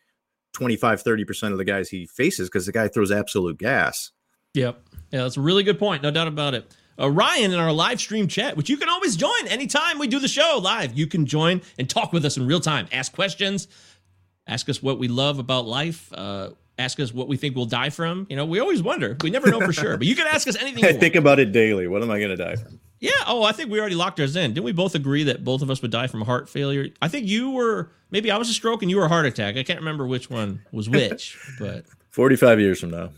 25, 0.53 1.01
30 1.01 1.23
percent 1.23 1.51
of 1.53 1.57
the 1.57 1.65
guys 1.65 1.87
he 1.89 2.05
faces? 2.05 2.49
Because 2.49 2.65
the 2.65 2.73
guy 2.73 2.89
throws 2.89 3.11
absolute 3.13 3.57
gas. 3.57 4.11
Yep. 4.53 4.81
Yeah, 5.11 5.23
that's 5.23 5.37
a 5.37 5.41
really 5.41 5.63
good 5.63 5.79
point. 5.79 6.03
No 6.03 6.11
doubt 6.11 6.27
about 6.27 6.53
it. 6.53 6.73
Uh, 6.99 7.09
Ryan 7.09 7.53
in 7.53 7.59
our 7.59 7.71
live 7.71 7.99
stream 7.99 8.27
chat, 8.27 8.57
which 8.57 8.69
you 8.69 8.77
can 8.77 8.89
always 8.89 9.15
join 9.15 9.47
anytime 9.47 9.99
we 9.99 10.07
do 10.07 10.19
the 10.19 10.27
show 10.27 10.59
live. 10.61 10.97
You 10.97 11.05
can 11.05 11.25
join 11.25 11.61
and 11.77 11.89
talk 11.89 12.11
with 12.11 12.25
us 12.25 12.37
in 12.37 12.47
real 12.47 12.59
time. 12.59 12.87
Ask 12.91 13.13
questions, 13.13 13.67
ask 14.47 14.67
us 14.67 14.81
what 14.81 14.97
we 14.97 15.07
love 15.07 15.37
about 15.37 15.67
life, 15.67 16.11
uh, 16.13 16.49
ask 16.79 16.99
us 16.99 17.13
what 17.13 17.27
we 17.27 17.37
think 17.37 17.55
we'll 17.55 17.65
die 17.65 17.91
from. 17.91 18.25
You 18.29 18.35
know, 18.35 18.45
we 18.45 18.59
always 18.59 18.81
wonder. 18.81 19.15
We 19.21 19.29
never 19.29 19.49
know 19.51 19.59
for 19.61 19.73
sure, 19.73 19.95
but 19.97 20.07
you 20.07 20.15
can 20.15 20.25
ask 20.25 20.47
us 20.47 20.55
anything. 20.55 20.83
You 20.83 20.89
I 20.89 20.93
think 20.93 21.15
about 21.15 21.39
it 21.39 21.51
daily. 21.51 21.87
What 21.87 22.01
am 22.01 22.09
I 22.09 22.17
going 22.17 22.35
to 22.35 22.35
die 22.35 22.55
from? 22.55 22.79
Yeah. 22.99 23.11
Oh, 23.27 23.43
I 23.43 23.51
think 23.51 23.69
we 23.69 23.79
already 23.79 23.95
locked 23.95 24.19
ours 24.19 24.35
in. 24.35 24.53
Didn't 24.55 24.65
we 24.65 24.71
both 24.71 24.95
agree 24.95 25.23
that 25.23 25.43
both 25.43 25.61
of 25.61 25.69
us 25.69 25.83
would 25.83 25.91
die 25.91 26.07
from 26.07 26.21
heart 26.21 26.49
failure? 26.49 26.87
I 26.99 27.07
think 27.07 27.27
you 27.27 27.51
were 27.51 27.91
maybe 28.09 28.31
I 28.31 28.37
was 28.37 28.49
a 28.49 28.53
stroke 28.53 28.81
and 28.81 28.89
you 28.89 28.97
were 28.97 29.05
a 29.05 29.09
heart 29.09 29.25
attack. 29.25 29.55
I 29.55 29.63
can't 29.63 29.79
remember 29.79 30.07
which 30.07 30.29
one 30.29 30.61
was 30.71 30.89
which, 30.89 31.37
but 31.59 31.85
45 32.09 32.59
years 32.59 32.79
from 32.79 32.91
now. 32.91 33.11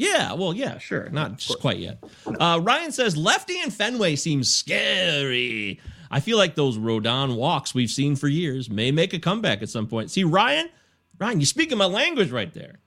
Yeah, 0.00 0.32
well, 0.32 0.54
yeah, 0.54 0.78
sure. 0.78 1.10
Not 1.10 1.36
just 1.36 1.60
quite 1.60 1.76
yet. 1.76 2.02
Uh, 2.26 2.58
Ryan 2.62 2.90
says 2.90 3.18
lefty 3.18 3.60
and 3.60 3.72
Fenway 3.72 4.16
seems 4.16 4.48
scary. 4.50 5.78
I 6.10 6.20
feel 6.20 6.38
like 6.38 6.54
those 6.54 6.78
Rodon 6.78 7.36
walks 7.36 7.74
we've 7.74 7.90
seen 7.90 8.16
for 8.16 8.26
years 8.26 8.70
may 8.70 8.92
make 8.92 9.12
a 9.12 9.18
comeback 9.18 9.60
at 9.60 9.68
some 9.68 9.86
point. 9.86 10.10
See, 10.10 10.24
Ryan, 10.24 10.70
Ryan, 11.18 11.40
you're 11.40 11.46
speaking 11.46 11.76
my 11.76 11.84
language 11.84 12.30
right 12.30 12.52
there. 12.54 12.78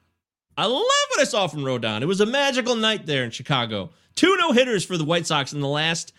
I 0.57 0.65
love 0.65 0.81
what 0.81 1.19
I 1.19 1.25
saw 1.25 1.45
from 1.45 1.61
Rodon. 1.61 2.01
It 2.01 2.07
was 2.07 2.19
a 2.19 2.25
magical 2.25 2.75
night 2.75 3.05
there 3.05 3.23
in 3.23 3.29
Chicago. 3.29 3.91
Two 4.15 4.35
no 4.37 4.51
hitters 4.51 4.83
for 4.83 4.97
the 4.97 5.05
White 5.05 5.27
Sox 5.27 5.53
in 5.53 5.61
the 5.61 5.67
last 5.67 6.13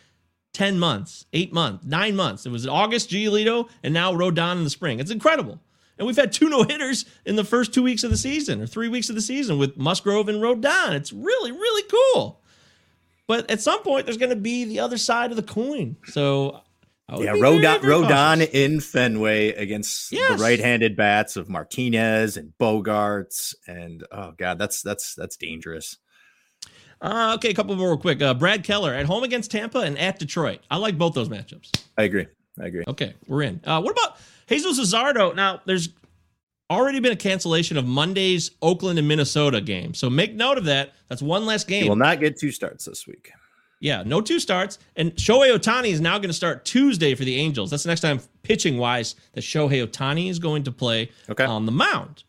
10 0.53 0.79
months, 0.79 1.27
eight 1.33 1.53
months, 1.53 1.85
nine 1.85 2.15
months. 2.15 2.47
It 2.47 2.51
was 2.51 2.69
August, 2.69 3.11
Giolito, 3.11 3.69
and 3.83 3.93
now 3.93 4.13
Rodon 4.13 4.59
in 4.59 4.65
the 4.65 4.71
spring. 4.71 5.01
It's 5.01 5.11
incredible. 5.11 5.59
And 5.99 6.07
we've 6.07 6.17
had 6.17 6.33
two 6.33 6.49
no 6.49 6.63
hitters 6.65 7.05
in 7.25 7.37
the 7.37 7.45
first 7.45 7.73
two 7.73 7.83
weeks 7.83 8.03
of 8.05 8.11
the 8.11 8.17
season 8.17 8.61
or 8.61 8.67
three 8.67 8.89
weeks 8.89 9.09
of 9.09 9.15
the 9.15 9.21
season 9.21 9.59
with 9.59 9.77
Musgrove 9.77 10.29
and 10.29 10.43
Rodon. 10.43 10.93
It's 10.93 11.13
really, 11.13 11.53
really 11.53 11.83
cool. 12.15 12.41
But 13.27 13.51
at 13.51 13.61
some 13.61 13.83
point, 13.83 14.05
there's 14.07 14.19
going 14.19 14.31
to 14.31 14.37
be 14.37 14.65
the 14.65 14.81
other 14.81 14.99
side 14.99 15.31
of 15.31 15.37
the 15.37 15.43
coin. 15.43 15.97
So, 16.07 16.61
Yeah, 17.11 17.33
Rodon, 17.35 17.79
Rodon 17.81 18.47
in 18.53 18.81
Fenway 18.81 19.53
against 19.53 20.11
Yes. 20.13 20.37
the 20.39 20.43
right-handed 20.45 20.97
bats 20.97 21.37
of 21.37 21.49
Martinez 21.49 22.37
and 22.37 22.53
Bogaerts, 22.61 23.55
and 23.67 24.05
oh 24.11 24.33
god, 24.37 24.59
that's 24.59 24.83
that's 24.83 25.15
that's 25.15 25.37
dangerous. 25.37 25.97
Uh, 27.01 27.33
okay, 27.37 27.51
a 27.51 27.55
couple 27.55 27.75
more 27.77 27.89
real 27.89 27.99
quick. 27.99 28.21
Uh, 28.23 28.33
Brad 28.35 28.65
Keller 28.65 28.95
at 28.95 29.05
home 29.07 29.23
against 29.25 29.51
Tampa 29.51 29.81
and 29.81 29.99
at 29.99 30.19
Detroit. 30.19 30.61
I 30.71 30.77
like 30.79 30.97
both 30.97 31.15
those 31.15 31.29
matchups. 31.29 31.71
I 31.99 32.05
agree. 32.05 32.27
I 32.61 32.67
agree. 32.67 32.85
Okay, 32.89 33.15
we're 33.27 33.43
in. 33.43 33.61
Uh, 33.65 33.81
what 33.83 33.93
about 33.93 34.17
Jesus 34.49 34.79
Luzardo? 34.79 35.35
Now, 35.35 35.61
there's 35.67 35.91
already 36.71 37.01
been 37.01 37.13
a 37.13 37.17
cancellation 37.17 37.77
of 37.77 37.87
Monday's 37.87 38.51
Oakland 38.63 38.99
and 38.99 39.07
Minnesota 39.07 39.61
game. 39.61 39.95
So 39.95 40.09
make 40.11 40.35
note 40.35 40.59
of 40.59 40.65
that. 40.65 40.93
That's 41.09 41.23
one 41.23 41.47
less 41.47 41.65
game. 41.65 41.85
He 41.85 41.89
will 41.89 41.97
not 41.97 42.21
get 42.21 42.39
two 42.39 42.51
starts 42.51 42.85
this 42.85 43.07
week. 43.07 43.31
Yeah, 43.81 44.03
no 44.07 44.21
two 44.23 44.41
starts. 44.41 44.79
And 44.97 45.15
Shohei 45.17 45.55
Ohtani 45.55 45.89
is 45.91 46.01
now 46.01 46.17
going 46.19 46.31
to 46.31 46.35
start 46.35 46.65
Tuesday 46.65 47.15
for 47.15 47.25
the 47.25 47.37
Angels. 47.37 47.71
That's 47.71 47.83
the 47.83 47.89
next 47.91 48.01
time 48.01 48.21
pitching 48.43 48.79
wise 48.79 49.15
that 49.35 49.43
Shohei 49.43 49.87
Ohtani 49.87 50.31
is 50.31 50.39
going 50.39 50.63
to 50.65 50.73
play 50.73 51.11
Okay. 51.29 51.45
on 51.45 51.67
the 51.67 51.73
mound. 51.73 52.25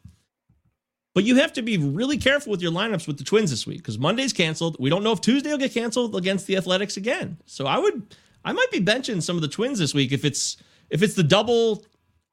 But 1.14 1.24
you 1.24 1.36
have 1.38 1.54
to 1.54 1.62
be 1.62 1.78
really 1.78 2.18
careful 2.18 2.52
with 2.52 2.62
your 2.62 2.74
lineups 2.74 3.08
with 3.08 3.18
the 3.18 3.24
Twins 3.24 3.50
this 3.52 3.66
week 3.66 3.78
because 3.78 3.98
Monday's 3.98 4.34
canceled. 4.34 4.76
We 4.82 4.90
don't 4.90 5.02
know 5.02 5.14
if 5.14 5.22
Tuesday 5.22 5.50
will 5.50 5.58
get 5.58 5.74
canceled 5.74 6.14
against 6.14 6.46
the 6.46 6.58
Athletics 6.58 6.98
again. 6.98 7.38
So 7.46 7.68
I 7.68 7.78
would, 7.78 8.14
I 8.44 8.52
might 8.52 8.70
be 8.70 8.82
benching 8.82 9.24
some 9.24 9.38
of 9.38 9.42
the 9.42 9.48
Twins 9.48 9.80
this 9.80 9.94
week 9.94 10.12
if 10.12 10.26
it's 10.26 10.58
if 10.90 11.02
it's 11.02 11.14
the 11.14 11.24
double 11.24 11.86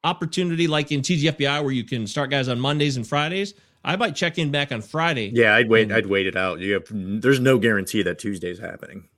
opportunity 0.03 0.67
like 0.67 0.91
in 0.91 1.01
TGFBI 1.01 1.63
where 1.63 1.71
you 1.71 1.83
can 1.83 2.07
start 2.07 2.29
guys 2.29 2.47
on 2.47 2.59
Mondays 2.59 2.97
and 2.97 3.07
Fridays. 3.07 3.53
I 3.85 3.95
might 3.97 4.15
check 4.15 4.37
in 4.37 4.49
back 4.51 4.71
on 4.71 4.81
Friday. 4.81 5.31
Yeah, 5.33 5.55
I'd 5.55 5.69
wait. 5.69 5.83
And- 5.83 5.93
I'd 5.93 6.05
wait 6.05 6.25
it 6.27 6.35
out. 6.37 6.59
You 6.59 6.73
have, 6.73 6.85
there's 6.91 7.39
no 7.39 7.57
guarantee 7.57 8.01
that 8.03 8.19
Tuesday's 8.19 8.59
happening. 8.59 9.09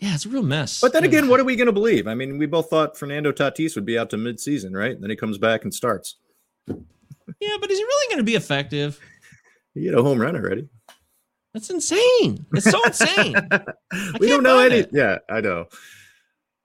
Yeah, 0.00 0.14
it's 0.14 0.26
a 0.26 0.28
real 0.28 0.42
mess. 0.42 0.80
But 0.82 0.92
then 0.92 1.04
again, 1.04 1.28
what 1.28 1.40
are 1.40 1.44
we 1.44 1.56
going 1.56 1.66
to 1.66 1.72
believe? 1.72 2.06
I 2.06 2.14
mean, 2.14 2.36
we 2.36 2.44
both 2.44 2.68
thought 2.68 2.98
Fernando 2.98 3.32
Tatis 3.32 3.74
would 3.74 3.86
be 3.86 3.96
out 3.96 4.10
to 4.10 4.16
midseason, 4.16 4.72
right? 4.76 5.00
then 5.00 5.08
he 5.08 5.16
comes 5.16 5.38
back 5.38 5.64
and 5.64 5.72
starts. 5.72 6.16
yeah, 6.68 7.56
but 7.60 7.70
is 7.70 7.78
he 7.78 7.84
really 7.84 8.08
going 8.10 8.18
to 8.18 8.24
be 8.24 8.34
effective? 8.34 9.00
He 9.72 9.84
hit 9.86 9.94
a 9.94 10.02
home 10.02 10.18
run 10.20 10.36
already. 10.36 10.68
That's 11.54 11.70
insane. 11.70 12.44
It's 12.52 12.70
so 12.70 12.82
insane. 12.86 13.34
we 14.20 14.28
don't 14.28 14.42
know 14.42 14.58
any. 14.58 14.82
that. 14.82 14.90
Yeah, 14.92 15.18
I 15.30 15.40
know. 15.40 15.66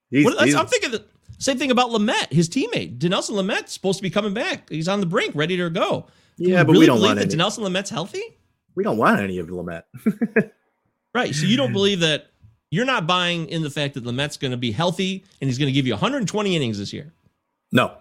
He's, 0.10 0.26
What- 0.26 0.44
he's- 0.44 0.56
I'm 0.56 0.68
thinking 0.68 0.92
the 0.92 1.06
same 1.38 1.58
thing 1.58 1.72
about 1.72 1.90
Lamet, 1.90 2.32
his 2.32 2.50
teammate. 2.50 2.98
Dinelson 2.98 3.32
Lamet's 3.32 3.74
supposed 3.74 4.00
to 4.00 4.04
be 4.04 4.10
coming 4.10 4.34
back. 4.34 4.70
He's 4.70 4.88
on 4.88 5.00
the 5.00 5.06
brink, 5.06 5.36
ready 5.36 5.56
to 5.58 5.70
go. 5.70 6.08
Yeah, 6.38 6.64
we 6.64 6.74
but 6.74 6.78
we 6.78 6.86
don't 6.86 6.98
believe 6.98 7.18
want 7.18 7.20
that 7.20 7.34
any. 7.34 7.36
Dinelson 7.36 7.60
Lamet's 7.60 7.90
healthy? 7.90 8.24
we 8.76 8.84
don't 8.84 8.98
want 8.98 9.20
any 9.20 9.40
of 9.40 9.48
Lamet. 9.48 9.84
Right. 11.14 11.34
So 11.34 11.48
you 11.48 11.58
don't 11.58 11.74
believe 11.74 12.02
that 12.02 12.28
you're 12.70 12.86
not 12.86 13.08
buying 13.08 13.50
in 13.50 13.64
the 13.64 13.72
fact 13.72 13.96
that 13.96 14.04
Lamet's 14.04 14.38
going 14.38 14.52
to 14.52 14.58
be 14.58 14.72
healthy 14.72 15.26
and 15.42 15.50
he's 15.50 15.58
going 15.58 15.68
to 15.68 15.74
give 15.74 15.88
you 15.88 15.94
120 15.94 16.56
innings 16.56 16.78
this 16.78 16.94
year. 16.94 17.12
No, 17.72 17.98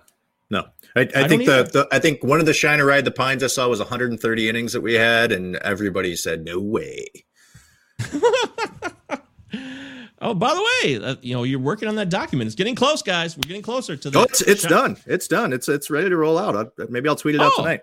no. 0.50 0.66
I, 0.94 1.00
I, 1.00 1.04
don't 1.04 1.28
think 1.30 1.46
the, 1.46 1.62
the 1.72 1.88
I 1.90 1.98
think 1.98 2.22
one 2.22 2.38
of 2.38 2.44
the 2.44 2.52
Shiner 2.52 2.84
Ride 2.84 3.06
the 3.06 3.10
Pines 3.10 3.42
I 3.42 3.46
saw 3.46 3.66
was 3.66 3.78
130 3.78 4.48
innings 4.48 4.74
that 4.74 4.82
we 4.82 4.92
had, 4.92 5.32
and 5.32 5.56
everybody 5.56 6.16
said 6.16 6.44
no 6.44 6.60
way. 6.60 7.06
Oh, 10.20 10.34
by 10.34 10.52
the 10.54 10.62
way, 10.82 10.96
uh, 11.04 11.16
you 11.22 11.34
know 11.34 11.44
you're 11.44 11.60
working 11.60 11.88
on 11.88 11.94
that 11.96 12.08
document. 12.10 12.46
It's 12.48 12.56
getting 12.56 12.74
close, 12.74 13.02
guys. 13.02 13.36
We're 13.36 13.42
getting 13.46 13.62
closer 13.62 13.96
to 13.96 14.10
the. 14.10 14.18
Oh, 14.18 14.22
it's 14.24 14.40
it's 14.40 14.62
done. 14.66 14.96
It's 15.06 15.28
done. 15.28 15.52
It's 15.52 15.68
it's 15.68 15.90
ready 15.90 16.08
to 16.08 16.16
roll 16.16 16.36
out. 16.38 16.56
I, 16.56 16.84
maybe 16.88 17.08
I'll 17.08 17.14
tweet 17.16 17.36
it 17.36 17.40
out 17.40 17.52
Oh, 17.56 17.62
tonight. 17.62 17.82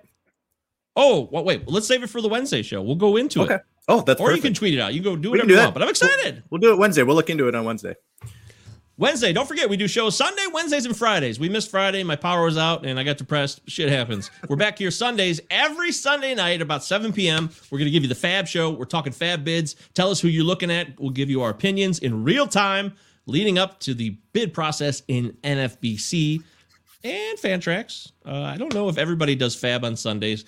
Oh, 0.97 1.27
well, 1.31 1.43
wait. 1.43 1.67
Let's 1.67 1.87
save 1.87 2.03
it 2.03 2.09
for 2.09 2.21
the 2.21 2.27
Wednesday 2.29 2.61
show. 2.61 2.81
We'll 2.81 2.95
go 2.95 3.17
into 3.17 3.41
Okay. 3.43 3.55
it, 3.55 3.61
Oh, 3.87 4.01
that's 4.01 4.19
or 4.19 4.27
perfect. 4.27 4.43
you 4.43 4.49
can 4.49 4.53
tweet 4.53 4.73
it 4.73 4.79
out. 4.79 4.93
You 4.93 5.01
go 5.01 5.15
do 5.15 5.29
whatever 5.31 5.47
do 5.47 5.53
you 5.53 5.59
want. 5.59 5.73
But 5.73 5.83
I'm 5.83 5.89
excited. 5.89 6.43
We'll 6.49 6.59
do 6.61 6.71
it 6.73 6.77
Wednesday. 6.79 7.03
We'll 7.03 7.15
look 7.15 7.29
into 7.29 7.47
it 7.47 7.55
on 7.55 7.65
Wednesday. 7.65 7.95
Wednesday, 8.97 9.33
don't 9.33 9.45
forget 9.45 9.69
we 9.69 9.75
do 9.75 9.89
shows 9.89 10.15
Sunday, 10.15 10.45
Wednesdays, 10.53 10.85
and 10.85 10.95
Fridays. 10.95 11.37
We 11.37 11.49
missed 11.49 11.69
Friday. 11.69 12.01
My 12.03 12.15
power 12.15 12.45
was 12.45 12.57
out 12.57 12.85
and 12.85 12.97
I 12.97 13.03
got 13.03 13.17
depressed. 13.17 13.59
Shit 13.67 13.89
happens. 13.89 14.31
We're 14.47 14.55
back 14.55 14.77
here 14.77 14.89
Sundays 14.89 15.41
every 15.49 15.91
Sunday 15.91 16.33
night 16.33 16.61
about 16.61 16.81
7 16.81 17.11
p.m. 17.11 17.49
We're 17.69 17.77
going 17.77 17.87
to 17.87 17.91
give 17.91 18.03
you 18.03 18.09
the 18.09 18.15
Fab 18.15 18.47
Show. 18.47 18.71
We're 18.71 18.85
talking 18.85 19.11
Fab 19.11 19.43
bids. 19.43 19.75
Tell 19.95 20.11
us 20.11 20.21
who 20.21 20.29
you're 20.29 20.45
looking 20.45 20.71
at. 20.71 20.97
We'll 20.97 21.09
give 21.09 21.29
you 21.29 21.41
our 21.41 21.49
opinions 21.49 21.99
in 21.99 22.23
real 22.23 22.47
time 22.47 22.93
leading 23.25 23.57
up 23.57 23.81
to 23.81 23.93
the 23.93 24.11
bid 24.31 24.53
process 24.53 25.03
in 25.09 25.35
NFBC 25.43 26.41
and 27.03 27.37
Fantrax. 27.37 28.13
Uh, 28.25 28.43
I 28.43 28.55
don't 28.55 28.73
know 28.73 28.87
if 28.87 28.97
everybody 28.97 29.35
does 29.35 29.55
Fab 29.55 29.83
on 29.83 29.97
Sundays. 29.97 30.45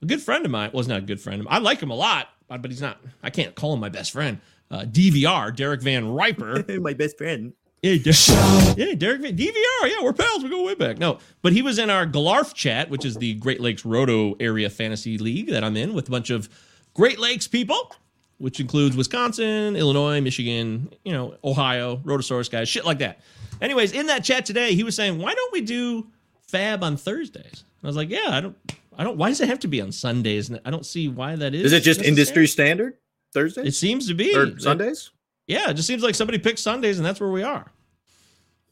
A 0.00 0.06
good 0.06 0.22
friend 0.22 0.46
of 0.46 0.50
mine 0.50 0.70
was 0.72 0.88
not 0.88 1.00
a 1.00 1.02
good 1.02 1.20
friend. 1.20 1.46
I 1.50 1.58
like 1.58 1.80
him 1.80 1.90
a 1.90 1.94
lot, 1.94 2.28
but 2.48 2.64
he's 2.70 2.80
not. 2.80 2.98
I 3.22 3.28
can't 3.28 3.54
call 3.54 3.74
him 3.74 3.80
my 3.80 3.90
best 3.90 4.10
friend. 4.10 4.40
Uh, 4.70 4.84
DVR, 4.84 5.54
Derek 5.54 5.82
Van 5.82 6.08
Riper. 6.08 6.64
My 6.80 6.94
best 6.94 7.18
friend. 7.18 7.52
Yeah, 7.84 7.98
Der- 8.02 8.74
yeah, 8.78 8.94
Derek 8.94 9.20
Van- 9.20 9.36
DVR. 9.36 9.88
Yeah, 9.88 10.02
we're 10.02 10.14
pals. 10.14 10.42
We 10.42 10.48
go 10.48 10.62
way 10.64 10.74
back. 10.74 10.96
No, 10.96 11.18
but 11.42 11.52
he 11.52 11.60
was 11.60 11.78
in 11.78 11.90
our 11.90 12.06
Glarf 12.06 12.54
chat, 12.54 12.88
which 12.88 13.04
is 13.04 13.16
the 13.16 13.34
Great 13.34 13.60
Lakes 13.60 13.84
Roto 13.84 14.36
Area 14.40 14.70
Fantasy 14.70 15.18
League 15.18 15.50
that 15.50 15.62
I'm 15.62 15.76
in 15.76 15.92
with 15.92 16.08
a 16.08 16.10
bunch 16.10 16.30
of 16.30 16.48
Great 16.94 17.18
Lakes 17.18 17.46
people, 17.46 17.94
which 18.38 18.58
includes 18.58 18.96
Wisconsin, 18.96 19.76
Illinois, 19.76 20.18
Michigan, 20.22 20.90
you 21.04 21.12
know, 21.12 21.34
Ohio, 21.44 22.00
Rotosaurus 22.04 22.48
guys, 22.48 22.70
shit 22.70 22.86
like 22.86 23.00
that. 23.00 23.20
Anyways, 23.60 23.92
in 23.92 24.06
that 24.06 24.24
chat 24.24 24.46
today, 24.46 24.74
he 24.74 24.82
was 24.82 24.96
saying, 24.96 25.18
"Why 25.18 25.34
don't 25.34 25.52
we 25.52 25.60
do 25.60 26.06
Fab 26.48 26.82
on 26.82 26.96
Thursdays?" 26.96 27.64
And 27.64 27.84
I 27.84 27.86
was 27.86 27.96
like, 27.96 28.08
"Yeah, 28.08 28.28
I 28.30 28.40
don't, 28.40 28.56
I 28.96 29.04
don't. 29.04 29.18
Why 29.18 29.28
does 29.28 29.42
it 29.42 29.48
have 29.50 29.60
to 29.60 29.68
be 29.68 29.82
on 29.82 29.92
Sundays? 29.92 30.50
I 30.64 30.70
don't 30.70 30.86
see 30.86 31.08
why 31.08 31.36
that 31.36 31.54
is. 31.54 31.66
Is 31.66 31.72
it 31.74 31.82
just 31.82 32.00
industry 32.00 32.46
standard 32.46 32.94
Thursday 33.34 33.66
It 33.66 33.74
seems 33.74 34.08
to 34.08 34.14
be 34.14 34.34
or 34.34 34.58
Sundays? 34.58 35.10
Yeah, 35.46 35.70
it 35.70 35.74
just 35.74 35.86
seems 35.88 36.02
like 36.02 36.14
somebody 36.14 36.38
picked 36.38 36.58
Sundays 36.58 36.98
and 36.98 37.06
that's 37.06 37.20
where 37.20 37.30
we 37.30 37.42
are. 37.42 37.70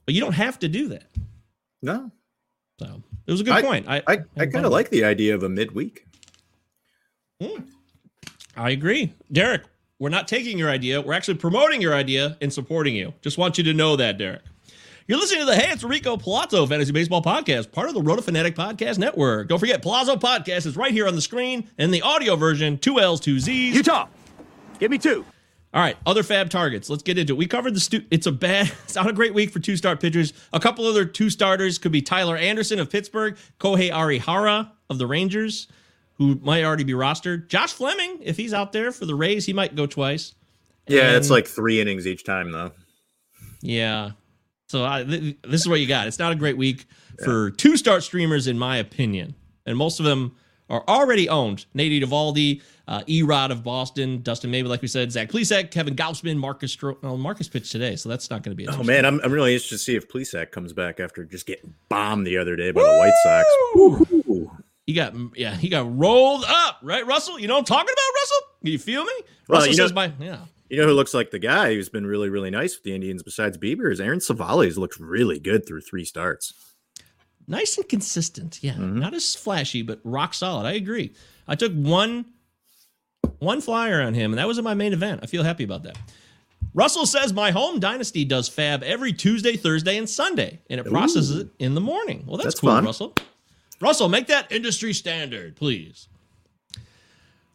But 0.07 0.15
you 0.15 0.21
don't 0.21 0.33
have 0.33 0.59
to 0.61 0.69
do 0.69 0.89
that. 0.89 1.07
No, 1.83 2.11
So 2.81 3.03
it 3.27 3.31
was 3.33 3.41
a 3.41 3.45
good 3.45 3.55
I- 3.55 3.63
point. 3.63 3.87
I 3.89 3.97
I, 4.07 4.13
I 4.13 4.19
I'm 4.39 4.51
kind 4.51 4.67
of 4.67 4.73
like 4.73 4.91
the 4.91 5.05
idea 5.05 5.35
of 5.35 5.43
a 5.43 5.49
midweek. 5.49 6.07
Hmm. 7.41 7.63
I 8.57 8.71
agree, 8.71 9.13
Derek. 9.31 9.63
We're 9.99 10.09
not 10.11 10.27
taking 10.29 10.59
your 10.59 10.69
idea. 10.69 11.01
We're 11.01 11.13
actually 11.13 11.39
promoting 11.39 11.81
your 11.81 11.95
idea 11.95 12.37
and 12.41 12.53
supporting 12.53 12.95
you. 12.97 13.15
Just 13.23 13.39
want 13.39 13.57
you 13.59 13.65
to 13.65 13.73
know 13.73 13.97
that, 13.97 14.19
Derek. 14.19 14.43
You're 15.09 15.19
listening 15.19 15.41
to 15.41 15.47
the 15.47 15.55
Hey, 15.57 15.73
it's 15.73 15.83
Rico 15.85 16.17
Palazzo 16.17 16.67
Fantasy 16.67 16.93
Baseball 16.93 17.23
Podcast, 17.23 17.71
part 17.73 17.89
of 17.89 17.95
the 17.95 18.03
Roto 18.03 18.23
Fanatic 18.23 18.55
Podcast 18.55 18.99
Network. 18.99 19.49
Don't 19.49 19.59
forget, 19.59 19.83
Palazzo 19.83 20.17
Podcast 20.17 20.67
is 20.67 20.77
right 20.77 20.93
here 20.93 21.07
on 21.09 21.15
the 21.15 21.21
screen 21.21 21.69
and 21.79 21.93
the 21.93 22.03
audio 22.03 22.37
version, 22.37 22.79
two 22.79 22.99
L's, 23.01 23.21
two 23.21 23.39
Z's. 23.41 23.75
Utah, 23.77 24.07
give 24.79 24.91
me 24.91 24.99
two. 24.99 25.25
All 25.75 25.81
right, 25.81 25.97
other 26.05 26.23
fab 26.23 26.51
targets. 26.51 26.91
Let's 26.91 27.03
get 27.03 27.17
into 27.17 27.33
it. 27.33 27.37
We 27.37 27.47
covered 27.47 27.75
the 27.75 27.81
stu- 27.81 28.05
it's 28.11 28.27
a 28.27 28.33
bad 28.33 28.71
it's 28.85 28.95
not 28.95 29.09
a 29.09 29.13
great 29.13 29.33
week 29.33 29.51
for 29.51 29.59
two 29.59 29.77
start 29.77 30.01
pitchers. 30.01 30.33
A 30.53 30.61
couple 30.61 30.85
other 30.87 31.05
two 31.05 31.31
starters 31.31 31.79
could 31.79 31.93
be 31.93 32.03
Tyler 32.03 32.37
Anderson 32.37 32.79
of 32.79 32.91
Pittsburgh, 32.91 33.37
Kohei 33.59 33.91
Arihara 33.91 34.71
of 34.91 34.99
the 34.99 35.07
Rangers, 35.07 35.69
who 36.15 36.39
might 36.43 36.65
already 36.65 36.85
be 36.85 36.93
rostered. 36.93 37.49
Josh 37.49 37.73
Fleming, 37.73 38.19
if 38.21 38.37
he's 38.37 38.53
out 38.53 38.73
there 38.73 38.93
for 38.93 39.07
the 39.07 39.15
Rays, 39.15 39.47
he 39.47 39.55
might 39.55 39.75
go 39.75 39.87
twice. 39.87 40.35
Yeah, 40.87 41.17
it's 41.17 41.31
like 41.31 41.47
three 41.47 41.81
innings 41.81 42.07
each 42.07 42.25
time 42.25 42.53
though. 42.53 42.73
Yeah. 43.63 44.11
So 44.67 44.85
I, 44.85 45.05
th- 45.05 45.37
this 45.43 45.61
is 45.61 45.69
what 45.69 45.81
you 45.81 45.87
got. 45.87 46.07
It's 46.07 46.19
not 46.19 46.33
a 46.33 46.35
great 46.35 46.57
week 46.57 46.87
for 47.25 47.51
two 47.51 47.77
start 47.77 48.03
streamers, 48.03 48.47
in 48.47 48.59
my 48.59 48.77
opinion, 48.79 49.35
and 49.65 49.77
most 49.77 50.01
of 50.01 50.07
them 50.07 50.35
are 50.69 50.83
already 50.89 51.29
owned. 51.29 51.67
Nate 51.75 52.03
Eovaldi, 52.03 52.63
uh, 52.89 53.01
Erod 53.09 53.51
of 53.51 53.63
Boston, 53.63 54.23
Dustin 54.23 54.51
Maybe, 54.51 54.69
like 54.69 54.83
we 54.83 54.89
said, 54.89 55.13
Zach 55.13 55.29
Plesac, 55.31 55.71
Kevin 55.71 55.95
Gausman, 55.95 56.37
Marcus. 56.37 56.75
Stro- 56.75 57.01
well, 57.03 57.17
Marcus 57.17 57.49
pitched 57.49 57.71
today, 57.73 57.97
so 57.97 58.09
that's 58.09 58.29
not 58.31 58.43
going 58.43 58.57
to 58.57 58.57
be. 58.57 58.65
A 58.67 58.77
Oh 58.77 58.83
man, 58.83 59.05
I'm, 59.05 59.21
I'm 59.23 59.33
really 59.33 59.53
interested 59.55 59.77
to 59.77 59.83
see 59.83 59.97
if 59.97 60.09
Plesac 60.09 60.51
comes 60.51 60.73
back 60.73 60.99
after 61.01 61.25
just 61.25 61.47
getting 61.47 61.75
bombed 61.89 62.27
the 62.27 62.37
other 62.39 62.57
day 62.57 62.71
by 62.73 62.83
the 62.83 62.99
White 62.99 63.13
Sox. 63.23 63.49
Woo-hoo. 63.75 64.51
He 64.87 64.95
got 64.95 65.15
yeah, 65.37 65.55
he 65.55 65.69
got 65.69 65.97
rolled 65.97 66.45
up, 66.47 66.79
right, 66.83 67.07
Russell? 67.07 67.39
You 67.39 67.47
know 67.47 67.55
what 67.55 67.61
I'm 67.61 67.65
talking 67.67 67.93
about, 67.93 68.21
Russell? 68.21 68.39
You 68.63 68.79
feel 68.79 69.05
me? 69.05 69.13
Well, 69.49 69.61
Russell 69.61 69.73
you 69.73 69.79
know- 69.79 69.85
says 69.85 69.93
my 69.93 70.13
yeah. 70.19 70.39
You 70.69 70.79
know 70.81 70.87
who 70.87 70.95
looks 70.95 71.13
like 71.13 71.31
the 71.31 71.39
guy 71.39 71.75
who's 71.75 71.91
been 71.91 72.07
really, 72.07 72.31
really 72.31 72.49
nice 72.51 72.75
with 72.77 72.83
the 72.85 72.95
Indians 72.95 73.23
besides 73.23 73.59
Bieber 73.59 73.93
is 73.93 74.01
Aaron 74.01 74.21
Civale's 74.21 74.79
looks 74.79 74.99
really 74.99 75.39
good 75.39 75.67
through 75.67 75.83
three 75.83 76.05
starts. 76.07 76.55
nice 77.47 77.77
and 77.77 77.87
consistent. 77.89 78.59
Yeah, 78.63 78.73
Mm-hmm. 78.73 78.99
not 78.99 79.13
as 79.15 79.35
flashy, 79.37 79.83
but 79.83 80.01
rock 80.03 80.33
solid. 80.33 80.67
I 80.67 80.73
agree. 80.73 81.13
I 81.47 81.57
took 81.57 81.73
one 81.75 82.25
one 83.39 83.61
flyer 83.61 84.01
on 84.01 84.15
him, 84.15 84.33
and 84.33 84.39
that 84.39 84.47
was 84.47 84.59
in 84.59 84.65
my 84.65 84.75
main 84.75 84.93
event. 84.93 85.21
I 85.23 85.27
feel 85.27 85.43
happy 85.43 85.65
about 85.65 85.83
that. 85.85 85.99
Russell 86.75 87.07
says 87.07 87.33
my 87.33 87.51
home 87.51 87.81
dynasty 87.81 88.25
does 88.25 88.49
fab 88.49 88.83
every 88.83 89.13
Tuesday, 89.13 89.57
Thursday, 89.57 89.99
and 89.99 90.09
Sunday, 90.09 90.61
and 90.71 90.81
it 90.81 90.87
processes 90.87 91.37
it 91.37 91.49
in 91.59 91.75
the 91.75 91.81
morning. 91.81 92.25
Well, 92.27 92.37
that's, 92.37 92.47
That's 92.47 92.61
cool, 92.61 92.71
fun. 92.71 92.85
Russell. 92.85 93.15
Russell, 93.81 94.09
make 94.09 94.29
that 94.29 94.51
industry 94.53 94.93
standard, 94.93 95.57
please. 95.57 96.09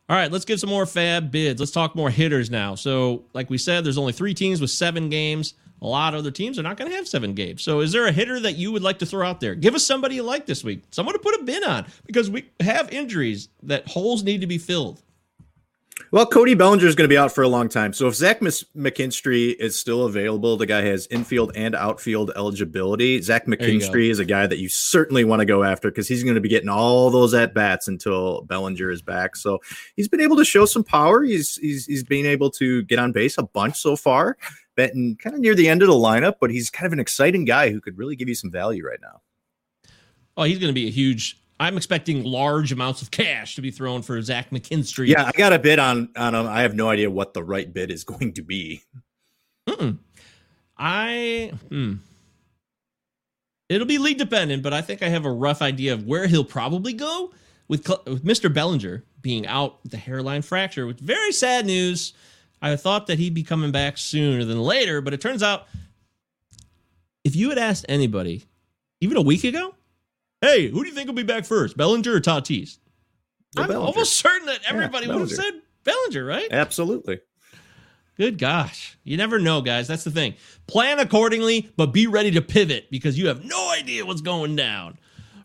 All 0.10 0.16
right, 0.16 0.32
let's 0.32 0.46
get 0.46 0.60
some 0.60 0.70
more 0.70 0.86
fab 0.86 1.32
bids. 1.32 1.60
Let's 1.60 1.72
talk 1.72 1.96
more 1.96 2.10
hitters 2.10 2.50
now. 2.50 2.76
So, 2.76 3.24
like 3.34 3.50
we 3.50 3.58
said, 3.58 3.84
there's 3.84 3.98
only 3.98 4.14
three 4.14 4.34
teams 4.34 4.62
with 4.62 4.70
seven 4.70 5.10
games. 5.10 5.54
A 5.82 5.88
lot 5.88 6.14
of 6.14 6.20
other 6.20 6.32
teams 6.32 6.58
are 6.58 6.64
not 6.64 6.78
going 6.78 6.90
to 6.90 6.96
have 6.96 7.08
seven 7.08 7.34
games. 7.34 7.62
So, 7.62 7.82
is 7.82 7.92
there 7.92 8.08
a 8.08 8.12
hitter 8.12 8.40
that 8.40 8.56
you 8.56 8.72
would 8.72 8.84
like 8.84 9.00
to 9.00 9.06
throw 9.06 9.28
out 9.28 9.42
there? 9.42 9.54
Give 9.56 9.76
us 9.76 9.86
somebody 9.86 10.16
you 10.16 10.24
like 10.24 10.46
this 10.46 10.64
week. 10.64 10.84
Someone 10.92 11.14
to 11.14 11.20
put 11.20 11.40
a 11.40 11.44
bin 11.44 11.64
on 11.64 11.88
because 12.06 12.30
we 12.30 12.50
have 12.62 12.90
injuries 12.92 13.50
that 13.64 13.88
holes 13.88 14.24
need 14.24 14.42
to 14.42 14.48
be 14.48 14.58
filled. 14.58 15.02
Well, 16.12 16.26
Cody 16.26 16.54
Bellinger 16.54 16.86
is 16.86 16.96
going 16.96 17.08
to 17.08 17.14
be 17.14 17.18
out 17.18 17.34
for 17.34 17.44
a 17.44 17.48
long 17.48 17.68
time. 17.68 17.92
So 17.92 18.08
if 18.08 18.16
Zach 18.16 18.40
McKinstry 18.40 19.56
is 19.56 19.78
still 19.78 20.06
available, 20.06 20.56
the 20.56 20.66
guy 20.66 20.82
has 20.82 21.06
infield 21.08 21.52
and 21.56 21.76
outfield 21.76 22.32
eligibility. 22.36 23.22
Zach. 23.22 23.46
McKinstry 23.46 24.10
is 24.10 24.20
a 24.20 24.26
guy 24.26 24.48
that 24.48 24.60
you 24.60 24.70
certainly 24.70 25.24
want 25.24 25.42
to 25.42 25.46
go 25.46 25.64
after 25.64 25.90
because 25.90 26.08
he's 26.08 26.24
going 26.24 26.36
to 26.36 26.42
be 26.42 26.50
getting 26.50 26.70
all 26.70 27.10
those 27.10 27.34
at 27.34 27.54
bats 27.54 27.88
until 27.88 28.42
Bellinger 28.44 28.90
is 28.90 29.02
back. 29.02 29.36
So 29.36 29.60
he's 29.96 30.08
been 30.08 30.22
able 30.22 30.38
to 30.38 30.46
show 30.46 30.66
some 30.66 30.84
power. 30.84 31.24
He's 31.24 31.56
he's 31.56 31.86
he's 31.86 32.04
been 32.04 32.26
able 32.26 32.50
to 32.52 32.84
get 32.84 33.00
on 33.00 33.12
base 33.12 33.38
a 33.38 33.44
bunch 33.44 33.78
so 33.78 33.96
far. 33.96 34.38
Betting 34.76 35.18
kind 35.18 35.36
of 35.36 35.42
near 35.42 35.56
the 35.56 35.68
end 35.68 35.82
of 35.82 35.88
the 35.88 35.94
lineup, 35.94 36.36
but 36.40 36.52
he's 36.52 36.70
kind 36.70 36.86
of 36.86 36.94
an 36.94 37.00
exciting 37.00 37.46
guy 37.46 37.72
who 37.72 37.82
could 37.82 37.98
really 37.98 38.16
give 38.16 38.30
you 38.30 38.36
some 38.36 38.52
value 38.52 38.86
right 38.86 39.00
now. 39.02 39.22
Oh, 40.36 40.44
he's 40.44 40.60
going 40.60 40.70
to 40.70 40.74
be 40.74 40.88
a 40.88 40.92
huge. 40.92 41.40
I'm 41.60 41.78
expecting 41.78 42.24
large 42.24 42.72
amounts 42.72 43.02
of 43.02 43.10
cash 43.10 43.56
to 43.56 43.62
be 43.62 43.72
thrown 43.72 44.04
for 44.04 44.22
Zach 44.22 44.52
McKinstry. 44.52 45.08
Yeah, 45.08 45.26
I 45.26 45.32
got 45.32 45.54
a 45.54 45.60
bid 45.60 45.80
on 45.80 46.10
on 46.16 46.36
him. 46.36 46.46
I 46.46 46.62
have 46.62 46.76
no 46.76 46.90
idea 46.90 47.10
what 47.10 47.34
the 47.34 47.44
right 47.44 47.72
bid 47.72 47.92
is 47.92 48.04
going 48.04 48.34
to 48.34 48.42
be. 48.42 48.84
I 50.78 51.52
hmm. 51.70 51.96
It'll 53.70 53.88
be 53.88 53.98
league 53.98 54.18
dependent, 54.18 54.64
but 54.64 54.74
I 54.74 54.82
think 54.82 55.04
I 55.04 55.10
have 55.10 55.26
a 55.26 55.32
rough 55.32 55.62
idea 55.62 55.94
of 55.94 56.06
where 56.06 56.28
he'll 56.28 56.46
probably 56.46 56.94
go 56.94 57.34
with, 57.68 57.88
with 58.06 58.24
Mr. 58.24 58.54
Bellinger 58.54 59.04
being 59.22 59.46
out 59.46 59.84
with 59.84 59.92
the 59.92 59.98
hairline 59.98 60.42
fracture, 60.42 60.88
with 60.88 61.02
very 61.02 61.34
sad 61.34 61.66
news. 61.66 62.14
I 62.62 62.78
thought 62.78 63.08
that 63.08 63.20
he'd 63.20 63.34
be 63.34 63.44
coming 63.44 63.72
back 63.72 63.98
sooner 63.98 64.46
than 64.46 64.62
later, 64.62 65.02
but 65.02 65.14
it 65.14 65.20
turns 65.20 65.44
out 65.44 65.68
if 67.26 67.36
you 67.36 67.50
had 67.50 67.58
asked 67.58 67.86
anybody, 67.90 68.46
even 69.02 69.18
a 69.18 69.22
week 69.22 69.44
ago, 69.44 69.76
hey, 70.48 70.70
who 70.70 70.84
do 70.84 70.90
you 70.90 70.96
think 70.96 71.08
will 71.08 71.14
be 71.14 71.24
back 71.24 71.46
first, 71.46 71.78
Bellinger 71.78 72.16
or 72.16 72.20
Tatis? 72.20 72.78
I'm 73.58 73.68
Bellinger. 73.68 73.86
almost 73.86 74.16
certain 74.16 74.48
that 74.48 74.60
everybody 74.68 75.08
would 75.08 75.20
have 75.20 75.32
said 75.32 75.62
Bellinger, 75.84 76.26
right? 76.26 76.48
Absolutely. 76.52 77.20
Good 78.18 78.40
gosh. 78.40 78.98
You 79.04 79.16
never 79.16 79.40
know, 79.40 79.62
guys. 79.62 79.88
That's 79.88 80.04
the 80.04 80.12
thing. 80.12 80.34
Plan 80.66 81.00
accordingly, 81.00 81.70
but 81.78 81.88
be 81.88 82.08
ready 82.08 82.32
to 82.32 82.42
pivot 82.42 82.90
because 82.90 83.18
you 83.18 83.28
have 83.28 83.46
no 83.46 83.70
idea 83.72 84.06
what's 84.06 84.22
going 84.22 84.56
down. 84.56 84.98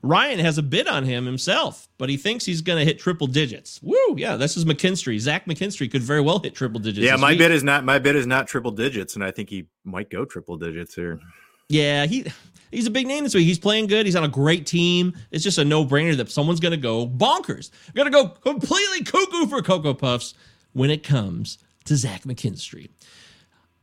Ryan 0.02 0.40
has 0.40 0.58
a 0.58 0.62
bid 0.62 0.88
on 0.88 1.04
him 1.04 1.26
himself, 1.26 1.88
but 1.96 2.08
he 2.08 2.16
thinks 2.16 2.44
he's 2.44 2.60
going 2.60 2.78
to 2.78 2.84
hit 2.84 2.98
triple 2.98 3.28
digits. 3.28 3.80
Woo! 3.82 4.16
Yeah, 4.16 4.36
this 4.36 4.56
is 4.56 4.64
McKinstry. 4.64 5.18
Zach 5.20 5.44
McKinstry 5.46 5.88
could 5.90 6.02
very 6.02 6.20
well 6.20 6.40
hit 6.40 6.54
triple 6.54 6.80
digits. 6.80 7.06
Yeah, 7.06 7.16
my 7.16 7.30
week. 7.30 7.38
bid 7.38 7.52
is 7.52 7.62
not 7.62 7.84
my 7.84 8.00
bid 8.00 8.16
is 8.16 8.26
not 8.26 8.48
triple 8.48 8.72
digits, 8.72 9.14
and 9.14 9.22
I 9.24 9.30
think 9.30 9.48
he 9.48 9.68
might 9.84 10.10
go 10.10 10.24
triple 10.24 10.56
digits 10.56 10.94
here. 10.94 11.20
Yeah, 11.68 12.06
he 12.06 12.26
he's 12.72 12.86
a 12.86 12.90
big 12.90 13.06
name 13.06 13.24
this 13.24 13.34
week. 13.34 13.46
He's 13.46 13.58
playing 13.58 13.86
good. 13.86 14.06
He's 14.06 14.16
on 14.16 14.24
a 14.24 14.28
great 14.28 14.66
team. 14.66 15.14
It's 15.30 15.44
just 15.44 15.58
a 15.58 15.64
no 15.64 15.84
brainer 15.84 16.16
that 16.16 16.30
someone's 16.30 16.60
going 16.60 16.72
to 16.72 16.78
go 16.78 17.06
bonkers. 17.06 17.70
Going 17.94 18.10
to 18.10 18.12
go 18.12 18.28
completely 18.28 19.04
cuckoo 19.04 19.46
for 19.46 19.62
Cocoa 19.62 19.94
Puffs 19.94 20.34
when 20.72 20.90
it 20.90 21.02
comes 21.02 21.58
to 21.84 21.96
Zach 21.96 22.22
McKinstry. 22.22 22.88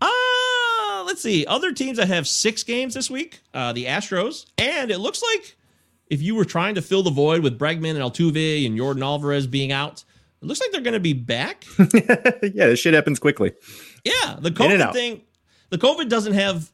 Uh, 0.02 1.04
let's 1.06 1.22
see. 1.22 1.46
Other 1.46 1.72
teams 1.72 1.98
that 1.98 2.08
have 2.08 2.28
six 2.28 2.64
games 2.64 2.94
this 2.94 3.10
week, 3.10 3.42
uh, 3.54 3.74
the 3.74 3.86
Astros, 3.86 4.46
and 4.58 4.92
it 4.92 5.00
looks 5.00 5.22
like 5.34 5.56
if 6.10 6.22
you 6.22 6.36
were 6.36 6.46
trying 6.46 6.76
to 6.76 6.82
fill 6.82 7.04
the 7.04 7.12
void 7.12 7.44
with 7.44 7.60
Bregman 7.60 7.92
and 7.92 8.00
Altuve 8.00 8.66
and 8.66 8.78
Yordan 8.78 9.04
Alvarez 9.04 9.48
being 9.48 9.72
out, 9.72 10.04
it 10.42 10.46
looks 10.46 10.62
like 10.62 10.72
they're 10.72 10.82
going 10.82 10.94
to 10.94 11.00
be 11.00 11.14
back. 11.14 11.66
yeah, 11.78 12.68
this 12.68 12.80
shit 12.80 12.94
happens 12.94 13.20
quickly. 13.20 13.54
Yeah, 14.04 14.38
the 14.40 14.52
COVID 14.52 14.94
thing, 14.94 15.22
the 15.70 15.78
COVID 15.78 16.10
doesn't 16.10 16.34
have 16.34 16.72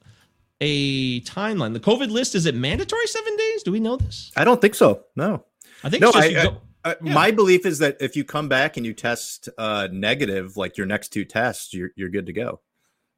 a 0.61 1.21
timeline. 1.21 1.73
The 1.73 1.79
COVID 1.79 2.09
list 2.11 2.35
is 2.35 2.45
it 2.45 2.55
mandatory 2.55 3.07
seven 3.07 3.35
days? 3.37 3.63
Do 3.63 3.71
we 3.71 3.79
know 3.79 3.97
this? 3.97 4.31
I 4.35 4.43
don't 4.43 4.61
think 4.61 4.75
so. 4.75 5.03
No. 5.15 5.45
I 5.83 5.89
think 5.89 6.01
No, 6.01 6.09
it's 6.09 6.17
just 6.17 6.35
I, 6.83 6.89
I- 6.91 6.95
Yeah. 7.03 7.13
my 7.13 7.31
belief 7.31 7.65
is 7.65 7.79
that 7.79 7.97
if 7.99 8.15
you 8.15 8.23
come 8.23 8.47
back 8.47 8.77
and 8.77 8.85
you 8.85 8.93
test 8.93 9.49
uh, 9.57 9.87
negative, 9.91 10.55
like 10.55 10.77
your 10.77 10.85
next 10.85 11.09
two 11.09 11.25
tests, 11.25 11.73
you're 11.73 11.89
you're 11.95 12.09
good 12.09 12.27
to 12.27 12.33
go. 12.33 12.61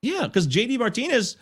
yeah, 0.01 0.23
because 0.25 0.47
JD 0.47 0.79
Martinez 0.79 1.35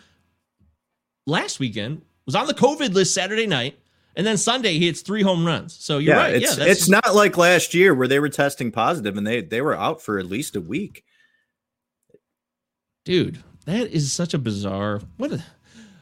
last 1.26 1.60
weekend 1.60 2.02
was 2.26 2.34
on 2.34 2.46
the 2.48 2.54
COVID 2.54 2.92
list 2.94 3.14
Saturday 3.14 3.46
night, 3.46 3.78
and 4.16 4.26
then 4.26 4.36
Sunday 4.36 4.72
he 4.78 4.86
hits 4.86 5.02
three 5.02 5.22
home 5.22 5.46
runs. 5.46 5.72
So 5.74 5.98
you're 5.98 6.16
yeah, 6.16 6.20
right. 6.22 6.34
it's 6.34 6.58
yeah, 6.58 6.64
it's 6.64 6.88
not 6.88 7.14
like 7.14 7.36
last 7.36 7.74
year 7.74 7.94
where 7.94 8.08
they 8.08 8.18
were 8.18 8.28
testing 8.28 8.72
positive 8.72 9.16
and 9.16 9.24
they 9.26 9.40
they 9.40 9.60
were 9.62 9.76
out 9.76 10.02
for 10.02 10.18
at 10.18 10.26
least 10.26 10.56
a 10.56 10.60
week. 10.60 11.04
dude. 13.04 13.42
That 13.66 13.90
is 13.90 14.12
such 14.12 14.32
a 14.34 14.38
bizarre. 14.38 15.00
What? 15.16 15.32
A, 15.32 15.44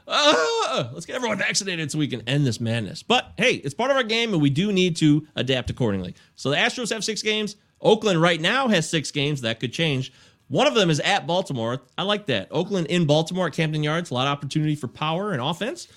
Ah, 0.07 0.91
let's 0.93 1.07
get 1.07 1.17
everyone 1.17 1.39
vaccinated 1.39 1.91
so 1.91 1.99
we 1.99 2.09
can 2.09 2.23
end 2.29 2.47
this 2.47 2.61
madness. 2.61 3.03
But 3.03 3.33
hey, 3.39 3.55
it's 3.55 3.75
part 3.75 3.91
of 3.91 3.97
our 3.97 4.03
game, 4.03 4.33
and 4.33 4.43
we 4.43 4.51
do 4.51 4.73
need 4.73 4.97
to 4.97 5.27
adapt 5.37 5.71
accordingly. 5.71 6.15
So 6.37 6.51
the 6.51 6.57
Astros 6.57 6.93
have 6.93 7.05
six 7.05 7.23
games. 7.23 7.57
Oakland 7.81 8.21
right 8.21 8.41
now 8.41 8.69
has 8.69 8.89
six 8.89 9.11
games. 9.11 9.41
That 9.43 9.61
could 9.61 9.73
change. 9.73 10.13
One 10.49 10.67
of 10.67 10.75
them 10.75 10.91
is 10.91 11.01
at 11.01 11.27
Baltimore. 11.27 11.83
I 11.97 12.03
like 12.03 12.27
that. 12.27 12.49
Oakland 12.51 12.89
in 12.89 13.07
Baltimore 13.07 13.47
at 13.47 13.55
Camden 13.55 13.83
Yards. 13.83 14.11
A 14.11 14.15
lot 14.15 14.27
of 14.27 14.33
opportunity 14.33 14.75
for 14.75 14.89
power 14.89 15.33
and 15.33 15.41
offense. 15.41 15.89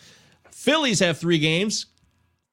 Phillies 0.51 0.99
have 0.99 1.17
three 1.17 1.39
games. 1.39 1.87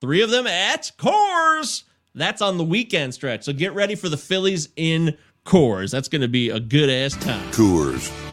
Three 0.01 0.23
of 0.23 0.31
them 0.31 0.47
at 0.47 0.93
Coors. 0.99 1.85
That's 2.15 2.43
on 2.43 2.59
the 2.59 2.65
weekend 2.65 3.15
stretch. 3.15 3.45
So 3.45 3.53
get 3.53 3.75
ready 3.75 3.95
for 3.95 4.09
the 4.09 4.17
Phillies 4.17 4.69
in 4.77 5.17
Coors. 5.45 5.91
That's 5.91 6.09
going 6.09 6.23
to 6.23 6.29
be 6.29 6.51
a 6.51 6.61
good 6.61 6.91
ass 6.91 7.15
time. 7.15 7.51
Coors. 7.53 8.24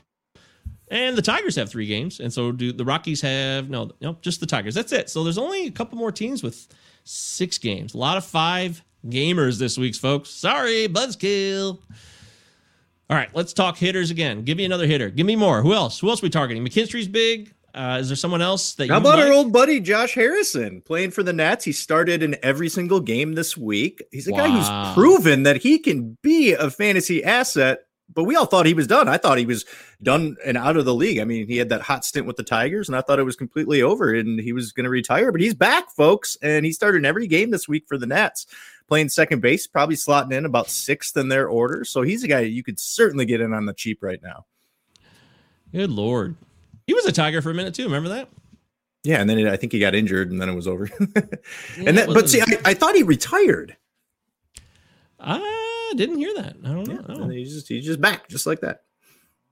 And 0.92 1.18
the 1.18 1.22
Tigers 1.22 1.56
have 1.56 1.70
three 1.70 1.86
games, 1.88 2.20
and 2.20 2.32
so 2.34 2.52
do 2.52 2.74
the 2.74 2.84
Rockies 2.84 3.22
have 3.22 3.70
no, 3.70 3.92
no, 4.02 4.18
just 4.22 4.42
the 4.42 4.46
Tigers. 4.46 4.76
That's 4.76 4.92
it. 4.92 5.10
So 5.10 5.24
there's 5.24 5.38
only 5.38 5.68
a 5.68 5.72
couple 5.72 5.98
more 5.98 6.12
teams 6.12 6.44
with 6.44 6.68
six 7.06 7.58
games. 7.58 7.94
A 7.94 7.98
lot 7.98 8.18
of 8.18 8.26
five 8.26 8.84
gamers 9.08 9.58
this 9.58 9.78
week, 9.78 9.96
folks. 9.96 10.30
Sorry, 10.30 10.90
buzzkill. 10.90 11.80
All 13.10 13.18
right, 13.18 13.30
let's 13.34 13.54
talk 13.54 13.78
hitters 13.78 14.12
again. 14.12 14.44
Give 14.44 14.58
me 14.58 14.66
another 14.66 14.86
hitter. 14.86 15.10
Give 15.10 15.26
me 15.26 15.38
more. 15.38 15.62
Who 15.62 15.74
else? 15.74 15.98
Who 16.00 16.10
else 16.10 16.22
are 16.22 16.26
we 16.26 16.30
targeting? 16.30 16.66
McKinstry's 16.66 17.08
big. 17.08 17.54
Uh, 17.74 17.98
is 18.02 18.10
there 18.10 18.18
someone 18.18 18.42
else 18.42 18.74
that 18.76 18.90
How 18.90 18.96
you 18.96 19.00
about 19.00 19.20
our 19.20 19.32
old 19.32 19.54
buddy 19.54 19.80
Josh 19.80 20.14
Harrison 20.14 20.82
playing 20.82 21.12
for 21.12 21.24
the 21.24 21.32
Nats? 21.32 21.64
He 21.64 21.72
started 21.72 22.22
in 22.22 22.36
every 22.44 22.68
single 22.68 23.00
game 23.00 23.36
this 23.36 23.56
week. 23.56 24.04
He's 24.12 24.28
a 24.28 24.32
guy 24.32 24.50
who's 24.50 24.94
proven 24.94 25.44
that 25.44 25.58
he 25.58 25.80
can 25.80 26.18
be 26.22 26.52
a 26.52 26.70
fantasy 26.70 27.24
asset, 27.24 27.86
but 28.14 28.24
we 28.24 28.36
all 28.36 28.46
thought 28.46 28.66
he 28.66 28.74
was 28.74 28.88
done. 28.88 29.08
I 29.08 29.18
thought 29.18 29.38
he 29.38 29.46
was 29.46 29.66
done 30.02 30.38
and 30.46 30.58
out 30.58 30.78
of 30.78 30.86
the 30.86 30.94
league. 30.94 31.20
I 31.20 31.24
mean, 31.24 31.48
he 31.48 31.58
had 31.58 31.70
that 31.70 31.82
hot 31.82 32.06
stint 32.06 32.26
with 32.26 32.38
the 32.38 32.44
Tigers, 32.44 32.90
and 32.90 32.96
I 32.96 33.02
thought 33.02 33.20
it 33.20 33.24
was 33.24 33.36
completely 33.36 33.82
over 33.82 34.14
and 34.14 34.40
he 34.40 34.54
was 34.54 34.72
going 34.72 34.84
to 34.86 34.90
retire, 34.90 35.32
but 35.32 35.42
he's 35.42 35.54
back, 35.54 35.90
folks. 35.92 36.38
And 36.42 36.66
he 36.66 36.72
started 36.72 37.00
in 37.00 37.06
every 37.06 37.28
game 37.28 37.52
this 37.52 37.68
week 37.68 37.86
for 37.88 37.98
the 37.98 38.06
Nats, 38.06 38.48
playing 38.88 39.10
second 39.10 39.42
base, 39.42 39.68
probably 39.68 39.96
slotting 39.96 40.34
in 40.34 40.46
about 40.46 40.70
sixth 40.70 41.16
in 41.18 41.30
their 41.30 41.48
order. 41.48 41.86
So 41.86 42.02
he's 42.02 42.24
a 42.24 42.28
guy 42.28 42.42
you 42.42 42.64
could 42.64 42.80
certainly 42.80 43.26
get 43.26 43.42
in 43.42 43.54
on 43.54 43.66
the 43.66 43.74
cheap 43.74 44.04
right 44.04 44.22
now. 44.22 44.46
Good 45.72 45.90
lord, 45.90 46.36
he 46.86 46.94
was 46.94 47.06
a 47.06 47.12
Tiger 47.14 47.42
for 47.42 47.52
a 47.52 47.54
minute 47.54 47.74
too. 47.74 47.86
Remember 47.86 48.10
that? 48.10 48.28
Yeah, 49.04 49.20
and 49.20 49.30
then 49.30 49.40
it, 49.40 49.48
I 49.48 49.58
think 49.58 49.72
he 49.72 49.80
got 49.80 49.96
injured, 49.96 50.32
and 50.32 50.40
then 50.40 50.50
it 50.50 50.56
was 50.56 50.68
over. 50.68 50.90
Yeah, 51.78 51.84
and 51.88 51.98
then, 51.98 52.14
but 52.14 52.30
see, 52.30 52.42
I, 52.42 52.46
I 52.66 52.74
thought 52.74 52.96
he 52.96 53.04
retired. 53.04 53.76
I 55.20 55.61
didn't 55.94 56.18
hear 56.18 56.34
that. 56.36 56.56
I 56.64 56.68
don't 56.70 56.88
know. 56.88 57.24
And 57.24 57.32
he's 57.32 57.54
just 57.54 57.68
he's 57.68 57.86
just 57.86 58.02
back, 58.02 58.28
just 58.30 58.46
like 58.46 58.62
that. 58.62 58.84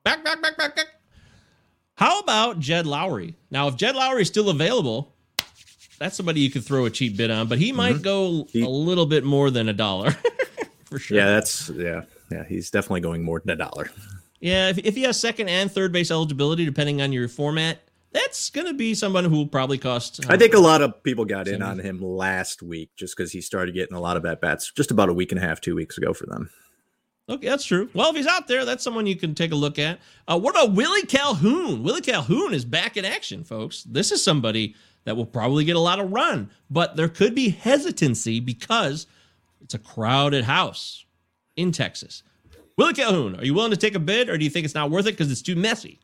Back, 0.04 0.24
back, 0.24 0.42
back, 0.42 0.58
back, 0.58 0.76
back. 0.76 0.86
How 1.96 2.20
about 2.20 2.60
Jed 2.60 2.86
Lowrie? 2.86 3.36
Now, 3.52 3.68
if 3.68 3.76
Jed 3.76 3.96
Lowrie 3.96 4.22
is 4.22 4.28
still 4.30 4.50
available, 4.50 5.14
that's 6.00 6.16
somebody 6.16 6.40
you 6.40 6.50
could 6.50 6.64
throw 6.64 6.86
a 6.86 6.90
cheap 6.90 7.18
bid 7.18 7.30
on, 7.30 7.48
but 7.48 7.58
he 7.58 7.72
might 7.74 8.02
go 8.02 8.30
Mm-hmm. 8.32 8.58
He- 8.60 8.64
a 8.64 8.70
little 8.70 9.06
bit 9.06 9.24
more 9.26 9.52
than 9.52 9.68
a 9.70 9.74
dollar 9.74 10.12
for 10.86 10.98
sure. 11.00 11.18
Yeah, 11.18 11.26
that's 11.32 11.70
yeah, 11.72 12.04
yeah. 12.32 12.46
He's 12.48 12.72
definitely 12.72 13.02
going 13.02 13.24
more 13.24 13.42
than 13.42 13.50
a 13.50 13.56
dollar. 13.58 13.92
Yeah, 14.40 14.70
if, 14.70 14.78
if 14.78 14.96
he 14.96 15.04
has 15.04 15.20
second 15.20 15.50
and 15.50 15.70
third 15.70 15.92
base 15.92 16.10
eligibility, 16.12 16.64
depending 16.64 17.02
on 17.02 17.12
your 17.12 17.28
format, 17.28 17.80
that's 18.12 18.50
going 18.50 18.68
to 18.68 18.74
be 18.74 18.94
someone 18.94 19.26
who 19.26 19.38
will 19.38 19.48
probably 19.48 19.78
cost. 19.78 20.26
I 20.30 20.38
think 20.38 20.54
a 20.54 20.60
lot 20.60 20.82
of 20.82 21.04
people 21.04 21.26
got 21.26 21.48
in 21.48 21.62
on 21.62 21.80
him 21.80 22.02
last 22.02 22.62
week 22.62 22.90
just 22.96 23.16
because 23.16 23.32
he 23.32 23.42
started 23.42 23.76
getting 23.76 23.96
a 23.96 24.02
lot 24.02 24.18
of 24.18 24.26
at 24.26 24.42
bats 24.42 24.72
just 24.76 24.92
about 24.92 25.10
a 25.10 25.14
week 25.14 25.32
and 25.32 25.42
a 25.42 25.46
half, 25.46 25.62
two 25.62 25.76
weeks 25.76 25.98
ago 25.98 26.14
for 26.14 26.26
them. 26.26 26.50
Okay, 27.30 27.48
that's 27.48 27.66
true. 27.66 27.90
Well, 27.94 28.10
if 28.10 28.16
he's 28.16 28.26
out 28.26 28.48
there, 28.48 28.66
that's 28.66 28.84
someone 28.84 29.06
you 29.06 29.16
can 29.16 29.36
take 29.36 29.52
a 29.52 29.56
look 29.56 29.78
at. 29.78 30.00
Uh, 30.28 30.40
what 30.40 30.52
about 30.52 30.74
Willie 30.74 31.04
Calhoun? 31.04 31.84
Willie 31.84 32.02
Calhoun 32.02 32.56
is 32.56 32.66
back 32.66 32.98
in 32.98 33.06
action, 33.06 33.44
folks. 33.44 33.84
This 33.84 34.12
is 34.12 34.24
somebody 34.24 34.76
that 35.04 35.16
will 35.16 35.28
probably 35.28 35.64
get 35.64 35.76
a 35.76 35.80
lot 35.80 36.00
of 36.00 36.12
run, 36.12 36.50
but 36.72 36.96
there 36.96 37.08
could 37.08 37.36
be 37.36 37.50
hesitancy 37.50 38.40
because 38.40 39.06
it's 39.62 39.76
a 39.76 39.80
crowded 39.80 40.46
house 40.46 41.06
in 41.56 41.72
Texas. 41.72 42.24
Willie 42.78 42.94
Calhoun, 42.94 43.36
are 43.36 43.46
you 43.46 43.54
willing 43.54 43.72
to 43.72 43.78
take 43.78 43.96
a 43.96 44.00
bid, 44.00 44.30
or 44.30 44.38
do 44.38 44.44
you 44.44 44.50
think 44.50 44.66
it's 44.66 44.74
not 44.74 44.90
worth 44.90 45.06
it 45.06 45.12
because 45.12 45.32
it's 45.32 45.44
too 45.44 45.56
messy? 45.56 46.00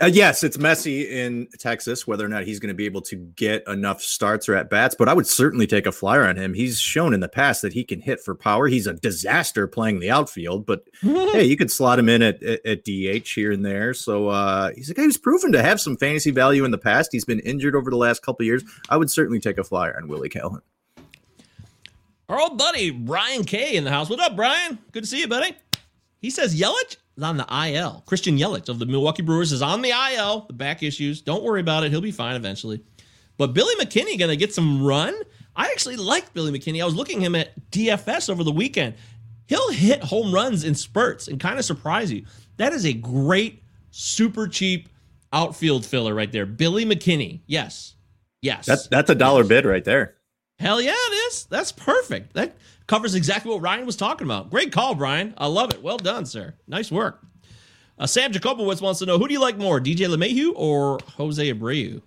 Uh, 0.00 0.06
yes, 0.06 0.42
it's 0.42 0.58
messy 0.58 1.02
in 1.02 1.48
Texas 1.58 2.06
whether 2.06 2.24
or 2.24 2.28
not 2.28 2.44
he's 2.44 2.58
going 2.58 2.68
to 2.68 2.74
be 2.74 2.86
able 2.86 3.02
to 3.02 3.16
get 3.16 3.66
enough 3.68 4.02
starts 4.02 4.48
or 4.48 4.54
at 4.54 4.70
bats, 4.70 4.94
but 4.98 5.08
I 5.08 5.14
would 5.14 5.26
certainly 5.26 5.66
take 5.66 5.86
a 5.86 5.92
flyer 5.92 6.26
on 6.26 6.36
him. 6.36 6.54
He's 6.54 6.78
shown 6.78 7.12
in 7.14 7.20
the 7.20 7.28
past 7.28 7.62
that 7.62 7.72
he 7.72 7.84
can 7.84 8.00
hit 8.00 8.20
for 8.20 8.34
power. 8.34 8.66
He's 8.66 8.86
a 8.86 8.94
disaster 8.94 9.66
playing 9.66 10.00
the 10.00 10.10
outfield, 10.10 10.66
but 10.66 10.84
hey, 11.00 11.44
you 11.44 11.56
could 11.56 11.70
slot 11.70 11.98
him 11.98 12.08
in 12.08 12.22
at, 12.22 12.42
at, 12.42 12.64
at 12.64 12.84
DH 12.84 13.28
here 13.28 13.52
and 13.52 13.64
there. 13.64 13.94
So 13.94 14.28
uh, 14.28 14.70
he's 14.74 14.90
a 14.90 14.94
guy 14.94 15.02
who's 15.02 15.18
proven 15.18 15.52
to 15.52 15.62
have 15.62 15.80
some 15.80 15.96
fantasy 15.96 16.30
value 16.30 16.64
in 16.64 16.70
the 16.70 16.78
past. 16.78 17.10
He's 17.12 17.24
been 17.24 17.40
injured 17.40 17.76
over 17.76 17.90
the 17.90 17.96
last 17.96 18.22
couple 18.22 18.44
of 18.44 18.46
years. 18.46 18.64
I 18.88 18.96
would 18.96 19.10
certainly 19.10 19.40
take 19.40 19.58
a 19.58 19.64
flyer 19.64 19.96
on 19.96 20.08
Willie 20.08 20.28
Calhoun. 20.28 20.62
Our 22.28 22.40
old 22.40 22.58
buddy 22.58 22.90
Brian 22.90 23.44
K 23.44 23.74
in 23.74 23.82
the 23.82 23.90
house. 23.90 24.08
What 24.08 24.20
up, 24.20 24.36
Brian? 24.36 24.78
Good 24.92 25.02
to 25.02 25.08
see 25.08 25.20
you, 25.20 25.26
buddy. 25.26 25.56
He 26.20 26.30
says 26.30 26.58
Yelich 26.58 26.96
is 27.16 27.22
on 27.22 27.36
the 27.36 27.46
IL. 27.68 28.02
Christian 28.06 28.38
Yelich 28.38 28.68
of 28.68 28.78
the 28.78 28.86
Milwaukee 28.86 29.22
Brewers 29.22 29.52
is 29.52 29.62
on 29.62 29.82
the 29.82 29.90
IL. 29.90 30.46
The 30.46 30.52
back 30.52 30.82
issues. 30.82 31.20
Don't 31.20 31.42
worry 31.42 31.60
about 31.60 31.84
it. 31.84 31.90
He'll 31.90 32.00
be 32.00 32.12
fine 32.12 32.36
eventually. 32.36 32.82
But 33.36 33.54
Billy 33.54 33.74
McKinney 33.76 34.18
gonna 34.18 34.36
get 34.36 34.54
some 34.54 34.82
run. 34.82 35.14
I 35.56 35.66
actually 35.66 35.96
like 35.96 36.32
Billy 36.32 36.56
McKinney. 36.56 36.82
I 36.82 36.84
was 36.84 36.94
looking 36.94 37.20
him 37.20 37.34
at 37.34 37.70
DFS 37.70 38.30
over 38.30 38.44
the 38.44 38.52
weekend. 38.52 38.94
He'll 39.46 39.70
hit 39.72 40.02
home 40.02 40.32
runs 40.32 40.64
in 40.64 40.74
spurts 40.74 41.26
and 41.26 41.40
kind 41.40 41.58
of 41.58 41.64
surprise 41.64 42.12
you. 42.12 42.24
That 42.56 42.72
is 42.72 42.86
a 42.86 42.92
great, 42.92 43.62
super 43.90 44.46
cheap 44.46 44.88
outfield 45.32 45.84
filler 45.84 46.14
right 46.14 46.30
there. 46.30 46.46
Billy 46.46 46.84
McKinney. 46.84 47.40
Yes. 47.46 47.94
Yes. 48.42 48.66
That's 48.66 48.86
that's 48.88 49.10
a 49.10 49.14
dollar 49.14 49.44
bid 49.44 49.64
right 49.64 49.84
there. 49.84 50.14
Hell 50.58 50.80
yeah, 50.80 50.92
it 50.94 51.14
is. 51.32 51.46
That's 51.46 51.72
perfect. 51.72 52.34
That 52.34 52.54
covers 52.90 53.14
exactly 53.14 53.52
what 53.52 53.62
Ryan 53.62 53.86
was 53.86 53.94
talking 53.94 54.26
about. 54.26 54.50
Great 54.50 54.72
call, 54.72 54.96
Brian. 54.96 55.32
I 55.38 55.46
love 55.46 55.72
it. 55.72 55.80
Well 55.80 55.96
done, 55.96 56.26
sir. 56.26 56.54
Nice 56.66 56.90
work. 56.90 57.24
Uh, 57.96 58.06
Sam 58.06 58.32
Jacobowitz 58.32 58.82
wants 58.82 58.98
to 58.98 59.06
know 59.06 59.16
who 59.16 59.28
do 59.28 59.32
you 59.32 59.40
like 59.40 59.56
more, 59.56 59.78
DJ 59.78 60.12
LeMahieu 60.12 60.52
or 60.56 60.98
Jose 61.16 61.52
Abreu? 61.52 62.02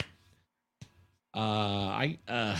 Uh, 1.33 1.39
I 1.39 2.17
uh, 2.27 2.59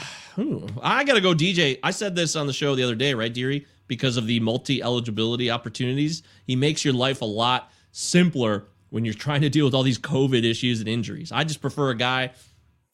I 0.82 1.04
gotta 1.04 1.20
go 1.20 1.34
DJ. 1.34 1.80
I 1.84 1.92
said 1.92 2.16
this 2.16 2.38
on 2.38 2.48
the 2.48 2.54
show 2.54 2.76
the 2.76 2.84
other 2.84 2.96
day, 2.96 3.14
right, 3.14 3.34
Deary? 3.34 3.68
Because 3.88 4.16
of 4.16 4.26
the 4.26 4.40
multi 4.40 4.82
eligibility 4.82 5.52
opportunities, 5.52 6.24
he 6.48 6.56
makes 6.56 6.86
your 6.86 6.94
life 6.94 7.22
a 7.22 7.26
lot 7.26 7.74
simpler 7.92 8.68
when 8.90 9.04
you're 9.04 9.14
trying 9.14 9.42
to 9.42 9.50
deal 9.50 9.66
with 9.66 9.74
all 9.74 9.84
these 9.84 10.00
COVID 10.00 10.50
issues 10.50 10.80
and 10.80 10.88
injuries. 10.88 11.34
I 11.34 11.44
just 11.44 11.60
prefer 11.60 11.90
a 11.90 11.96
guy 11.96 12.32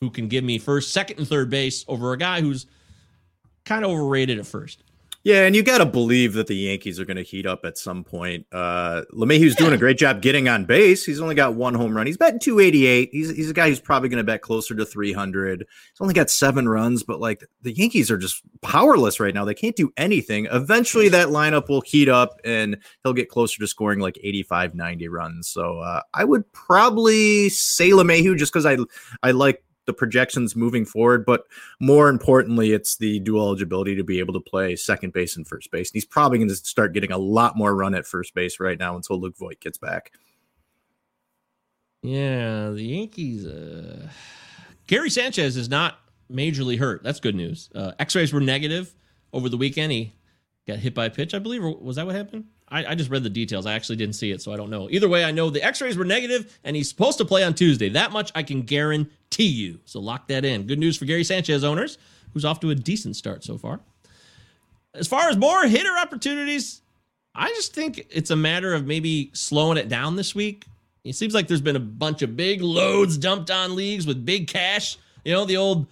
who 0.01 0.09
can 0.09 0.27
give 0.27 0.43
me 0.43 0.57
first, 0.57 0.91
second, 0.91 1.19
and 1.19 1.27
third 1.27 1.51
base 1.51 1.85
over 1.87 2.13
a 2.13 2.17
guy 2.17 2.41
who's 2.41 2.65
kind 3.63 3.85
of 3.85 3.91
overrated 3.91 4.39
at 4.39 4.47
first. 4.47 4.83
Yeah, 5.23 5.45
and 5.45 5.53
you 5.53 5.63
got 5.63 5.79
to 5.79 5.85
believe 5.85 6.33
that 6.33 6.47
the 6.47 6.55
Yankees 6.55 6.97
are 6.97 7.03
going 7.03 7.17
to 7.17 7.23
heat 7.23 7.45
up 7.45 7.65
at 7.65 7.77
some 7.77 8.05
point. 8.05 8.45
Uh, 8.53 9.01
LeMahieu's 9.13 9.55
doing 9.55 9.73
a 9.73 9.77
great 9.77 9.97
job 9.97 10.21
getting 10.21 10.47
on 10.47 10.63
base. 10.63 11.05
He's 11.05 11.19
only 11.19 11.35
got 11.35 11.55
one 11.55 11.73
home 11.73 11.95
run. 11.95 12.07
He's 12.07 12.15
betting 12.15 12.39
288. 12.39 13.09
He's, 13.11 13.29
he's 13.35 13.49
a 13.49 13.53
guy 13.53 13.67
who's 13.67 13.81
probably 13.81 14.07
going 14.07 14.19
to 14.19 14.23
bet 14.23 14.41
closer 14.41 14.75
to 14.75 14.85
300. 14.85 15.59
He's 15.59 15.67
only 15.99 16.13
got 16.13 16.29
seven 16.29 16.69
runs, 16.69 17.03
but 17.03 17.19
like 17.19 17.43
the 17.61 17.73
Yankees 17.73 18.09
are 18.09 18.17
just 18.17 18.41
powerless 18.61 19.19
right 19.19 19.33
now. 19.33 19.43
They 19.43 19.53
can't 19.53 19.75
do 19.75 19.91
anything. 19.97 20.47
Eventually, 20.51 21.09
that 21.09 21.27
lineup 21.27 21.67
will 21.67 21.81
heat 21.81 22.07
up 22.07 22.39
and 22.45 22.77
he'll 23.03 23.13
get 23.13 23.27
closer 23.27 23.59
to 23.59 23.67
scoring 23.67 23.99
like 23.99 24.17
85, 24.23 24.73
90 24.73 25.09
runs. 25.09 25.49
So 25.49 25.79
uh, 25.79 26.01
I 26.13 26.23
would 26.23 26.49
probably 26.53 27.49
say 27.49 27.89
LeMahieu 27.89 28.37
just 28.37 28.53
because 28.53 28.65
I, 28.65 28.77
I 29.21 29.31
like 29.31 29.63
the 29.89 29.93
projections 29.93 30.55
moving 30.55 30.85
forward, 30.85 31.25
but 31.25 31.45
more 31.79 32.09
importantly, 32.09 32.71
it's 32.73 32.97
the 32.97 33.19
dual 33.21 33.41
eligibility 33.41 33.95
to 33.95 34.03
be 34.03 34.19
able 34.19 34.35
to 34.35 34.39
play 34.39 34.75
second 34.75 35.13
base 35.13 35.35
and 35.35 35.47
first 35.47 35.71
base. 35.71 35.89
And 35.89 35.95
he's 35.95 36.05
probably 36.05 36.37
going 36.37 36.49
to 36.49 36.55
start 36.55 36.93
getting 36.93 37.11
a 37.11 37.17
lot 37.17 37.57
more 37.57 37.75
run 37.75 37.95
at 37.95 38.05
first 38.05 38.35
base 38.35 38.59
right 38.59 38.77
now 38.77 38.95
until 38.95 39.19
Luke 39.19 39.35
Voit 39.35 39.59
gets 39.59 39.79
back. 39.79 40.11
Yeah, 42.03 42.69
the 42.69 42.83
Yankees. 42.83 43.47
Uh... 43.47 44.07
Gary 44.85 45.09
Sanchez 45.09 45.57
is 45.57 45.69
not 45.69 45.99
majorly 46.31 46.77
hurt. 46.77 47.01
That's 47.01 47.19
good 47.19 47.35
news. 47.35 47.69
Uh, 47.73 47.93
X-rays 47.97 48.31
were 48.31 48.39
negative 48.39 48.93
over 49.33 49.49
the 49.49 49.57
weekend. 49.57 49.91
He 49.91 50.13
got 50.67 50.77
hit 50.77 50.93
by 50.93 51.05
a 51.05 51.09
pitch, 51.09 51.33
I 51.33 51.39
believe. 51.39 51.63
Was 51.63 51.95
that 51.95 52.05
what 52.05 52.15
happened? 52.15 52.45
I, 52.71 52.85
I, 52.85 52.95
just 52.95 53.09
read 53.09 53.23
the 53.23 53.29
details. 53.29 53.65
I 53.65 53.73
actually 53.73 53.95
didn't 53.95 54.15
see 54.15 54.31
it, 54.31 54.41
so 54.41 54.53
I 54.53 54.57
don't 54.57 54.69
know. 54.69 54.89
Either 54.89 55.09
way, 55.09 55.23
I 55.23 55.31
know 55.31 55.49
the 55.49 55.63
x 55.63 55.81
rays 55.81 55.97
were 55.97 56.05
negative 56.05 56.57
and 56.63 56.75
he's 56.75 56.89
supposed 56.89 57.17
to 57.17 57.25
play 57.25 57.43
on 57.43 57.53
Tuesday. 57.53 57.89
That 57.89 58.11
much 58.11 58.31
I 58.35 58.43
can 58.43 58.61
guarantee 58.61 59.47
you. 59.47 59.79
So 59.85 59.99
lock 59.99 60.27
that 60.27 60.45
in. 60.45 60.67
Good 60.67 60.79
news 60.79 60.97
for 60.97 61.05
Gary 61.05 61.23
Sanchez 61.23 61.63
owners, 61.63 61.97
who's 62.33 62.45
off 62.45 62.59
to 62.61 62.69
a 62.69 62.75
decent 62.75 63.15
start 63.15 63.43
so 63.43 63.57
far. 63.57 63.79
As 64.93 65.07
far 65.07 65.29
as 65.29 65.37
more 65.37 65.63
hitter 65.65 65.95
opportunities, 65.97 66.81
I 67.35 67.49
just 67.49 67.73
think 67.73 68.07
it's 68.09 68.31
a 68.31 68.35
matter 68.35 68.73
of 68.73 68.85
maybe 68.85 69.31
slowing 69.33 69.77
it 69.77 69.87
down 69.87 70.15
this 70.15 70.33
week. 70.33 70.65
It 71.03 71.15
seems 71.15 71.33
like 71.33 71.47
there's 71.47 71.61
been 71.61 71.75
a 71.75 71.79
bunch 71.79 72.21
of 72.21 72.35
big 72.35 72.61
loads 72.61 73.17
dumped 73.17 73.49
on 73.49 73.75
leagues 73.75 74.05
with 74.05 74.25
big 74.25 74.47
cash. 74.47 74.97
You 75.23 75.33
know, 75.33 75.45
the 75.45 75.57
old 75.57 75.87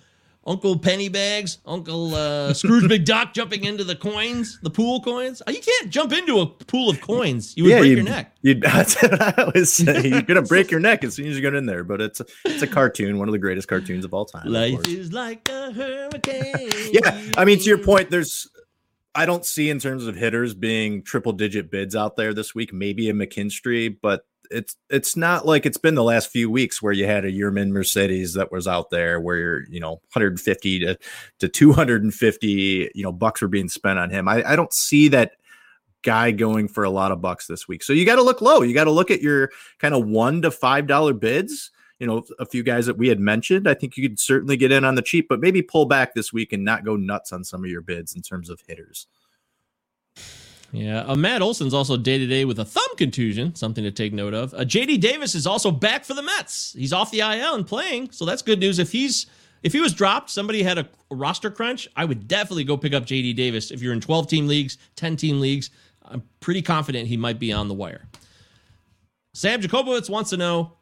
Uncle 0.47 0.79
Pennybags, 0.79 1.57
Uncle 1.65 2.15
uh, 2.15 2.53
Scrooge 2.53 2.83
McDuck 2.89 3.33
jumping 3.33 3.65
into 3.65 3.83
the 3.83 3.95
coins, 3.95 4.59
the 4.63 4.69
pool 4.69 5.01
coins. 5.01 5.41
Uh, 5.45 5.51
you 5.51 5.59
can't 5.59 5.89
jump 5.89 6.13
into 6.13 6.39
a 6.39 6.47
pool 6.47 6.89
of 6.89 7.01
coins. 7.01 7.55
You 7.57 7.65
would 7.65 7.69
yeah, 7.71 7.79
break 7.79 7.95
your 7.95 8.03
neck. 8.03 8.33
that's 8.61 9.01
what 9.01 9.21
I 9.21 9.43
always 9.43 9.73
say. 9.73 10.07
You're 10.07 10.21
gonna 10.21 10.41
break 10.41 10.71
your 10.71 10.79
neck 10.79 11.03
as 11.03 11.15
soon 11.15 11.27
as 11.27 11.35
you 11.35 11.41
get 11.41 11.53
in 11.53 11.65
there. 11.65 11.83
But 11.83 12.01
it's 12.01 12.21
a, 12.21 12.25
it's 12.45 12.63
a 12.63 12.67
cartoon, 12.67 13.19
one 13.19 13.27
of 13.27 13.33
the 13.33 13.39
greatest 13.39 13.67
cartoons 13.67 14.05
of 14.05 14.13
all 14.13 14.25
time. 14.25 14.47
Life 14.47 14.87
is 14.87 15.11
like 15.11 15.49
a 15.49 15.71
hurricane. 15.73 16.69
yeah, 16.93 17.21
I 17.37 17.43
mean 17.43 17.59
to 17.59 17.65
your 17.65 17.79
point, 17.79 18.09
there's 18.09 18.49
I 19.13 19.25
don't 19.25 19.45
see 19.45 19.69
in 19.69 19.79
terms 19.79 20.07
of 20.07 20.15
hitters 20.15 20.53
being 20.53 21.03
triple 21.03 21.33
digit 21.33 21.69
bids 21.69 21.95
out 21.95 22.15
there 22.15 22.33
this 22.33 22.55
week. 22.55 22.71
Maybe 22.71 23.09
a 23.09 23.13
McKinstry, 23.13 23.97
but 24.01 24.25
it's 24.51 24.75
it's 24.89 25.15
not 25.15 25.45
like 25.45 25.65
it's 25.65 25.77
been 25.77 25.95
the 25.95 26.03
last 26.03 26.29
few 26.29 26.49
weeks 26.49 26.81
where 26.81 26.93
you 26.93 27.05
had 27.05 27.25
a 27.25 27.31
Yermin 27.31 27.69
Mercedes 27.69 28.33
that 28.33 28.51
was 28.51 28.67
out 28.67 28.89
there 28.89 29.19
where 29.19 29.37
you're, 29.37 29.69
you 29.69 29.79
know 29.79 29.91
150 30.13 30.79
to 30.79 30.97
to 31.39 31.47
250 31.47 32.91
you 32.93 33.03
know 33.03 33.11
bucks 33.11 33.41
were 33.41 33.47
being 33.47 33.69
spent 33.69 33.99
on 33.99 34.09
him. 34.09 34.27
I, 34.27 34.43
I 34.51 34.55
don't 34.55 34.73
see 34.73 35.07
that 35.09 35.33
guy 36.03 36.31
going 36.31 36.67
for 36.67 36.83
a 36.83 36.89
lot 36.89 37.11
of 37.11 37.21
bucks 37.21 37.47
this 37.47 37.67
week. 37.67 37.83
So 37.83 37.93
you 37.93 38.05
got 38.05 38.15
to 38.15 38.23
look 38.23 38.41
low. 38.41 38.61
You 38.61 38.73
got 38.73 38.85
to 38.85 38.91
look 38.91 39.11
at 39.11 39.21
your 39.21 39.51
kind 39.79 39.93
of 39.93 40.05
one 40.05 40.41
to 40.43 40.51
five 40.51 40.87
dollar 40.87 41.13
bids. 41.13 41.71
You 41.99 42.05
know, 42.05 42.23
a 42.39 42.45
few 42.45 42.61
guys 42.61 42.85
that 42.85 42.97
we 42.97 43.07
had 43.07 43.19
mentioned. 43.19 43.67
I 43.67 43.73
think 43.73 43.97
you 43.97 44.07
could 44.07 44.19
certainly 44.19 44.55
get 44.55 44.71
in 44.71 44.85
on 44.85 44.95
the 44.95 45.01
cheap, 45.01 45.27
but 45.27 45.39
maybe 45.39 45.63
pull 45.63 45.85
back 45.85 46.13
this 46.13 46.31
week 46.31 46.53
and 46.53 46.63
not 46.63 46.85
go 46.85 46.95
nuts 46.95 47.33
on 47.33 47.43
some 47.43 47.63
of 47.63 47.71
your 47.71 47.81
bids 47.81 48.15
in 48.15 48.21
terms 48.21 48.51
of 48.51 48.61
hitters. 48.67 49.07
Yeah, 50.71 51.01
uh, 51.01 51.15
Matt 51.15 51.41
Olson's 51.41 51.73
also 51.73 51.95
day 51.95 52.17
to 52.17 52.27
day 52.27 52.45
with 52.45 52.59
a 52.59 52.65
thumb 52.65 52.95
contusion, 52.97 53.55
something 53.55 53.83
to 53.83 53.91
take 53.91 54.13
note 54.13 54.33
of. 54.33 54.53
Uh, 54.53 54.59
JD 54.59 54.99
Davis 54.99 55.33
is 55.33 55.47
also 55.47 55.71
back 55.71 56.03
for 56.03 56.13
the 56.13 56.21
Mets. 56.21 56.73
He's 56.73 56.91
off 56.91 57.09
the 57.09 57.19
IL 57.19 57.55
and 57.55 57.65
playing, 57.65 58.11
so 58.11 58.25
that's 58.25 58.41
good 58.41 58.59
news. 58.59 58.79
If 58.79 58.91
he's 58.91 59.27
if 59.63 59.73
he 59.73 59.79
was 59.79 59.93
dropped, 59.93 60.29
somebody 60.29 60.63
had 60.63 60.77
a, 60.77 60.87
roster 61.09 61.49
crunch, 61.49 61.87
I 61.95 62.05
would 62.05 62.27
definitely 62.27 62.63
go 62.63 62.77
pick 62.77 62.93
up 62.93 63.05
JD 63.05 63.35
Davis. 63.35 63.71
If 63.71 63.81
you're 63.81 63.93
in 63.93 64.01
12 64.01 64.27
team 64.27 64.47
leagues, 64.47 64.77
10 64.97 65.15
team 65.15 65.39
leagues, 65.39 65.69
I'm 66.03 66.21
pretty 66.41 66.61
confident 66.61 67.07
he 67.07 67.17
might 67.17 67.39
be 67.39 67.51
on 67.53 67.67
the 67.67 67.73
wire. 67.73 68.07
Sam 69.33 69.61
Jacobowitz 69.61 70.09
wants 70.09 70.31
to 70.31 70.37
know 70.37 70.73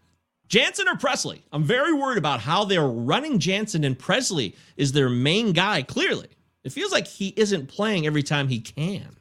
Jansen 0.48 0.88
or 0.88 0.96
Pressly? 0.96 1.42
I'm 1.52 1.64
very 1.64 1.94
worried 1.94 2.18
about 2.18 2.40
how 2.40 2.66
they're 2.66 2.88
running 2.88 3.40
Jansen 3.40 3.84
and 3.84 3.98
Pressly 3.98 4.56
is 4.78 4.92
their 4.92 5.10
main 5.10 5.52
guy, 5.54 5.82
clearly. 5.82 6.30
It 6.64 6.72
feels 6.72 6.92
like 6.92 7.08
he 7.08 7.34
isn't 7.36 7.68
playing 7.68 8.06
every 8.06 8.24
time 8.24 8.48
he 8.48 8.60
can. 8.60 9.16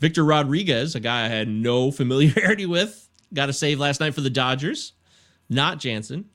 Victor 0.00 0.24
Rodriguez, 0.24 0.94
a 0.94 1.00
guy 1.00 1.26
I 1.26 1.28
had 1.28 1.46
no 1.48 1.90
familiarity 1.92 2.66
with, 2.66 3.08
got 3.32 3.48
a 3.48 3.52
save 3.52 3.78
last 3.78 4.00
night 4.00 4.14
for 4.14 4.22
the 4.22 4.30
Dodgers. 4.30 4.94
Not 5.48 5.78
Jansen. 5.78 6.26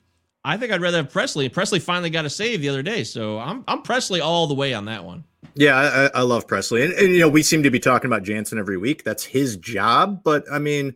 I 0.44 0.56
think 0.56 0.72
I'd 0.72 0.80
rather 0.80 0.98
have 0.98 1.12
Pressly. 1.12 1.52
Presley 1.52 1.80
finally 1.80 2.08
got 2.08 2.24
a 2.24 2.30
save 2.30 2.60
the 2.60 2.68
other 2.68 2.82
day, 2.82 3.02
so 3.02 3.38
I'm 3.38 3.64
I'm 3.66 3.82
Pressly 3.82 4.22
all 4.22 4.46
the 4.46 4.54
way 4.54 4.74
on 4.74 4.84
that 4.84 5.04
one. 5.04 5.24
Yeah, 5.54 6.10
I, 6.14 6.20
I 6.20 6.22
love 6.22 6.46
Pressly, 6.46 6.84
and, 6.84 6.92
and, 6.92 7.12
you 7.12 7.18
know 7.18 7.28
we 7.28 7.42
seem 7.42 7.64
to 7.64 7.70
be 7.70 7.80
talking 7.80 8.06
about 8.06 8.22
Jansen 8.22 8.58
every 8.58 8.76
week. 8.76 9.02
That's 9.02 9.24
his 9.24 9.56
job, 9.56 10.22
but 10.22 10.44
I 10.52 10.60
mean, 10.60 10.94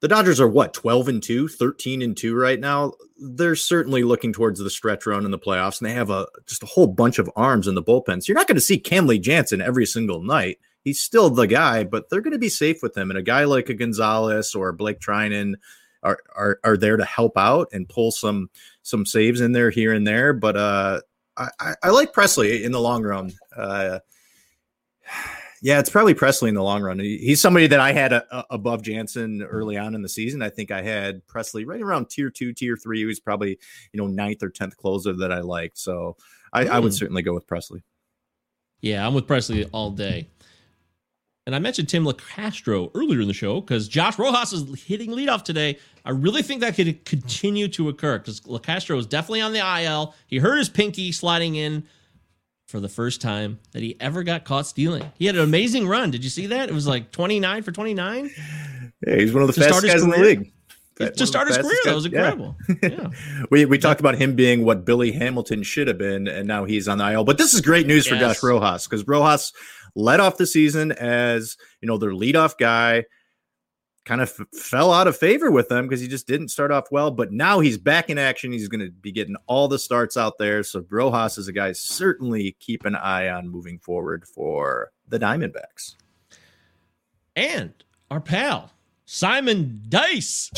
the 0.00 0.08
Dodgers 0.08 0.40
are 0.40 0.48
what 0.48 0.74
12 0.74 1.08
and 1.08 1.22
2, 1.22 1.48
13 1.48 2.02
and 2.02 2.14
2 2.14 2.36
right 2.36 2.60
now. 2.60 2.92
They're 3.16 3.56
certainly 3.56 4.02
looking 4.02 4.34
towards 4.34 4.60
the 4.60 4.68
stretch 4.68 5.06
run 5.06 5.24
in 5.24 5.30
the 5.30 5.38
playoffs, 5.38 5.80
and 5.80 5.88
they 5.88 5.94
have 5.94 6.10
a 6.10 6.26
just 6.46 6.62
a 6.62 6.66
whole 6.66 6.88
bunch 6.88 7.18
of 7.18 7.30
arms 7.36 7.68
in 7.68 7.74
the 7.74 7.82
bullpen. 7.82 8.22
So 8.22 8.24
you're 8.28 8.38
not 8.38 8.48
going 8.48 8.56
to 8.56 8.60
see 8.60 8.78
Kenley 8.78 9.18
Jansen 9.18 9.62
every 9.62 9.86
single 9.86 10.22
night 10.22 10.58
he's 10.84 11.00
still 11.00 11.30
the 11.30 11.46
guy, 11.46 11.84
but 11.84 12.08
they're 12.08 12.20
going 12.20 12.32
to 12.32 12.38
be 12.38 12.48
safe 12.48 12.82
with 12.82 12.96
him. 12.96 13.10
And 13.10 13.18
a 13.18 13.22
guy 13.22 13.44
like 13.44 13.68
a 13.68 13.74
Gonzalez 13.74 14.54
or 14.54 14.72
Blake 14.72 15.00
Treinen 15.00 15.54
are, 16.02 16.18
are 16.36 16.60
are 16.64 16.76
there 16.76 16.96
to 16.96 17.04
help 17.04 17.36
out 17.36 17.68
and 17.72 17.88
pull 17.88 18.10
some 18.10 18.50
some 18.82 19.04
saves 19.04 19.40
in 19.40 19.52
there 19.52 19.70
here 19.70 19.92
and 19.92 20.06
there. 20.06 20.32
But 20.32 20.56
uh, 20.56 21.00
I, 21.36 21.74
I 21.82 21.90
like 21.90 22.12
Pressly 22.12 22.62
in 22.62 22.72
the 22.72 22.80
long 22.80 23.02
run. 23.02 23.32
Uh, 23.56 24.00
yeah, 25.62 25.80
it's 25.80 25.90
probably 25.90 26.14
Pressly 26.14 26.48
in 26.48 26.54
the 26.54 26.62
long 26.62 26.82
run. 26.82 26.98
He's 27.00 27.40
somebody 27.40 27.66
that 27.68 27.80
I 27.80 27.92
had 27.92 28.12
a, 28.12 28.36
a, 28.36 28.44
above 28.50 28.82
Jansen 28.82 29.42
early 29.42 29.76
on 29.76 29.94
in 29.94 30.02
the 30.02 30.08
season. 30.08 30.42
I 30.42 30.50
think 30.50 30.70
I 30.70 30.82
had 30.82 31.26
Pressly 31.26 31.66
right 31.66 31.80
around 31.80 32.10
tier 32.10 32.30
two, 32.30 32.52
tier 32.52 32.76
three. 32.76 33.00
He 33.00 33.04
was 33.04 33.20
probably 33.20 33.58
you 33.92 34.00
know 34.00 34.06
ninth 34.06 34.42
or 34.42 34.50
tenth 34.50 34.76
closer 34.76 35.12
that 35.14 35.32
I 35.32 35.40
liked. 35.40 35.78
So 35.78 36.16
I, 36.52 36.64
mm. 36.64 36.70
I 36.70 36.78
would 36.78 36.92
hmm. 36.92 36.96
certainly 36.96 37.22
go 37.22 37.34
with 37.34 37.46
Pressly. 37.46 37.82
Yeah, 38.80 39.04
I'm 39.06 39.14
with 39.14 39.26
Pressly 39.26 39.68
all 39.72 39.90
day. 39.90 40.28
And 41.48 41.54
I 41.54 41.60
mentioned 41.60 41.88
Tim 41.88 42.04
Locastro 42.04 42.90
earlier 42.94 43.22
in 43.22 43.26
the 43.26 43.32
show 43.32 43.62
because 43.62 43.88
Josh 43.88 44.18
Rojas 44.18 44.52
is 44.52 44.82
hitting 44.82 45.12
leadoff 45.12 45.44
today. 45.44 45.78
I 46.04 46.10
really 46.10 46.42
think 46.42 46.60
that 46.60 46.74
could 46.74 47.06
continue 47.06 47.68
to 47.68 47.88
occur 47.88 48.18
because 48.18 48.42
Locastro 48.42 48.98
is 48.98 49.06
definitely 49.06 49.40
on 49.40 49.54
the 49.54 49.82
IL. 49.82 50.14
He 50.26 50.36
hurt 50.36 50.58
his 50.58 50.68
pinky 50.68 51.10
sliding 51.10 51.54
in 51.54 51.84
for 52.66 52.80
the 52.80 52.88
first 52.90 53.22
time 53.22 53.60
that 53.72 53.82
he 53.82 53.98
ever 53.98 54.24
got 54.24 54.44
caught 54.44 54.66
stealing. 54.66 55.10
He 55.14 55.24
had 55.24 55.36
an 55.36 55.40
amazing 55.40 55.88
run. 55.88 56.10
Did 56.10 56.22
you 56.22 56.28
see 56.28 56.48
that? 56.48 56.68
It 56.68 56.74
was 56.74 56.86
like 56.86 57.12
29 57.12 57.62
for 57.62 57.72
29. 57.72 58.30
Yeah, 59.06 59.16
he's 59.16 59.32
one 59.32 59.42
of 59.42 59.46
the 59.46 59.54
fastest 59.54 59.86
guys 59.86 60.02
in 60.02 60.10
the 60.10 60.18
league. 60.18 60.52
to 60.98 61.26
start 61.26 61.48
his 61.48 61.56
career, 61.56 61.78
that 61.86 61.94
was 61.94 62.04
incredible. 62.04 62.56
Yeah. 62.68 62.76
yeah. 62.82 63.08
we 63.50 63.64
we 63.64 63.78
talked 63.78 64.00
about 64.00 64.16
him 64.16 64.34
being 64.34 64.66
what 64.66 64.84
Billy 64.84 65.12
Hamilton 65.12 65.62
should 65.62 65.88
have 65.88 65.96
been, 65.96 66.28
and 66.28 66.46
now 66.46 66.66
he's 66.66 66.88
on 66.88 66.98
the 66.98 67.10
IL. 67.10 67.24
But 67.24 67.38
this 67.38 67.54
is 67.54 67.62
great 67.62 67.86
news 67.86 68.04
yes. 68.04 68.14
for 68.14 68.20
Josh 68.20 68.42
Rojas 68.42 68.86
because 68.86 69.06
Rojas 69.08 69.54
led 69.94 70.20
off 70.20 70.36
the 70.36 70.46
season 70.46 70.92
as 70.92 71.56
you 71.80 71.88
know 71.88 71.98
their 71.98 72.10
leadoff 72.10 72.58
guy 72.58 73.04
kind 74.08 74.22
of 74.22 74.32
f- 74.40 74.58
fell 74.58 74.90
out 74.90 75.06
of 75.06 75.16
favor 75.16 75.50
with 75.50 75.68
them 75.68 75.86
because 75.86 76.00
he 76.00 76.08
just 76.08 76.26
didn't 76.26 76.48
start 76.48 76.70
off 76.72 76.90
well. 76.90 77.10
But 77.10 77.30
now 77.30 77.60
he's 77.60 77.76
back 77.76 78.08
in 78.08 78.16
action. 78.16 78.50
He's 78.50 78.66
going 78.66 78.80
to 78.80 78.90
be 78.90 79.12
getting 79.12 79.36
all 79.46 79.68
the 79.68 79.78
starts 79.78 80.16
out 80.16 80.38
there. 80.38 80.62
So 80.62 80.84
Rojas 80.88 81.36
is 81.36 81.46
a 81.46 81.52
guy 81.52 81.72
certainly 81.72 82.56
keep 82.58 82.86
an 82.86 82.96
eye 82.96 83.28
on 83.28 83.48
moving 83.48 83.78
forward 83.78 84.26
for 84.26 84.90
the 85.08 85.18
Diamondbacks. 85.18 85.94
And 87.36 87.72
our 88.10 88.20
pal 88.20 88.72
Simon 89.04 89.82
Dice, 89.88 90.50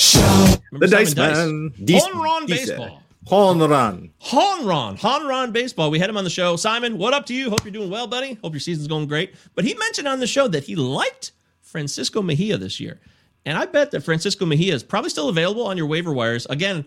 the 0.72 0.88
Dice, 0.88 1.14
Dice 1.14 1.16
man, 1.16 1.72
home 1.88 2.20
run 2.20 2.46
baseball. 2.46 3.02
Hon 3.30 3.60
Ron. 3.60 4.10
Hon 4.18 4.66
Ron. 4.66 4.96
Hon 4.96 5.24
Ron 5.24 5.52
Baseball. 5.52 5.92
We 5.92 6.00
had 6.00 6.10
him 6.10 6.16
on 6.16 6.24
the 6.24 6.30
show. 6.30 6.56
Simon, 6.56 6.98
what 6.98 7.14
up 7.14 7.26
to 7.26 7.32
you? 7.32 7.48
Hope 7.48 7.62
you're 7.64 7.70
doing 7.70 7.88
well, 7.88 8.08
buddy. 8.08 8.34
Hope 8.42 8.54
your 8.54 8.58
season's 8.58 8.88
going 8.88 9.06
great. 9.06 9.36
But 9.54 9.64
he 9.64 9.74
mentioned 9.74 10.08
on 10.08 10.18
the 10.18 10.26
show 10.26 10.48
that 10.48 10.64
he 10.64 10.74
liked 10.74 11.30
Francisco 11.60 12.22
Mejia 12.22 12.58
this 12.58 12.80
year. 12.80 12.98
And 13.46 13.56
I 13.56 13.66
bet 13.66 13.92
that 13.92 14.00
Francisco 14.00 14.46
Mejia 14.46 14.74
is 14.74 14.82
probably 14.82 15.10
still 15.10 15.28
available 15.28 15.64
on 15.64 15.76
your 15.76 15.86
waiver 15.86 16.12
wires. 16.12 16.44
Again, 16.46 16.84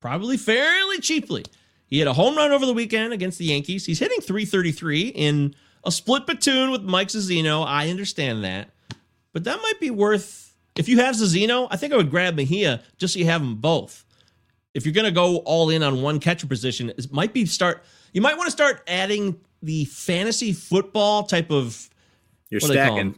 probably 0.00 0.36
fairly 0.36 0.98
cheaply. 0.98 1.44
He 1.86 2.00
had 2.00 2.08
a 2.08 2.12
home 2.12 2.36
run 2.36 2.50
over 2.50 2.66
the 2.66 2.74
weekend 2.74 3.12
against 3.12 3.38
the 3.38 3.44
Yankees. 3.44 3.86
He's 3.86 4.00
hitting 4.00 4.20
333 4.20 5.10
in 5.10 5.54
a 5.84 5.92
split 5.92 6.26
platoon 6.26 6.72
with 6.72 6.82
Mike 6.82 7.06
Zunino. 7.06 7.64
I 7.64 7.88
understand 7.88 8.42
that. 8.42 8.70
But 9.32 9.44
that 9.44 9.62
might 9.62 9.78
be 9.78 9.92
worth, 9.92 10.56
if 10.74 10.88
you 10.88 10.98
have 10.98 11.14
Zunino, 11.14 11.68
I 11.70 11.76
think 11.76 11.92
I 11.92 11.96
would 11.96 12.10
grab 12.10 12.34
Mejia 12.34 12.82
just 12.98 13.14
so 13.14 13.20
you 13.20 13.26
have 13.26 13.42
them 13.42 13.54
both 13.58 14.03
if 14.74 14.84
you're 14.84 14.92
going 14.92 15.06
to 15.06 15.10
go 15.12 15.36
all 15.38 15.70
in 15.70 15.82
on 15.82 16.02
one 16.02 16.18
catcher 16.20 16.46
position, 16.46 16.90
it 16.90 17.12
might 17.12 17.32
be 17.32 17.46
start. 17.46 17.82
You 18.12 18.20
might 18.20 18.36
want 18.36 18.46
to 18.48 18.50
start 18.52 18.82
adding 18.86 19.40
the 19.62 19.84
fantasy 19.86 20.52
football 20.52 21.22
type 21.24 21.50
of 21.50 21.88
You're 22.50 22.60
what 22.60 22.68
do 22.68 22.74
they 22.74 22.86
call 22.86 23.14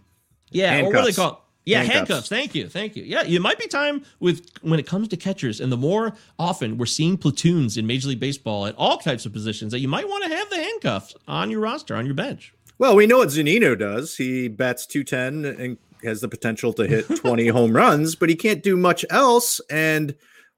Yeah, 0.50 0.80
or 0.80 0.84
what 0.84 0.90
do 0.90 0.92
they 0.92 0.96
Handcuffs. 0.98 1.16
call? 1.16 1.42
Yeah, 1.64 1.78
Handcuffs. 1.78 1.96
handcuffs. 1.98 2.28
Thank 2.28 2.54
you, 2.54 2.68
thank 2.68 2.94
you. 2.94 3.02
Yeah, 3.02 3.24
it 3.24 3.42
might 3.42 3.58
be 3.58 3.66
time 3.66 4.04
with 4.20 4.48
when 4.62 4.78
it 4.78 4.86
comes 4.86 5.08
to 5.08 5.16
catchers, 5.16 5.58
and 5.60 5.72
the 5.72 5.76
more 5.76 6.12
often 6.38 6.78
we're 6.78 6.86
seeing 6.86 7.18
platoons 7.18 7.76
in 7.76 7.86
Major 7.88 8.08
League 8.08 8.20
Baseball 8.20 8.66
at 8.66 8.74
all 8.76 8.98
types 8.98 9.26
of 9.26 9.32
positions, 9.32 9.72
that 9.72 9.80
you 9.80 9.88
might 9.88 10.08
want 10.08 10.22
to 10.24 10.30
have 10.30 10.48
the 10.48 10.56
handcuffs 10.56 11.16
on 11.26 11.50
your 11.50 11.58
roster, 11.60 11.96
on 11.96 12.06
your 12.06 12.14
bench. 12.14 12.54
Well, 12.78 12.94
we 12.94 13.06
know 13.08 13.18
what 13.18 13.28
Zunino 13.30 13.76
does. 13.76 14.16
He 14.16 14.46
bats 14.46 14.86
210 14.86 15.60
and 15.60 15.78
has 16.04 16.20
the 16.20 16.28
potential 16.28 16.72
to 16.74 16.86
hit 16.86 17.08
20 17.16 17.48
home 17.48 17.72
runs, 17.74 18.14
but 18.14 18.28
he 18.28 18.36
can't 18.36 18.62
do 18.62 18.76
much 18.76 19.04
else. 19.10 19.60
And 19.68 20.14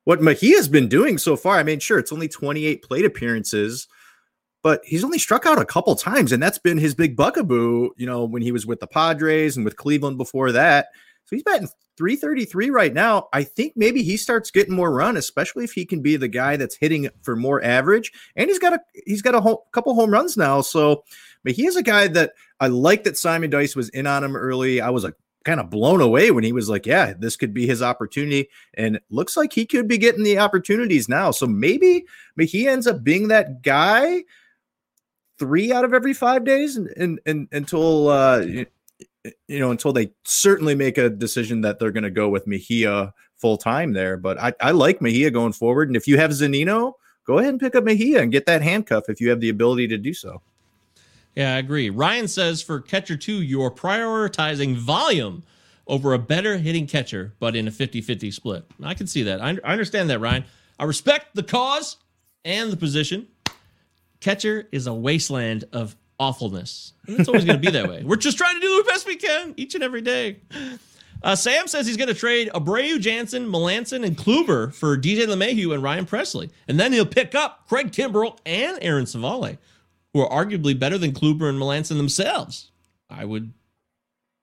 what 0.08 0.22
Mejia's 0.22 0.68
been 0.68 0.88
doing 0.88 1.18
so 1.18 1.36
far, 1.36 1.58
I 1.58 1.62
mean, 1.62 1.80
sure, 1.80 1.98
it's 1.98 2.14
only 2.14 2.28
28 2.28 2.82
plate 2.82 3.04
appearances, 3.04 3.86
but 4.62 4.80
he's 4.82 5.04
only 5.04 5.18
struck 5.18 5.44
out 5.44 5.60
a 5.60 5.66
couple 5.66 5.94
times, 5.96 6.32
and 6.32 6.42
that's 6.42 6.56
been 6.56 6.78
his 6.78 6.94
big 6.94 7.14
bugaboo, 7.14 7.90
you 7.98 8.06
know, 8.06 8.24
when 8.24 8.40
he 8.40 8.50
was 8.50 8.64
with 8.64 8.80
the 8.80 8.86
Padres 8.86 9.54
and 9.58 9.66
with 9.66 9.76
Cleveland 9.76 10.16
before 10.16 10.50
that. 10.52 10.86
So 11.26 11.36
he's 11.36 11.42
batting 11.42 11.68
333 11.98 12.70
right 12.70 12.94
now. 12.94 13.28
I 13.34 13.44
think 13.44 13.74
maybe 13.76 14.02
he 14.02 14.16
starts 14.16 14.50
getting 14.50 14.74
more 14.74 14.90
run, 14.90 15.18
especially 15.18 15.64
if 15.64 15.72
he 15.72 15.84
can 15.84 16.00
be 16.00 16.16
the 16.16 16.26
guy 16.26 16.56
that's 16.56 16.78
hitting 16.78 17.10
for 17.20 17.36
more 17.36 17.62
average. 17.62 18.10
And 18.34 18.48
he's 18.48 18.58
got 18.58 18.72
a 18.72 18.80
he's 19.04 19.20
got 19.20 19.34
a 19.34 19.42
ho- 19.42 19.64
couple 19.74 19.94
home 19.94 20.10
runs 20.10 20.38
now. 20.38 20.62
So 20.62 21.04
but 21.44 21.52
he 21.52 21.66
is 21.66 21.76
a 21.76 21.82
guy 21.82 22.08
that 22.08 22.32
I 22.60 22.68
like 22.68 23.04
that 23.04 23.18
Simon 23.18 23.50
Dice 23.50 23.76
was 23.76 23.90
in 23.90 24.06
on 24.06 24.24
him 24.24 24.36
early. 24.36 24.80
I 24.80 24.88
was 24.88 25.04
like 25.04 25.16
kind 25.44 25.60
of 25.60 25.70
blown 25.70 26.00
away 26.00 26.30
when 26.30 26.44
he 26.44 26.52
was 26.52 26.68
like, 26.68 26.84
yeah, 26.84 27.14
this 27.18 27.36
could 27.36 27.54
be 27.54 27.66
his 27.66 27.82
opportunity. 27.82 28.48
And 28.74 29.00
looks 29.10 29.36
like 29.36 29.52
he 29.52 29.66
could 29.66 29.88
be 29.88 29.98
getting 29.98 30.24
the 30.24 30.38
opportunities 30.38 31.08
now. 31.08 31.30
So 31.30 31.46
maybe, 31.46 32.04
he 32.38 32.68
ends 32.68 32.86
up 32.86 33.02
being 33.02 33.28
that 33.28 33.62
guy 33.62 34.24
three 35.38 35.72
out 35.72 35.84
of 35.84 35.94
every 35.94 36.12
five 36.12 36.44
days 36.44 36.76
and, 36.76 36.88
and, 36.96 37.20
and 37.24 37.48
until, 37.52 38.08
uh, 38.08 38.40
you, 38.40 38.66
you 39.46 39.58
know, 39.58 39.70
until 39.70 39.92
they 39.92 40.10
certainly 40.24 40.74
make 40.74 40.98
a 40.98 41.08
decision 41.10 41.60
that 41.62 41.78
they're 41.78 41.92
going 41.92 42.04
to 42.04 42.10
go 42.10 42.28
with 42.28 42.46
Mejia 42.46 43.12
full 43.36 43.56
time 43.56 43.92
there. 43.92 44.16
But 44.16 44.38
I, 44.40 44.52
I 44.60 44.70
like 44.72 45.00
Mejia 45.00 45.30
going 45.30 45.52
forward. 45.52 45.88
And 45.88 45.96
if 45.96 46.06
you 46.06 46.18
have 46.18 46.32
Zunino, 46.32 46.94
go 47.24 47.38
ahead 47.38 47.50
and 47.50 47.60
pick 47.60 47.74
up 47.74 47.84
Mejia 47.84 48.20
and 48.20 48.32
get 48.32 48.46
that 48.46 48.62
handcuff 48.62 49.08
if 49.08 49.20
you 49.20 49.30
have 49.30 49.40
the 49.40 49.48
ability 49.48 49.88
to 49.88 49.98
do 49.98 50.12
so. 50.12 50.42
Yeah, 51.38 51.54
I 51.54 51.58
agree. 51.58 51.88
Ryan 51.88 52.26
says 52.26 52.62
for 52.62 52.80
catcher 52.80 53.16
two, 53.16 53.40
you're 53.42 53.70
prioritizing 53.70 54.74
volume 54.74 55.44
over 55.86 56.12
a 56.12 56.18
better 56.18 56.58
hitting 56.58 56.88
catcher, 56.88 57.32
but 57.38 57.54
in 57.54 57.68
a 57.68 57.70
50 57.70 58.00
50 58.00 58.32
split. 58.32 58.64
I 58.82 58.94
can 58.94 59.06
see 59.06 59.22
that. 59.22 59.40
I, 59.40 59.50
I 59.62 59.70
understand 59.70 60.10
that, 60.10 60.18
Ryan. 60.18 60.44
I 60.80 60.84
respect 60.84 61.36
the 61.36 61.44
cause 61.44 61.96
and 62.44 62.72
the 62.72 62.76
position. 62.76 63.28
Catcher 64.18 64.66
is 64.72 64.88
a 64.88 64.92
wasteland 64.92 65.62
of 65.72 65.94
awfulness. 66.18 66.94
And 67.06 67.20
it's 67.20 67.28
always 67.28 67.44
going 67.44 67.60
to 67.60 67.64
be 67.64 67.70
that 67.70 67.88
way. 67.88 68.02
We're 68.02 68.16
just 68.16 68.36
trying 68.36 68.56
to 68.56 68.60
do 68.60 68.82
the 68.82 68.90
best 68.90 69.06
we 69.06 69.14
can 69.14 69.54
each 69.56 69.76
and 69.76 69.84
every 69.84 70.02
day. 70.02 70.40
Uh, 71.22 71.36
Sam 71.36 71.68
says 71.68 71.86
he's 71.86 71.96
going 71.96 72.08
to 72.08 72.14
trade 72.14 72.50
Abreu, 72.52 73.00
Jansen, 73.00 73.46
Melancon, 73.46 74.04
and 74.04 74.16
Kluber 74.16 74.74
for 74.74 74.98
DJ 74.98 75.26
LeMahieu 75.26 75.72
and 75.72 75.84
Ryan 75.84 76.04
Pressly. 76.04 76.50
And 76.66 76.80
then 76.80 76.92
he'll 76.92 77.06
pick 77.06 77.36
up 77.36 77.68
Craig 77.68 77.92
Kimbrel 77.92 78.38
and 78.44 78.76
Aaron 78.82 79.04
Civale, 79.04 79.58
who 80.12 80.20
are 80.20 80.44
arguably 80.44 80.78
better 80.78 80.98
than 80.98 81.12
Kluber 81.12 81.48
and 81.48 81.58
Melancon 81.58 81.96
themselves. 81.96 82.70
I 83.10 83.24
would, 83.24 83.52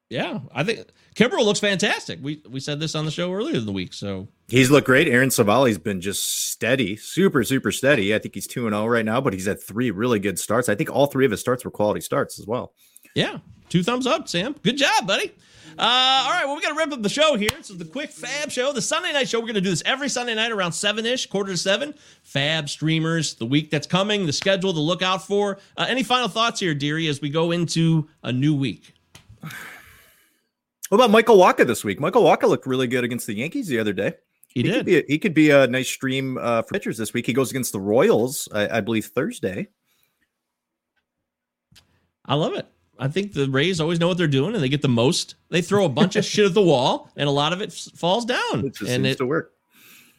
yeah, 0.10 0.40
I 0.54 0.64
think 0.64 0.88
Kimbrel 1.16 1.46
looks 1.46 1.60
fantastic. 1.60 2.20
We 2.22 2.42
we 2.50 2.60
said 2.60 2.80
this 2.80 2.96
on 2.96 3.06
the 3.06 3.12
show 3.12 3.32
earlier 3.34 3.56
in 3.56 3.66
the 3.66 3.72
week. 3.72 3.94
So 3.94 4.28
He's 4.48 4.70
looked 4.70 4.86
great. 4.86 5.08
Aaron 5.08 5.30
Civale's 5.30 5.80
been 5.80 6.02
just 6.02 6.52
steady, 6.52 6.96
super, 6.96 7.44
super 7.44 7.72
steady. 7.72 8.14
I 8.14 8.20
think 8.20 8.36
he's 8.36 8.46
2 8.46 8.68
and 8.68 8.76
0 8.76 8.86
right 8.86 9.06
now, 9.06 9.20
but 9.20 9.34
he's 9.34 9.48
had 9.48 9.62
three 9.62 9.90
really 9.90 10.20
good 10.20 10.38
starts. 10.38 10.70
I 10.70 10.76
think 10.76 10.92
all 10.92 11.08
three 11.08 11.26
of 11.26 11.32
his 11.32 11.40
starts 11.40 11.66
were 11.66 11.72
quality 11.72 12.02
starts 12.02 12.40
as 12.40 12.46
well. 12.46 12.74
Yeah, 13.16 13.40
two 13.70 13.82
thumbs 13.82 14.06
up, 14.06 14.28
Sam. 14.30 14.56
Good 14.62 14.78
job, 14.78 15.08
buddy. 15.08 15.32
Uh, 15.78 15.82
all 16.26 16.32
right, 16.32 16.46
well, 16.46 16.56
we 16.56 16.62
got 16.62 16.70
to 16.70 16.76
wrap 16.76 16.92
up 16.92 17.02
the 17.02 17.10
show 17.10 17.36
here. 17.36 17.50
So 17.62 17.74
the 17.74 17.84
quick 17.84 18.10
Fab 18.10 18.50
show, 18.50 18.72
the 18.72 18.82
Sunday 18.82 19.12
night 19.12 19.28
show. 19.28 19.40
We're 19.40 19.48
going 19.48 19.56
to 19.56 19.62
do 19.62 19.70
this 19.70 19.84
every 19.86 20.08
Sunday 20.08 20.34
night 20.34 20.52
around 20.52 20.72
seven 20.72 21.06
ish, 21.06 21.26
quarter 21.26 21.52
to 21.52 21.58
seven. 21.58 21.94
Fab 22.24 22.70
streamers, 22.70 23.36
the 23.36 23.46
week 23.46 23.72
that's 23.72 23.86
coming, 23.88 24.26
the 24.26 24.34
schedule 24.34 24.72
to 24.72 24.80
look 24.80 25.02
out 25.02 25.26
for. 25.28 25.60
Uh, 25.76 25.86
any 25.90 26.02
final 26.02 26.30
thoughts 26.30 26.62
here, 26.62 26.74
dearie, 26.74 27.08
as 27.08 27.20
we 27.20 27.30
go 27.30 27.52
into 27.52 28.08
a 28.24 28.32
new 28.32 28.56
week? 28.56 28.94
What 30.90 30.98
about 31.00 31.12
Michael 31.12 31.38
Wacha 31.38 31.68
this 31.68 31.84
week? 31.84 32.00
Michael 32.00 32.24
Wacha 32.24 32.48
looked 32.48 32.68
really 32.68 32.88
good 32.88 33.04
against 33.04 33.28
the 33.28 33.34
Yankees 33.34 33.68
the 33.68 33.80
other 33.80 33.92
day. 33.92 34.14
He, 34.48 34.62
He 34.62 34.64
did. 34.64 34.76
could 34.78 34.86
be 34.86 34.98
a, 34.98 35.04
he 35.08 35.20
could 35.20 35.34
be 35.34 35.50
a 35.50 35.68
nice 35.68 35.90
stream 35.90 36.38
uh, 36.38 36.62
for 36.62 36.74
pitchers 36.74 36.98
this 36.98 37.14
week. 37.14 37.26
He 37.26 37.34
goes 37.34 37.50
against 37.52 37.74
the 37.74 37.82
Royals, 37.82 38.48
I, 38.54 38.78
I 38.78 38.82
believe 38.82 39.08
Thursday. 39.08 39.68
I 42.24 42.36
love 42.36 42.54
it. 42.54 42.66
I 42.98 43.08
think 43.10 43.34
the 43.34 43.50
Rays 43.50 43.82
always 43.82 44.00
know 44.00 44.08
what 44.08 44.18
they're 44.18 44.28
doing, 44.28 44.54
and 44.56 44.64
they 44.64 44.70
get 44.70 44.82
the 44.82 44.88
most. 44.88 45.36
They 45.50 45.62
throw 45.62 45.86
a 45.86 45.90
bunch 45.90 46.16
of 46.16 46.24
shit 46.34 46.46
at 46.46 46.54
the 46.54 46.62
wall, 46.62 47.10
and 47.18 47.28
a 47.28 47.32
lot 47.32 47.52
of 47.54 47.62
it 47.62 47.70
f- 47.70 47.98
falls 47.98 48.26
down, 48.26 48.66
It 48.66 48.76
just 48.76 48.82
and 48.92 49.04
seems 49.04 49.08
it 49.08 49.18
to 49.18 49.26
work. 49.26 49.54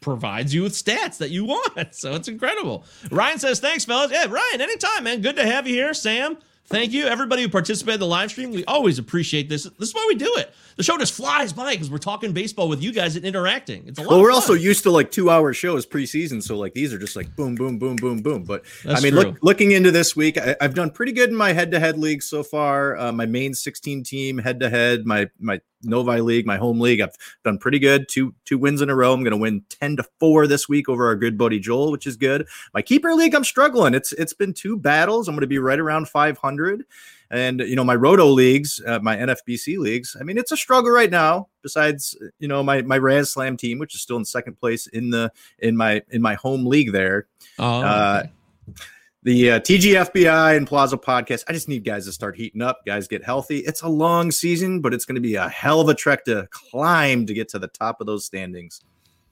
provides 0.01 0.55
you 0.55 0.63
with 0.63 0.73
stats 0.75 1.19
that 1.19 1.31
you 1.31 1.45
want. 1.45 1.63
So 1.95 2.15
it's 2.15 2.29
incredible. 2.29 2.85
Ryan 3.11 3.39
says, 3.39 3.61
"Thanks, 3.61 3.85
fellas." 3.85 4.11
Yeah, 4.13 4.27
Ryan, 4.27 4.61
anytime, 4.61 5.05
man. 5.05 5.21
Good 5.23 5.37
to 5.37 5.47
have 5.47 5.67
you 5.67 5.75
here, 5.75 5.95
Sam. 5.95 6.37
Thank 6.69 6.93
you, 6.93 7.07
everybody 7.07 7.43
who 7.43 7.49
participated 7.49 7.95
in 7.95 8.01
the 8.01 8.07
live 8.07 8.31
stream. 8.31 8.51
We 8.51 8.65
always 8.65 8.99
appreciate 8.99 9.49
this. 9.49 9.65
This 9.65 9.91
is 9.91 9.95
why 9.95 10.05
we 10.09 10.17
do 10.17 10.33
it. 10.37 10.53
The 10.77 10.83
show 10.83 10.99
just 10.99 11.15
flies 11.15 11.53
by 11.53 11.73
because 11.73 11.91
we're 11.91 11.99
talking 11.99 12.33
baseball 12.33 12.69
with 12.69 12.83
you 12.83 12.93
guys 12.93 13.15
and 13.15 13.25
interacting. 13.25 13.85
It's 13.87 13.99
a 13.99 14.03
lot. 14.03 14.11
Well, 14.11 14.21
we're 14.21 14.33
also 14.33 14.53
used 14.53 14.83
to 14.83 14.91
like 14.91 15.11
two 15.11 15.31
hour 15.31 15.53
shows 15.53 15.87
preseason, 15.87 16.43
so 16.43 16.59
like 16.59 16.75
these 16.75 16.93
are 16.93 16.99
just 16.99 17.15
like 17.15 17.35
boom, 17.37 17.55
boom, 17.55 17.79
boom, 17.79 17.97
boom, 17.97 18.21
boom. 18.21 18.43
But 18.43 18.65
That's 18.85 19.01
I 19.01 19.03
mean, 19.03 19.15
look, 19.15 19.39
looking 19.43 19.73
into 19.73 19.93
this 19.93 20.17
week, 20.17 20.39
I, 20.39 20.57
I've 20.61 20.75
done 20.75 20.91
pretty 20.91 21.13
good 21.13 21.31
in 21.31 21.37
my 21.37 21.53
head 21.53 21.71
to 21.71 21.79
head 21.79 21.99
league 21.99 22.23
so 22.23 22.43
far. 22.43 22.97
Uh, 22.97 23.13
my 23.13 23.27
main 23.27 23.55
sixteen 23.55 24.03
team 24.03 24.37
head 24.37 24.59
to 24.61 24.69
head, 24.69 25.07
my 25.07 25.31
my 25.39 25.61
Novi 25.87 26.21
league, 26.21 26.47
my 26.47 26.57
home 26.57 26.81
league, 26.81 27.01
I've 27.01 27.17
done 27.45 27.59
pretty 27.59 27.79
good. 27.79 28.09
Two 28.09 28.35
two 28.45 28.59
wins 28.59 28.83
in 28.83 28.91
a 28.91 28.95
row. 28.95 29.13
I'm 29.13 29.23
going 29.23 29.31
to 29.33 29.37
win 29.37 29.63
ten 29.69 29.97
to 29.97 30.05
four 30.21 30.47
this 30.47 30.69
week 30.69 30.89
over 30.89 31.07
our 31.07 31.17
good 31.17 31.39
buddy 31.39 31.59
Joel, 31.59 31.91
which 31.93 32.07
is 32.07 32.17
good. 32.17 32.47
My 32.75 32.83
keeper 32.83 33.13
league, 33.15 33.35
I'm 33.35 33.45
struggling. 33.45 33.95
It's 33.95 34.13
it's 34.13 34.33
been 34.33 34.53
two 34.53 34.77
battles. 34.77 35.29
I'm 35.29 35.35
going 35.35 35.41
to 35.43 35.47
be 35.47 35.59
right 35.59 35.79
around 35.79 36.09
500. 36.09 36.85
And 37.29 37.59
you 37.61 37.75
know 37.75 37.83
my 37.83 37.97
Roto 37.97 38.27
leagues, 38.27 38.81
uh, 38.87 39.01
my 39.01 39.17
NFBC 39.17 39.79
leagues. 39.79 40.17
I 40.21 40.23
mean, 40.23 40.39
it's 40.39 40.53
a 40.53 40.57
struggle 40.57 40.93
right 40.93 41.11
now. 41.11 41.49
Besides, 41.63 42.17
you 42.39 42.47
know 42.47 42.63
my 42.63 42.83
my 42.83 42.99
Raz 42.99 43.33
Slam 43.33 43.57
team, 43.57 43.81
which 43.81 43.97
is 43.97 44.01
still 44.01 44.17
in 44.17 44.25
second 44.25 44.61
place 44.61 44.87
in 44.87 45.11
the 45.11 45.33
in 45.59 45.77
my 45.77 46.03
in 46.11 46.23
my 46.23 46.35
home 46.35 46.67
league 46.67 46.93
there. 46.93 47.27
Oh, 47.59 47.83
Uh, 47.83 48.23
okay. 48.69 48.83
The 49.27 49.51
uh, 49.51 49.59
TGFBI 49.59 50.57
and 50.57 50.69
Plaza 50.69 50.97
podcast. 50.97 51.43
I 51.49 51.53
just 51.53 51.67
need 51.67 51.83
guys 51.83 52.05
to 52.05 52.13
start 52.13 52.37
heating 52.37 52.63
up. 52.63 52.87
Guys 52.87 53.09
get 53.09 53.25
healthy. 53.25 53.59
It's 53.59 53.83
a 53.83 53.89
long 53.89 54.31
season, 54.31 54.81
but 54.81 54.95
it's 54.95 55.05
going 55.05 55.17
to 55.17 55.21
be 55.21 55.35
a 55.35 55.49
hell 55.49 55.81
of 55.81 55.89
a 55.89 55.95
trek 55.95 56.25
to 56.27 56.47
climb 56.53 57.27
to 57.27 57.35
get 57.35 57.49
to 57.49 57.59
the 57.59 57.67
top 57.67 58.01
of 58.01 58.07
those 58.07 58.25
standings. 58.25 58.83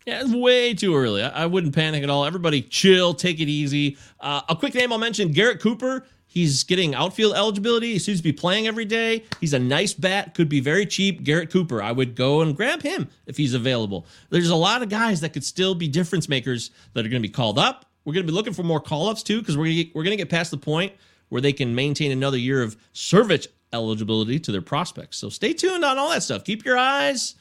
Yeah, 0.05 0.23
it's 0.23 0.35
way 0.35 0.75
too 0.75 0.97
early. 0.97 1.23
I, 1.23 1.45
I 1.45 1.47
wouldn't 1.47 1.77
panic 1.77 2.03
at 2.03 2.11
all. 2.11 2.25
Everybody 2.25 2.61
chill, 2.61 3.15
take 3.15 3.39
it 3.39 3.49
easy. 3.49 3.97
Uh, 4.19 4.41
a 4.49 4.57
quick 4.57 4.75
name 4.75 4.93
I'll 4.93 4.99
mention 4.99 5.31
Garrett 5.31 5.61
Cooper. 5.61 6.05
He's 6.27 6.65
getting 6.65 6.97
outfield 6.97 7.37
eligibility. 7.37 7.93
He 7.93 8.01
seems 8.01 8.19
to 8.19 8.25
be 8.25 8.33
playing 8.33 8.67
every 8.67 8.87
day. 8.87 9.23
He's 9.41 9.55
a 9.55 9.61
nice 9.61 9.95
bat, 9.95 10.35
could 10.35 10.49
be 10.49 10.59
very 10.59 10.87
cheap. 10.87 11.23
Garrett 11.23 11.53
Cooper, 11.53 11.81
I 11.81 11.93
would 11.93 12.17
go 12.17 12.41
and 12.41 12.57
grab 12.57 12.83
him 12.83 13.09
if 13.27 13.37
he's 13.37 13.55
available. 13.55 14.09
There's 14.31 14.51
a 14.51 14.57
lot 14.57 14.83
of 14.83 14.89
guys 14.89 15.21
that 15.21 15.33
could 15.33 15.45
still 15.45 15.77
be 15.77 15.87
difference 15.87 16.29
makers 16.29 16.73
that 16.95 17.07
are 17.07 17.09
going 17.09 17.23
to 17.23 17.29
be 17.29 17.33
called 17.33 17.61
up. 17.61 17.87
We're 18.05 18.13
going 18.13 18.27
to 18.27 18.31
be 18.31 18.35
looking 18.35 18.53
for 18.53 18.63
more 18.63 18.81
call 18.81 19.09
ups 19.09 19.23
too, 19.23 19.41
because 19.41 19.57
we're 19.57 19.65
gonna 19.65 19.75
get, 19.75 19.95
we're 19.95 20.05
going 20.05 20.17
to 20.17 20.23
get 20.23 20.31
past 20.31 20.51
the 20.51 20.57
point 20.57 20.93
where 21.29 21.41
they 21.41 21.53
can 21.53 21.75
maintain 21.75 22.13
another 22.13 22.39
year 22.39 22.63
of 22.63 22.77
service 22.93 23.49
eligibility 23.73 24.39
to 24.41 24.53
their 24.53 24.63
prospects. 24.63 25.17
So 25.17 25.29
stay 25.29 25.53
tuned 25.53 25.85
on 25.85 25.99
all 25.99 26.11
that 26.11 26.23
stuff. 26.23 26.45
Keep 26.45 26.65
your 26.65 26.77
eyes 26.79 27.35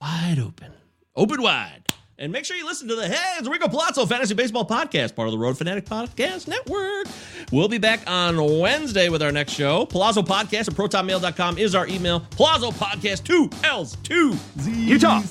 wide 0.00 0.38
open, 0.38 0.72
open 1.16 1.42
wide. 1.42 1.84
And 2.20 2.32
make 2.32 2.44
sure 2.44 2.56
you 2.56 2.66
listen 2.66 2.88
to 2.88 2.96
the 2.96 3.06
Hey, 3.06 3.36
it's 3.38 3.48
Rico 3.48 3.68
Palazzo 3.68 4.04
Fantasy 4.04 4.34
Baseball 4.34 4.66
Podcast, 4.66 5.14
part 5.14 5.28
of 5.28 5.32
the 5.32 5.38
Roto 5.38 5.54
Fanatic 5.54 5.84
Podcast 5.84 6.48
Network. 6.48 7.06
We'll 7.52 7.68
be 7.68 7.78
back 7.78 8.00
on 8.08 8.58
Wednesday 8.58 9.08
with 9.08 9.22
our 9.22 9.30
next 9.30 9.52
show. 9.52 9.86
Palazzo 9.86 10.22
Podcast 10.22 10.68
at 10.68 10.74
protonmail.com 10.74 11.58
is 11.58 11.76
our 11.76 11.86
email. 11.86 12.20
Palazzo 12.30 12.72
Podcast, 12.72 13.22
two 13.22 13.48
L's, 13.62 13.96
two 14.02 14.36
Z's. 14.58 14.88
Utah. 14.88 15.22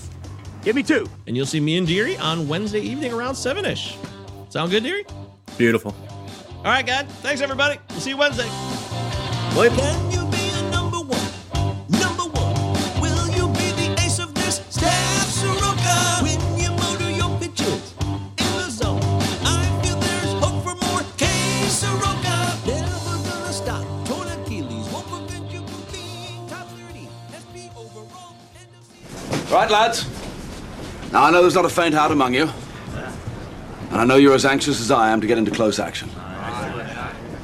Give 0.63 0.77
me 0.77 0.83
two. 0.83 1.09
And 1.27 1.35
you'll 1.35 1.45
see 1.45 1.59
me 1.59 1.77
and 1.77 1.85
Deary 1.85 2.15
on 2.17 2.47
Wednesday 2.47 2.79
evening 2.79 3.11
around 3.11 3.35
7 3.35 3.65
ish. 3.65 3.97
Sound 4.49 4.71
good, 4.71 4.83
Deary? 4.83 5.05
Beautiful. 5.57 5.95
All 6.59 6.63
right, 6.65 6.85
guys. 6.85 7.05
Thanks, 7.21 7.41
everybody. 7.41 7.79
We'll 7.89 7.99
see 7.99 8.11
you 8.11 8.17
Wednesday. 8.17 8.49
Later. 9.55 9.75
Can 9.75 10.11
you 10.11 10.25
be 10.31 10.49
a 10.49 10.69
number 10.71 10.97
one? 10.97 11.19
Number 11.99 12.23
one. 12.23 13.01
Will 13.01 13.27
you 13.35 13.47
be 13.53 13.71
the 13.71 13.95
ace 14.03 14.19
of 14.19 14.33
this 14.35 14.61
staff, 14.69 15.27
Soroka? 15.29 16.23
When 16.23 16.39
you 16.59 16.71
motor 16.71 17.11
your 17.11 17.37
pitches 17.39 17.93
in 18.37 18.51
the 18.57 18.69
zone, 18.69 19.01
I 19.43 19.81
feel 19.83 19.99
there's 19.99 20.33
hope 20.43 20.63
for 20.63 20.75
more. 20.85 21.01
K. 21.17 21.25
Soroka. 21.67 22.57
Never 22.65 23.29
gonna 23.29 23.53
stop. 23.53 23.83
Torn 24.07 24.27
Achilles 24.29 24.87
won't 24.89 25.07
prevent 25.07 25.51
you 25.51 25.65
from 25.67 25.83
being 25.91 26.47
top 26.47 26.67
30. 26.69 27.07
SP 27.35 27.69
overall. 27.75 28.35
End 28.57 28.69
of 28.79 28.85
season. 28.85 29.53
Right, 29.53 29.69
lads. 29.69 30.05
Now, 31.11 31.23
I 31.23 31.31
know 31.31 31.41
there's 31.41 31.55
not 31.55 31.65
a 31.65 31.69
faint 31.69 31.93
heart 31.93 32.11
among 32.11 32.33
you. 32.33 32.49
And 33.97 34.03
I 34.03 34.13
know 34.13 34.19
you're 34.19 34.35
as 34.35 34.45
anxious 34.45 34.79
as 34.79 34.91
I 34.91 35.09
am 35.09 35.21
to 35.21 35.25
get 35.25 35.39
into 35.39 35.49
close 35.49 35.79
action. 35.79 36.11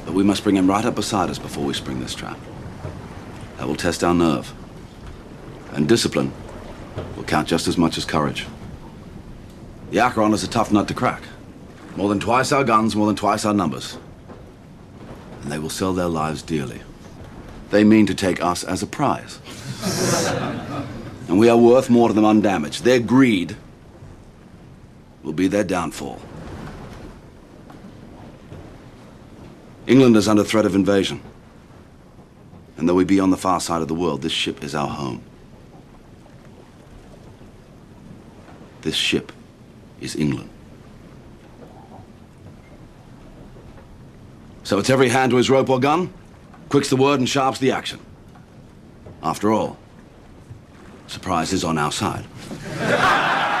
But 0.04 0.14
we 0.14 0.22
must 0.22 0.44
bring 0.44 0.56
him 0.56 0.68
right 0.68 0.84
up 0.84 0.94
beside 0.94 1.28
us 1.28 1.36
before 1.36 1.64
we 1.64 1.74
spring 1.74 1.98
this 1.98 2.14
trap. 2.14 2.38
That 3.56 3.66
will 3.66 3.74
test 3.74 4.04
our 4.04 4.14
nerve. 4.14 4.54
And 5.72 5.88
discipline 5.88 6.32
will 7.16 7.24
count 7.24 7.48
just 7.48 7.66
as 7.66 7.76
much 7.76 7.98
as 7.98 8.04
courage. 8.04 8.46
The 9.90 9.98
Acheron 9.98 10.32
is 10.32 10.44
a 10.44 10.48
tough 10.48 10.70
nut 10.70 10.86
to 10.86 10.94
crack. 10.94 11.24
More 11.96 12.08
than 12.08 12.20
twice 12.20 12.52
our 12.52 12.62
guns, 12.62 12.94
more 12.94 13.08
than 13.08 13.16
twice 13.16 13.44
our 13.44 13.52
numbers. 13.52 13.98
And 15.42 15.50
they 15.50 15.58
will 15.58 15.70
sell 15.70 15.92
their 15.92 16.06
lives 16.06 16.40
dearly. 16.40 16.82
They 17.70 17.82
mean 17.82 18.06
to 18.06 18.14
take 18.14 18.40
us 18.40 18.62
as 18.62 18.80
a 18.80 18.86
prize. 18.86 19.40
and 21.28 21.36
we 21.36 21.48
are 21.48 21.56
worth 21.56 21.90
more 21.90 22.06
to 22.06 22.14
them 22.14 22.24
undamaged. 22.24 22.84
Their 22.84 23.00
greed 23.00 23.56
will 25.24 25.32
be 25.32 25.48
their 25.48 25.64
downfall. 25.64 26.20
England 29.86 30.16
is 30.16 30.28
under 30.28 30.44
threat 30.44 30.66
of 30.66 30.74
invasion. 30.74 31.20
And 32.76 32.88
though 32.88 32.94
we 32.94 33.04
be 33.04 33.20
on 33.20 33.30
the 33.30 33.36
far 33.36 33.60
side 33.60 33.82
of 33.82 33.88
the 33.88 33.94
world, 33.94 34.22
this 34.22 34.32
ship 34.32 34.64
is 34.64 34.74
our 34.74 34.88
home. 34.88 35.22
This 38.82 38.94
ship 38.94 39.32
is 40.00 40.16
England. 40.16 40.50
So 44.64 44.78
it's 44.78 44.90
every 44.90 45.10
hand 45.10 45.30
to 45.30 45.36
his 45.36 45.50
rope 45.50 45.68
or 45.68 45.78
gun, 45.78 46.12
quick's 46.70 46.88
the 46.88 46.96
word 46.96 47.20
and 47.20 47.28
sharp's 47.28 47.58
the 47.58 47.70
action. 47.70 48.00
After 49.22 49.52
all, 49.52 49.76
surprise 51.06 51.52
is 51.52 51.64
on 51.64 51.78
our 51.78 51.92
side. 51.92 52.24